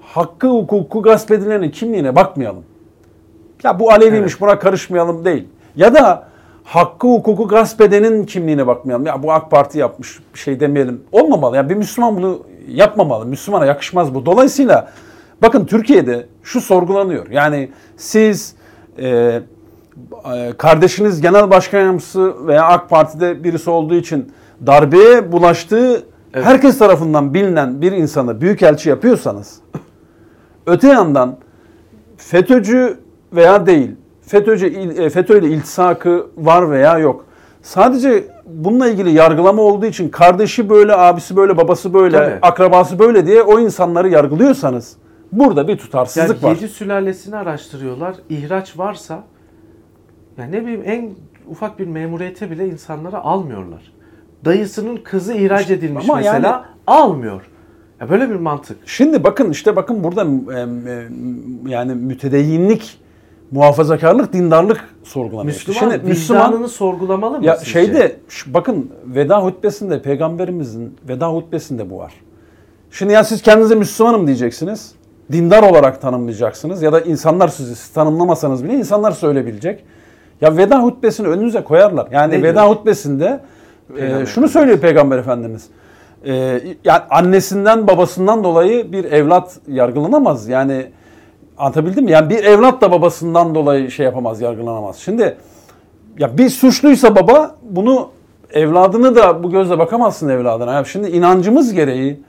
hakkı 0.01 0.47
hukuku 0.47 1.01
gasp 1.01 1.31
edilenin 1.31 1.71
kimliğine 1.71 2.15
bakmayalım. 2.15 2.63
Ya 3.63 3.79
bu 3.79 3.91
Aleviymiş 3.91 4.31
Evet. 4.31 4.41
buna 4.41 4.59
karışmayalım 4.59 5.25
değil. 5.25 5.47
Ya 5.75 5.93
da 5.93 6.27
hakkı 6.63 7.07
hukuku 7.07 7.47
gasp 7.47 7.81
edenin 7.81 8.25
kimliğine 8.25 8.67
bakmayalım. 8.67 9.05
Ya 9.05 9.23
bu 9.23 9.31
AK 9.31 9.51
Parti 9.51 9.79
yapmış 9.79 10.19
bir 10.33 10.39
şey 10.39 10.59
demeyelim. 10.59 11.03
Olmamalı. 11.11 11.55
Yani 11.55 11.69
bir 11.69 11.75
Müslüman 11.75 12.17
bunu 12.17 12.43
yapmamalı. 12.67 13.25
Müslümana 13.25 13.65
yakışmaz 13.65 14.15
bu. 14.15 14.25
Dolayısıyla 14.25 14.91
bakın 15.41 15.65
Türkiye'de 15.65 16.25
şu 16.43 16.61
sorgulanıyor. 16.61 17.29
Yani 17.29 17.69
siz 17.97 18.55
e, 18.99 19.39
kardeşiniz 20.57 21.21
genel 21.21 21.49
başkan 21.49 21.79
yardımcısı 21.79 22.47
veya 22.47 22.63
AK 22.65 22.89
Parti'de 22.89 23.43
birisi 23.43 23.69
olduğu 23.69 23.95
için 23.95 24.31
darbeye 24.65 25.31
bulaştığı 25.31 26.03
Evet. 26.33 26.45
herkes 26.45 26.77
tarafından 26.77 27.33
bilinen 27.33 27.81
bir 27.81 27.91
insanı 27.91 28.41
büyükelçi 28.41 28.89
yapıyorsanız 28.89 29.59
öte 30.65 30.87
yandan 30.87 31.37
FETÖ'cü 32.17 32.97
veya 33.33 33.65
değil, 33.65 33.91
FETÖ'cü, 34.21 34.67
e, 34.67 35.09
FETÖ 35.09 35.39
ile 35.39 35.47
iltisakı 35.47 36.27
var 36.37 36.71
veya 36.71 36.97
yok. 36.97 37.25
Sadece 37.61 38.23
bununla 38.45 38.87
ilgili 38.87 39.11
yargılama 39.11 39.61
olduğu 39.61 39.85
için 39.85 40.09
kardeşi 40.09 40.69
böyle, 40.69 40.95
abisi 40.95 41.35
böyle, 41.35 41.57
babası 41.57 41.93
böyle, 41.93 42.17
Tabii. 42.17 42.37
akrabası 42.41 42.99
böyle 42.99 43.25
diye 43.25 43.41
o 43.41 43.59
insanları 43.59 44.09
yargılıyorsanız 44.09 44.95
burada 45.31 45.63
bir 45.63 45.69
yani 45.71 45.79
tutarsızlık 45.79 46.43
var. 46.43 46.55
yedi 46.55 46.67
sülalesini 46.67 47.35
araştırıyorlar. 47.35 48.15
İhraç 48.29 48.77
varsa 48.77 49.23
yani 50.37 50.51
ne 50.51 50.61
bileyim 50.61 50.83
en 50.85 51.09
ufak 51.49 51.79
bir 51.79 51.87
memuriyete 51.87 52.51
bile 52.51 52.67
insanları 52.67 53.17
almıyorlar. 53.17 53.93
Dayısının 54.45 54.97
kızı 54.97 55.33
ihraç 55.33 55.69
edilmiş 55.69 56.09
ama 56.09 56.17
mesela 56.17 56.47
yani- 56.47 56.65
almıyor. 56.87 57.49
Ya 58.01 58.09
böyle 58.09 58.29
bir 58.29 58.35
mantık. 58.35 58.77
Şimdi 58.85 59.23
bakın 59.23 59.51
işte 59.51 59.75
bakın 59.75 60.03
burada 60.03 60.23
e, 60.23 60.59
e, 60.59 61.07
yani 61.71 61.95
mütedeyyinlik, 61.95 62.99
muhafazakarlık, 63.51 64.33
dindarlık 64.33 64.89
sorgulanıyor. 65.03 65.45
Müslüman 65.45 65.79
Şimdi 65.79 66.11
vicdanını 66.11 66.67
sorgulamalı 66.67 67.39
mı 67.39 67.45
Ya 67.45 67.55
sizce? 67.55 67.71
şeyde 67.71 68.15
şu- 68.29 68.53
bakın 68.53 68.91
veda 69.05 69.43
hutbesinde 69.43 70.01
peygamberimizin 70.01 70.97
veda 71.09 71.29
hutbesinde 71.33 71.89
bu 71.89 71.97
var. 71.97 72.13
Şimdi 72.91 73.13
ya 73.13 73.23
siz 73.23 73.41
kendinize 73.41 73.75
Müslümanım 73.75 74.27
diyeceksiniz. 74.27 74.91
Dindar 75.31 75.63
olarak 75.63 76.01
tanımlayacaksınız 76.01 76.81
ya 76.81 76.93
da 76.93 77.01
insanlar 77.01 77.47
sizi 77.47 77.75
siz 77.75 77.89
tanımlamasanız 77.89 78.63
bile 78.63 78.73
insanlar 78.73 79.11
söyleyebilecek. 79.11 79.83
Ya 80.41 80.57
veda 80.57 80.83
hutbesini 80.83 81.27
önünüze 81.27 81.63
koyarlar. 81.63 82.07
Yani 82.11 82.33
Ne 82.33 82.43
veda 82.43 82.61
diyor? 82.61 82.75
hutbesinde 82.75 83.39
e, 83.97 84.25
şunu 84.25 84.47
söylüyor 84.47 84.79
peygamber 84.79 85.17
efendimiz. 85.17 85.69
E, 86.25 86.33
yani 86.83 87.01
annesinden 87.09 87.87
babasından 87.87 88.43
dolayı 88.43 88.91
bir 88.91 89.03
evlat 89.03 89.57
yargılanamaz. 89.67 90.47
Yani 90.47 90.85
anlatabildim 91.57 92.05
mi? 92.05 92.11
Yani 92.11 92.29
bir 92.29 92.43
evlat 92.43 92.81
da 92.81 92.91
babasından 92.91 93.55
dolayı 93.55 93.91
şey 93.91 94.05
yapamaz, 94.05 94.41
yargılanamaz. 94.41 94.97
Şimdi 94.97 95.37
ya 96.19 96.37
bir 96.37 96.49
suçluysa 96.49 97.15
baba 97.15 97.55
bunu 97.61 98.09
evladını 98.53 99.15
da 99.15 99.43
bu 99.43 99.51
gözle 99.51 99.79
bakamazsın 99.79 100.29
evladına. 100.29 100.73
Ya 100.73 100.83
şimdi 100.83 101.09
inancımız 101.09 101.73
gereği 101.73 102.19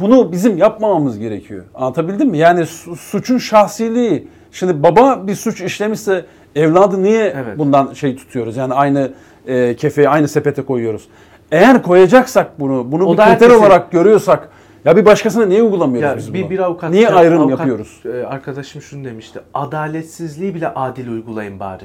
bunu 0.00 0.32
bizim 0.32 0.58
yapmamamız 0.58 1.18
gerekiyor. 1.18 1.64
Anlatabildim 1.74 2.28
mi? 2.28 2.38
Yani 2.38 2.66
su- 2.66 2.96
suçun 2.96 3.38
şahsiliği. 3.38 4.28
Şimdi 4.52 4.82
baba 4.82 5.26
bir 5.26 5.34
suç 5.34 5.60
işlemişse 5.60 6.24
evladı 6.56 7.02
niye 7.02 7.34
Evet. 7.36 7.58
bundan 7.58 7.92
şey 7.92 8.16
tutuyoruz? 8.16 8.56
Yani 8.56 8.74
aynı 8.74 9.12
e, 9.46 9.76
kefeye, 9.76 10.08
aynı 10.08 10.28
sepete 10.28 10.62
koyuyoruz. 10.62 11.08
Eğer 11.52 11.82
koyacaksak 11.82 12.60
bunu, 12.60 12.92
bunu 12.92 13.04
O 13.06 13.12
bir 13.12 13.16
kriter 13.16 13.30
herkesin- 13.30 13.54
olarak 13.60 13.90
görüyorsak 13.92 14.48
Ya 14.84 14.96
bir 14.96 15.04
başkasına 15.04 15.46
niye 15.46 15.62
uygulamıyoruz 15.62 16.10
Ya 16.10 16.16
biz 16.16 16.34
bir, 16.34 16.42
bunu? 16.42 16.50
bir 16.50 16.58
avukat 16.58 16.90
niye 16.90 17.08
ayrım 17.08 17.40
avukat, 17.40 17.58
yapıyoruz? 17.58 18.00
e, 18.04 18.26
arkadaşım 18.26 18.82
şunu 18.82 19.04
demişti. 19.04 19.40
Adaletsizliği 19.54 20.54
bile 20.54 20.68
adil 20.68 21.08
uygulayın 21.08 21.60
bari. 21.60 21.84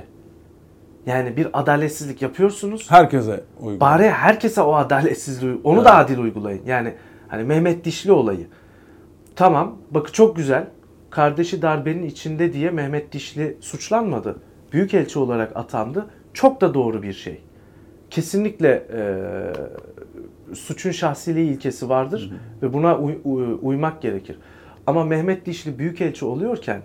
Yani 1.05 1.37
bir 1.37 1.47
adaletsizlik 1.53 2.21
yapıyorsunuz. 2.21 2.91
Herkese 2.91 3.43
uygulayın. 3.59 3.79
Bari 3.79 4.09
herkese 4.09 4.61
o 4.61 4.73
adaletsizliği, 4.73 5.61
onu 5.63 5.75
Evet. 5.75 5.85
da 5.85 5.95
adil 5.95 6.17
uygulayın. 6.17 6.61
Yani 6.65 6.93
hani 7.27 7.43
Mehmet 7.43 7.85
Dişli 7.85 8.11
olayı. 8.11 8.47
Tamam, 9.35 9.75
bakın 9.91 10.11
çok 10.13 10.35
güzel. 10.35 10.65
Kardeşi 11.09 11.61
darbenin 11.61 12.03
içinde 12.03 12.53
diye 12.53 12.71
Mehmet 12.71 13.11
Dişli 13.11 13.57
suçlanmadı. 13.61 14.35
Büyükelçi 14.73 15.19
olarak 15.19 15.57
atandı. 15.57 16.05
Çok 16.33 16.61
da 16.61 16.73
doğru 16.73 17.03
bir 17.03 17.13
şey. 17.13 17.41
Kesinlikle 18.09 18.87
e, 18.93 19.03
suçun 20.55 20.91
şahsiliği 20.91 21.51
ilkesi 21.51 21.89
vardır 21.89 22.33
ve 22.61 22.73
buna 22.73 22.97
uy- 22.97 23.17
uy- 23.23 23.57
uymak 23.61 24.01
gerekir. 24.01 24.37
Ama 24.87 25.03
Mehmet 25.05 25.45
Dişli 25.45 25.79
büyükelçi 25.79 26.25
oluyorken 26.25 26.81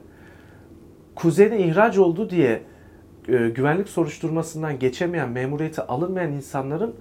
kuzeyde 1.15 1.59
ihraç 1.59 1.99
oldu 1.99 2.31
diye 2.31 2.63
e, 3.29 3.49
güvenlik 3.49 3.89
soruşturmasından 3.89 4.79
geçemeyen, 4.79 5.29
memuriyete 5.31 5.83
alınmayan 5.83 6.33
insanların 6.33 6.95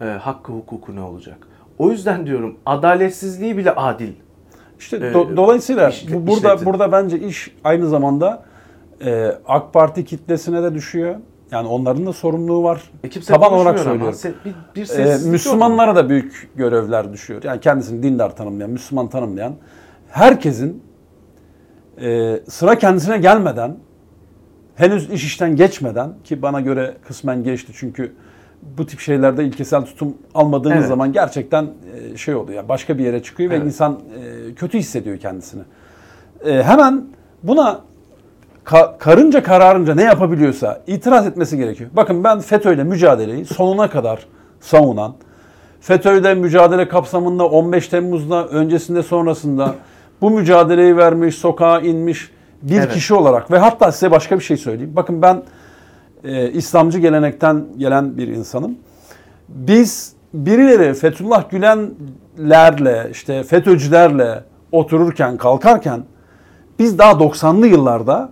e, 0.00 0.04
hakkı 0.04 0.52
hukuku 0.52 0.96
ne 0.96 1.00
olacak? 1.00 1.38
O 1.78 1.90
yüzden 1.90 2.26
diyorum 2.26 2.56
adaletsizliği 2.66 3.56
bile 3.56 3.70
adil. 3.74 4.12
İşte 4.78 4.96
e, 4.96 5.00
do- 5.00 5.36
dolayısıyla 5.36 5.88
iş- 5.88 6.12
bu, 6.12 6.26
burada 6.26 6.48
işletin. 6.54 6.66
burada 6.66 6.92
bence 6.92 7.18
iş 7.18 7.56
aynı 7.64 7.88
zamanda 7.88 8.42
e, 9.04 9.32
AK 9.48 9.72
Parti 9.72 10.04
kitlesine 10.04 10.62
de 10.62 10.74
düşüyor. 10.74 11.14
Yani 11.50 11.68
onların 11.68 12.06
da 12.06 12.12
sorumluluğu 12.12 12.62
var. 12.62 12.82
E 13.04 13.08
kimse 13.08 13.32
Taban 13.32 13.52
olarak 13.52 13.74
ama 13.74 13.84
söylüyorum. 13.84 14.14
se- 14.14 14.32
bir, 14.44 14.54
bir 14.82 14.98
Ee, 14.98 15.10
yok? 15.12 15.22
Müslümanlara 15.24 15.96
da 15.96 16.08
büyük 16.08 16.50
görevler 16.56 17.12
düşüyor. 17.12 17.42
Yani 17.42 17.60
kendisini 17.60 18.02
dindar 18.02 18.36
tanımlayan, 18.36 18.70
Müslüman 18.70 19.08
tanımlayan 19.08 19.54
herkesin 20.10 20.82
e, 22.00 22.40
sıra 22.48 22.78
kendisine 22.78 23.18
gelmeden, 23.18 23.76
henüz 24.74 25.10
iş 25.10 25.24
işten 25.24 25.56
geçmeden 25.56 26.12
ki 26.24 26.42
bana 26.42 26.60
göre 26.60 26.94
kısmen 27.08 27.44
geçti 27.44 27.72
çünkü 27.76 28.12
bu 28.78 28.86
tip 28.86 29.00
şeylerde 29.00 29.44
ilkesel 29.44 29.82
tutum 29.84 30.14
almadığınız 30.34 30.76
Evet. 30.78 30.88
zaman 30.88 31.12
gerçekten 31.12 31.68
e, 32.12 32.16
şey 32.16 32.34
oluyor. 32.34 32.56
Yani 32.56 32.68
başka 32.68 32.98
bir 32.98 33.04
yere 33.04 33.22
çıkıyor 33.22 33.50
Evet. 33.50 33.62
ve 33.62 33.66
insan 33.66 33.92
e, 34.50 34.54
kötü 34.54 34.78
hissediyor 34.78 35.18
kendisini. 35.18 35.62
E, 36.44 36.62
hemen 36.62 37.04
buna 37.42 37.80
ka- 38.64 38.98
karınca 38.98 39.42
kararınca 39.42 39.94
ne 39.94 40.02
yapabiliyorsa 40.02 40.80
itiraz 40.86 41.26
etmesi 41.26 41.56
gerekiyor. 41.56 41.90
Bakın 41.92 42.24
ben 42.24 42.40
FETÖ'yle 42.40 42.84
mücadeleyi 42.84 43.44
sonuna 43.44 43.90
kadar 43.90 44.26
savunan, 44.60 45.14
FETÖ'yle 45.80 46.34
mücadele 46.34 46.88
kapsamında 46.88 47.46
15 47.46 47.88
Temmuz'da 47.88 48.48
öncesinde 48.48 49.02
sonrasında 49.02 49.74
bu 50.20 50.30
mücadeleyi 50.30 50.96
vermiş, 50.96 51.34
sokağa 51.34 51.80
inmiş 51.80 52.30
bir 52.62 52.78
Evet. 52.78 52.92
kişi 52.92 53.14
olarak 53.14 53.50
ve 53.50 53.58
hatta 53.58 53.92
size 53.92 54.10
başka 54.10 54.38
bir 54.38 54.44
şey 54.44 54.56
söyleyeyim. 54.56 54.92
Bakın 54.96 55.22
ben 55.22 55.42
e, 56.24 56.50
İslamcı 56.50 56.98
gelenekten 56.98 57.64
gelen 57.76 58.16
bir 58.18 58.28
insanım. 58.28 58.74
Biz 59.48 60.12
birileri 60.34 60.94
Fethullah 60.94 61.50
Gülenlerle 61.50 63.08
işte 63.10 63.42
FETÖ'cülerle 63.42 64.44
otururken 64.72 65.36
kalkarken 65.36 66.04
biz 66.78 66.98
daha 66.98 67.12
90'lı 67.12 67.66
yıllarda 67.66 68.30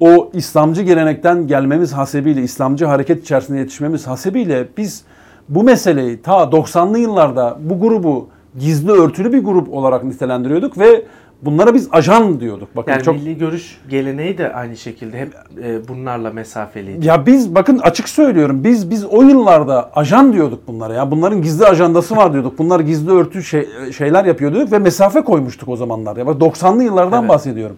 o 0.00 0.30
İslamcı 0.32 0.82
gelenekten 0.82 1.46
gelmemiz 1.46 1.92
hasebiyle, 1.92 2.42
İslamcı 2.42 2.86
hareket 2.86 3.22
içerisinde 3.22 3.58
yetişmemiz 3.58 4.06
hasebiyle 4.06 4.68
biz 4.76 5.04
bu 5.48 5.62
meseleyi 5.62 6.22
ta 6.22 6.42
90'lı 6.42 6.98
yıllarda 6.98 7.58
bu 7.60 7.80
grubu 7.80 8.28
gizli 8.58 8.90
örtülü 8.92 9.32
bir 9.32 9.44
grup 9.44 9.72
olarak 9.74 10.04
nitelendiriyorduk 10.04 10.78
ve 10.78 11.04
bunlara 11.42 11.74
biz 11.74 11.88
ajan 11.92 12.40
diyorduk. 12.40 12.68
Bakın 12.76 12.92
Yani 12.92 13.02
çok 13.02 13.14
milli 13.14 13.38
görüş 13.38 13.78
geleneği 13.90 14.38
de 14.38 14.52
aynı 14.52 14.76
şekilde 14.76 15.18
hep 15.18 15.34
e, 15.64 15.88
bunlarla 15.88 16.30
mesafeliydi. 16.30 17.06
ya 17.06 17.26
biz 17.26 17.54
bakın 17.54 17.78
açık 17.78 18.08
söylüyorum 18.08 18.64
biz 18.64 18.90
biz 18.90 19.04
o 19.04 19.22
yıllarda 19.22 19.90
ajan 19.94 20.32
diyorduk 20.32 20.68
bunlara 20.68 20.94
ya 20.94 21.10
bunların 21.10 21.42
gizli 21.42 21.66
ajandası 21.66 22.16
var 22.16 22.32
diyorduk. 22.32 22.58
Bunlar 22.58 22.80
gizli 22.80 23.10
örtü 23.10 23.42
şey, 23.42 23.68
şeyler 23.96 24.24
yapıyor 24.24 24.52
diyorduk 24.52 24.72
ve 24.72 24.78
mesafe 24.78 25.20
koymuştuk 25.24 25.68
o 25.68 25.76
zamanlar. 25.76 26.16
Ya 26.16 26.26
bak 26.26 26.40
90'lı 26.40 26.84
yıllardan 26.84 27.20
Evet. 27.20 27.28
bahsediyorum. 27.30 27.76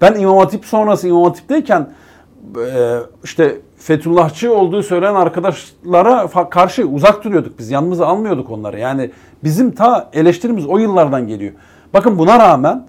Ben 0.00 0.14
İmam 0.14 0.38
Hatip 0.38 0.64
sonrası 0.64 1.08
İmam 1.08 1.24
Hatip'teyken 1.24 1.88
e, 2.56 2.98
işte 3.24 3.56
Fethullahçı 3.76 4.54
olduğu 4.54 4.82
söylenen 4.82 5.14
arkadaşlara 5.14 6.28
karşı 6.50 6.84
uzak 6.84 7.24
duruyorduk 7.24 7.58
biz. 7.58 7.70
Yanımıza 7.70 8.06
almıyorduk 8.06 8.50
onları. 8.50 8.78
Yani 8.78 9.10
bizim 9.44 9.70
ta 9.70 10.10
eleştirimiz 10.12 10.66
o 10.66 10.78
yıllardan 10.78 11.26
geliyor. 11.26 11.52
Bakın 11.94 12.18
buna 12.18 12.38
rağmen 12.38 12.86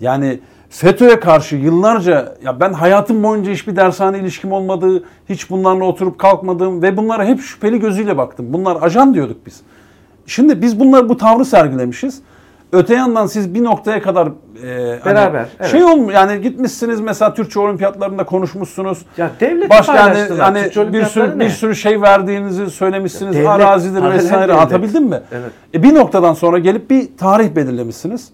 yani 0.00 0.40
FETÖ'ye 0.70 1.20
karşı 1.20 1.56
yıllarca 1.56 2.34
ya 2.44 2.60
ben 2.60 2.72
hayatım 2.72 3.22
boyunca 3.22 3.52
hiçbir 3.52 3.76
dershane 3.76 4.18
ilişkim 4.18 4.52
olmadığı, 4.52 5.04
hiç 5.28 5.50
bunlarla 5.50 5.84
oturup 5.84 6.18
kalkmadığım 6.18 6.82
ve 6.82 6.96
bunlara 6.96 7.24
hep 7.24 7.40
şüpheli 7.40 7.80
gözüyle 7.80 8.18
baktım. 8.18 8.46
Bunlar 8.52 8.78
ajan 8.82 9.14
diyorduk 9.14 9.46
biz. 9.46 9.60
Şimdi 10.26 10.62
biz 10.62 10.80
bunlar 10.80 11.08
bu 11.08 11.16
tavrı 11.16 11.44
sergilemişiz. 11.44 12.22
Öte 12.76 12.94
yandan 12.94 13.26
siz 13.26 13.54
bir 13.54 13.64
noktaya 13.64 14.02
kadar 14.02 14.26
e, 14.26 14.98
hani 15.02 15.14
Beraber, 15.14 15.46
evet. 15.60 15.70
şey 15.70 15.84
olmuş 15.84 16.14
yani 16.14 16.40
gitmişsiniz 16.40 17.00
mesela 17.00 17.34
Türkçe 17.34 17.60
olimpiyatlarında 17.60 18.24
konuşmuşsunuz. 18.24 18.98
Ya 19.16 19.30
devleti 19.40 19.70
Başka 19.70 19.96
yani, 19.96 20.18
hani 20.38 20.64
bir 20.64 20.70
sürü 20.70 20.80
olimpiyatları 20.80 21.40
bir 21.40 21.44
ne? 21.44 21.50
sürü 21.50 21.76
şey 21.76 22.02
verdiğinizi 22.02 22.70
söylemişsiniz. 22.70 23.36
Ya 23.36 23.42
devlet, 23.42 23.66
arazidir 23.66 24.02
vesaire 24.02 24.48
devlet. 24.48 24.62
atabildim 24.62 25.04
mi? 25.04 25.20
Evet. 25.32 25.50
E 25.74 25.82
bir 25.82 25.94
noktadan 25.94 26.34
sonra 26.34 26.58
gelip 26.58 26.90
bir 26.90 27.16
tarih 27.16 27.56
belirlemişsiniz. 27.56 28.28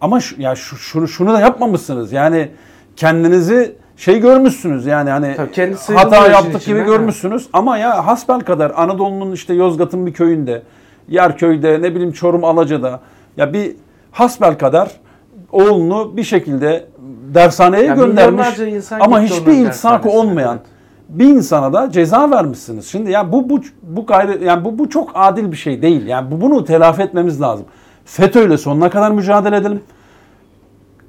Ama 0.00 0.20
şu, 0.20 0.42
ya 0.42 0.56
şu, 0.56 0.76
şunu, 0.76 1.08
şunu 1.08 1.32
da 1.32 1.40
yapmamışsınız. 1.40 2.12
Yani 2.12 2.48
kendinizi 2.96 3.76
şey 3.96 4.20
görmüşsünüz 4.20 4.86
yani 4.86 5.10
hani 5.10 5.36
Tabii 5.36 5.76
hata 5.94 6.28
yaptık 6.28 6.52
gibi 6.52 6.60
içinden, 6.60 6.86
görmüşsünüz. 6.86 7.48
Ama 7.52 7.78
ya 7.78 8.06
hasbel 8.06 8.40
kadar 8.40 8.72
Anadolu'nun 8.76 9.32
işte 9.32 9.54
Yozgat'ın 9.54 10.06
bir 10.06 10.12
köyünde, 10.12 10.62
Yerköy'de, 11.08 11.82
ne 11.82 11.94
bileyim 11.94 12.12
Çorum 12.12 12.44
Alaca'da 12.44 13.00
ya 13.36 13.52
bir 13.52 13.76
hasbel 14.16 14.58
kadar 14.58 14.90
oğlunu 15.52 16.16
bir 16.16 16.22
şekilde 16.22 16.86
dershaneye 17.34 17.84
Ya 17.84 17.94
göndermiş 17.94 18.46
ama 19.00 19.20
hiçbir 19.20 19.52
iltisakı 19.52 20.08
olmayan 20.08 20.56
evet. 20.56 20.66
bir 21.08 21.24
insana 21.24 21.72
da 21.72 21.90
ceza 21.90 22.30
vermişsiniz. 22.30 22.86
Şimdi 22.86 23.10
ya 23.10 23.32
bu 23.32 23.50
bu 23.50 23.60
bu 23.82 24.06
gayrı 24.06 24.44
yani 24.44 24.64
bu 24.64 24.78
bu 24.78 24.88
çok 24.88 25.10
adil 25.14 25.52
bir 25.52 25.56
şey 25.56 25.82
değil. 25.82 26.06
Yani 26.06 26.30
bu 26.30 26.40
bunu 26.40 26.64
telafi 26.64 27.02
etmemiz 27.02 27.40
lazım. 27.40 27.66
FETÖ'yle 28.04 28.58
sonuna 28.58 28.90
kadar 28.90 29.10
mücadele 29.10 29.56
edelim. 29.56 29.80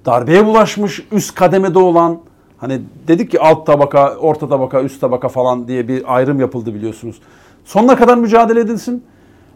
Darbeye 0.05 0.45
bulaşmış 0.45 1.07
üst 1.11 1.35
kademede 1.35 1.79
olan 1.79 2.17
hani 2.57 2.81
dedik 3.07 3.31
ki 3.31 3.39
alt 3.39 3.65
tabaka, 3.65 4.15
orta 4.15 4.49
tabaka, 4.49 4.81
üst 4.81 5.01
tabaka 5.01 5.29
falan 5.29 5.67
diye 5.67 5.87
bir 5.87 6.15
ayrım 6.15 6.39
yapıldı 6.39 6.73
biliyorsunuz. 6.73 7.15
Sonuna 7.65 7.95
kadar 7.95 8.17
mücadele 8.17 8.59
edilsin. 8.59 9.03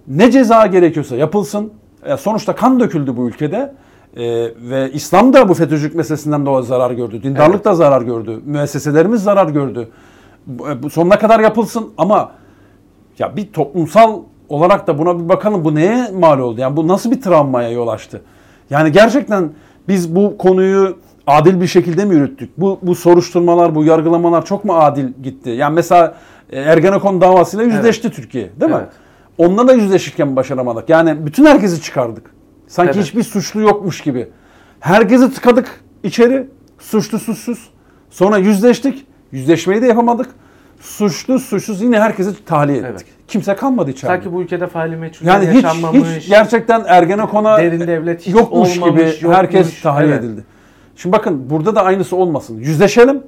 Ne 0.08 0.32
ceza 0.32 0.68
gerekiyorsa 0.68 1.16
yapılsın. 1.16 1.74
E, 2.06 2.18
sonuçta 2.18 2.56
kan 2.56 2.80
döküldü 2.80 3.18
bu 3.18 3.28
ülkede. 3.28 3.74
E, 4.16 4.24
ve 4.70 4.92
İslam 4.92 5.34
da 5.34 5.50
bu 5.50 5.54
FETÖ'cülük 5.54 5.96
meselesinden 5.96 6.46
dolayı 6.46 6.66
zarar 6.66 6.92
gördü. 6.92 7.24
Dindarlık 7.24 7.56
Evet. 7.56 7.66
da 7.66 7.76
zarar 7.76 8.02
gördü. 8.02 8.40
Müesseselerimiz 8.46 9.24
zarar 9.24 9.48
gördü. 9.48 9.90
Bu, 10.48 10.70
e, 10.70 10.84
bu 10.84 10.90
sonuna 10.90 11.20
kadar 11.20 11.40
yapılsın 11.40 11.90
ama 11.98 12.32
ya 13.20 13.36
bir 13.36 13.54
toplumsal 13.54 14.20
olarak 14.50 14.88
da 14.88 14.98
buna 14.98 15.20
bir 15.20 15.30
bakalım 15.30 15.66
bu 15.66 15.76
neye 15.76 16.08
mal 16.20 16.40
oldu? 16.40 16.62
Yani 16.62 16.78
bu 16.78 16.88
nasıl 16.88 17.12
bir 17.12 17.22
travmaya 17.22 17.70
yol 17.70 17.88
açtı? 17.88 18.22
Yani 18.70 18.92
gerçekten 18.92 19.50
biz 19.88 20.16
bu 20.16 20.38
konuyu 20.38 20.98
adil 21.28 21.62
bir 21.62 21.68
şekilde 21.68 22.06
mi 22.06 22.16
yürüttük? 22.16 22.58
Bu, 22.58 22.80
bu 22.82 22.96
soruşturmalar, 22.96 23.76
bu 23.76 23.84
yargılamalar 23.84 24.46
çok 24.46 24.66
mu 24.66 24.74
adil 24.76 25.08
gitti? 25.24 25.50
Yani 25.50 25.74
mesela 25.74 26.16
e, 26.50 26.60
Ergenekon 26.60 27.22
davasıyla 27.22 27.66
yüzleşti 27.66 28.12
Türkiye 28.12 28.50
değil 28.62 28.72
mi? 28.72 28.78
Evet. 28.80 28.92
Onunla 29.38 29.68
da 29.68 29.74
yüzleşirken 29.74 30.36
başaramadık. 30.36 30.90
Yani 30.90 31.26
bütün 31.26 31.46
herkesi 31.46 31.82
çıkardık. 31.82 32.32
Sanki 32.68 32.92
Evet. 32.96 33.04
hiçbir 33.06 33.24
suçlu 33.24 33.62
yokmuş 33.62 34.02
gibi. 34.02 34.28
Herkesi 34.80 35.34
tıkadık 35.34 35.82
içeri. 36.04 36.48
Suçlu 36.80 37.20
suçsuz. 37.20 37.70
Sonra 38.10 38.38
yüzleştik. 38.38 39.06
Yüzleşmeyi 39.32 39.82
de 39.82 39.86
yapamadık. 39.86 40.30
Suçlu 40.80 41.40
suçsuz 41.40 41.82
yine 41.82 42.00
herkesi 42.00 42.46
tahliye 42.46 42.78
ettik. 42.78 42.90
Evet. 42.92 43.06
Kimse 43.28 43.56
kalmadı 43.56 43.92
içeride. 43.92 44.16
Sanki 44.16 44.34
bu 44.34 44.42
ülkede 44.42 44.68
faili 44.68 44.96
meçhul 44.96 45.26
yani 45.26 45.48
hiç, 45.48 45.56
yaşanmamış. 45.56 46.08
hiç 46.18 46.30
gerçekten 46.30 46.84
Ergenekon'a 46.88 47.58
Derin 47.58 47.80
devlet 47.80 48.22
hiç 48.22 48.34
yokmuş 48.34 48.74
gibi 48.74 48.84
olmamış, 48.84 49.22
yokmuş. 49.22 49.38
herkes 49.38 49.82
tahliye 49.82 50.14
Evet. 50.14 50.24
edildi. 50.24 50.44
Şimdi 50.96 51.14
bakın 51.18 51.50
burada 51.50 51.76
da 51.76 51.84
aynısı 51.84 52.16
olmasın. 52.16 52.58
Yüzleşelim 52.60 53.24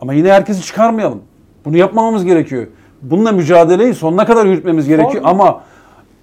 ama 0.00 0.12
yine 0.14 0.32
herkesi 0.32 0.62
çıkarmayalım. 0.62 1.22
Bunu 1.64 1.76
yapmamamız 1.76 2.24
gerekiyor. 2.24 2.66
Bununla 3.02 3.32
mücadeleyi 3.32 3.94
sonuna 3.94 4.26
kadar 4.26 4.46
yürütmemiz 4.46 4.88
gerekiyor 4.88 5.22
Form- 5.24 5.28
ama 5.28 5.60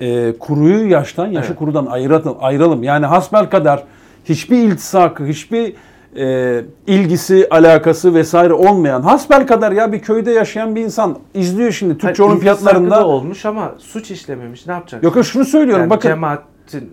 e, 0.02 0.34
kuruyu 0.40 0.90
yaştan, 0.90 1.28
yaşı 1.28 1.48
Evet. 1.48 1.60
kurudan 1.60 1.86
ayıralım, 1.86 2.38
ayıralım. 2.42 2.84
Yani 2.84 3.06
hasbel 3.06 3.50
kadar 3.50 3.84
hiçbir 4.26 4.58
iltisakı, 4.58 5.26
hiçbir 5.26 5.74
e, 6.18 6.62
ilgisi, 6.88 7.48
alakası 7.52 8.14
vesaire 8.14 8.54
olmayan 8.54 9.02
hasbel 9.02 9.48
kadar 9.48 9.72
ya 9.72 9.92
bir 9.92 10.00
köyde 10.00 10.32
yaşayan 10.32 10.76
bir 10.76 10.82
insan 10.82 11.18
izliyor 11.34 11.72
şimdi 11.72 11.98
Türkçe 11.98 12.24
Hayır, 12.24 12.32
olimpiyatlarında. 12.34 13.08
olmuş 13.08 13.46
ama 13.46 13.76
suç 13.78 14.12
işlememiş. 14.12 14.68
Ne 14.68 14.74
yapacak? 14.74 15.04
Yok 15.04 15.26
şunu 15.26 15.46
söylüyorum 15.46 15.82
Yani 15.82 15.90
bakın. 15.90 16.10
Cemaat 16.10 16.44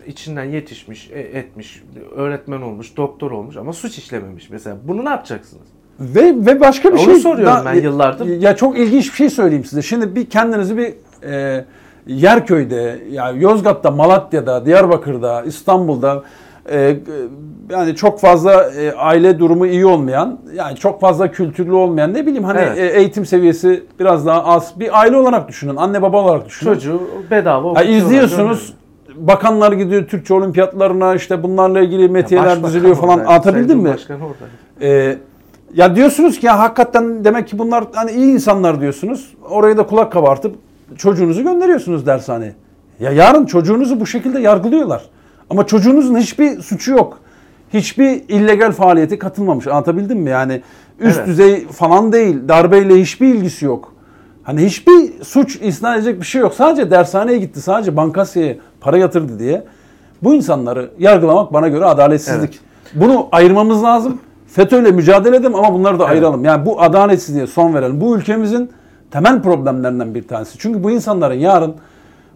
içinden 0.06 0.44
yetişmiş, 0.44 1.10
e- 1.10 1.38
etmiş, 1.38 1.82
öğretmen 2.16 2.62
olmuş, 2.62 2.96
doktor 2.96 3.30
olmuş 3.30 3.56
ama 3.56 3.72
suç 3.72 3.98
işlememiş 3.98 4.50
mesela. 4.50 4.76
Bunu 4.84 5.04
ne 5.04 5.08
yapacaksınız? 5.08 5.66
Ve 6.00 6.34
ve 6.46 6.60
başka 6.60 6.88
bir 6.88 6.98
Onu 6.98 7.04
şey 7.04 7.14
soruyorum 7.14 7.56
ben 7.66 7.74
yıllardır. 7.74 8.26
Ya 8.26 8.56
çok 8.56 8.78
ilginç 8.78 9.10
bir 9.10 9.16
şey 9.16 9.30
söyleyeyim 9.30 9.64
size. 9.64 9.82
Şimdi 9.82 10.14
bir 10.14 10.30
kendinizi 10.30 10.76
bir 10.76 10.94
e, 11.28 11.64
Yerköy'de, 12.06 12.98
ya 13.10 13.30
Yozgat'ta, 13.30 13.90
Malatya'da, 13.90 14.66
Diyarbakır'da, 14.66 15.42
İstanbul'da 15.42 16.22
e, 16.72 16.96
yani 17.70 17.94
çok 17.94 18.20
fazla 18.20 18.70
e, 18.70 18.92
aile 18.92 19.38
durumu 19.38 19.66
iyi 19.66 19.86
olmayan, 19.86 20.38
yani 20.54 20.76
çok 20.76 21.00
fazla 21.00 21.30
kültürlü 21.30 21.72
olmayan 21.72 22.14
ne 22.14 22.26
bileyim 22.26 22.44
hani 22.44 22.58
Evet. 22.58 22.78
e, 22.78 22.98
eğitim 22.98 23.26
seviyesi 23.26 23.84
biraz 24.00 24.26
daha 24.26 24.44
az 24.44 24.80
bir 24.80 25.00
aile 25.00 25.16
olarak 25.16 25.48
düşünün, 25.48 25.76
anne 25.76 26.02
baba 26.02 26.22
olarak 26.22 26.46
düşünün. 26.46 26.74
Çocuğu 26.74 27.02
bedava 27.30 27.68
okutuyorlar. 27.68 27.96
izliyorsunuz 27.96 28.74
bakanlar 29.16 29.72
gidiyor 29.72 30.06
Türkçe 30.06 30.34
olimpiyatlarına 30.34 31.14
işte 31.14 31.42
bunlarla 31.42 31.80
ilgili 31.80 32.08
metiyeler 32.08 32.64
diziliyor 32.64 32.94
falan 32.94 33.18
anlatabildim 33.18 33.78
mi? 33.78 33.82
Cumhurbaşkanı 33.82 34.18
oradaydı. 34.18 34.52
Ee, 34.80 35.16
ya 35.74 35.96
diyorsunuz 35.96 36.38
ki 36.38 36.46
ya 36.46 36.58
hakikaten 36.58 37.24
demek 37.24 37.48
ki 37.48 37.58
bunlar 37.58 37.84
hani 37.94 38.10
iyi 38.10 38.32
insanlar 38.32 38.80
diyorsunuz. 38.80 39.34
Oraya 39.50 39.76
da 39.76 39.86
kulak 39.86 40.12
kabartıp 40.12 40.56
çocuğunuzu 40.96 41.42
gönderiyorsunuz 41.42 42.06
dershaneye. 42.06 42.54
Ya 43.00 43.12
yarın 43.12 43.46
çocuğunuzu 43.46 44.00
bu 44.00 44.06
şekilde 44.06 44.40
yargılıyorlar. 44.40 45.04
Ama 45.50 45.66
çocuğunuzun 45.66 46.16
hiçbir 46.16 46.60
suçu 46.60 46.92
yok. 46.92 47.18
Hiçbir 47.72 48.22
illegal 48.28 48.72
faaliyete 48.72 49.18
katılmamış. 49.18 49.66
Anlatabildim 49.66 50.18
mi? 50.18 50.30
Yani 50.30 50.62
üst 51.00 51.16
Evet. 51.18 51.26
düzey 51.28 51.66
falan 51.66 52.12
değil. 52.12 52.48
Darbeyle 52.48 53.00
hiçbir 53.00 53.34
ilgisi 53.34 53.64
yok. 53.64 53.92
Hani 54.42 54.64
hiçbir 54.64 55.24
suç 55.24 55.58
isnat 55.62 55.96
edecek 55.96 56.20
bir 56.20 56.26
şey 56.26 56.40
yok. 56.40 56.54
Sadece 56.54 56.90
dershaneye 56.90 57.38
gitti. 57.38 57.60
Sadece 57.60 57.96
bankasiyeye 57.96 58.58
para 58.80 58.98
yatırdı 58.98 59.38
diye. 59.38 59.64
Bu 60.22 60.34
insanları 60.34 60.90
yargılamak 60.98 61.52
bana 61.52 61.68
göre 61.68 61.84
adaletsizlik. 61.84 62.60
Bunu 62.94 63.28
ayırmamız 63.32 63.82
lazım. 63.82 64.18
FETÖ'yle 64.56 64.90
mücadele 64.90 65.36
edelim 65.36 65.54
ama 65.54 65.72
bunları 65.74 65.98
da 65.98 66.02
Evet. 66.04 66.12
ayıralım. 66.12 66.44
Yani 66.44 66.66
bu 66.66 66.82
adaletsizliğe 66.82 67.46
son 67.46 67.74
verelim. 67.74 68.00
Bu 68.00 68.16
ülkemizin 68.16 68.70
temel 69.10 69.42
problemlerinden 69.42 70.14
bir 70.14 70.28
tanesi. 70.28 70.58
Çünkü 70.58 70.82
bu 70.84 70.90
insanların 70.90 71.34
yarın 71.34 71.74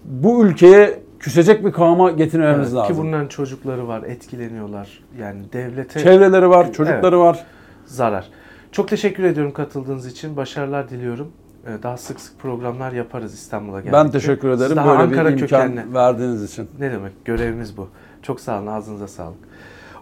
bu 0.05 0.45
ülkeye 0.45 1.01
küsecek 1.19 1.65
bir 1.65 1.73
kıvama 1.73 2.11
getirmemiz 2.11 2.67
Evet, 2.69 2.75
lazım. 2.77 2.97
Ki 2.97 3.03
bunların 3.03 3.27
çocukları 3.29 3.89
var, 3.89 4.03
etkileniyorlar. 4.03 5.03
Yani 5.21 5.41
devlete 5.53 6.01
Çevreleri 6.01 6.51
var, 6.51 6.73
çocukları 6.73 7.17
Evet. 7.17 7.25
var. 7.25 7.45
zarar. 7.87 8.29
Çok 8.73 8.89
teşekkür 8.89 9.25
ediyorum 9.25 9.53
katıldığınız 9.53 10.07
için. 10.07 10.37
Başarılar 10.37 10.89
diliyorum. 10.91 11.33
Ee, 11.67 11.83
Daha 11.83 11.97
sık 11.97 12.21
sık 12.21 12.39
programlar 12.39 12.93
yaparız 12.93 13.35
İstanbul'a 13.35 13.81
geldikçe. 13.81 13.93
Ben 14.05 14.11
teşekkür 14.11 14.53
Siz 14.53 14.61
ederim 14.63 14.77
daha 14.77 14.87
böyle 14.89 15.03
Ankara 15.03 15.29
bir 15.29 15.33
imkan 15.41 15.47
kökenli. 15.47 15.95
verdiğiniz 15.95 16.53
için. 16.53 16.69
Ne 16.79 16.93
demek? 16.93 17.25
Görevimiz 17.25 17.77
bu. 17.77 17.89
Çok 18.23 18.41
sağ 18.41 18.59
olun. 18.59 18.67
Ağzınıza 18.67 19.09
sağlık. 19.09 19.39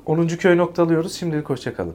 10. 0.06 0.26
köy 0.26 0.56
noktalıyoruz. 0.56 1.12
Şimdilik 1.12 1.50
hoşçakalın. 1.50 1.94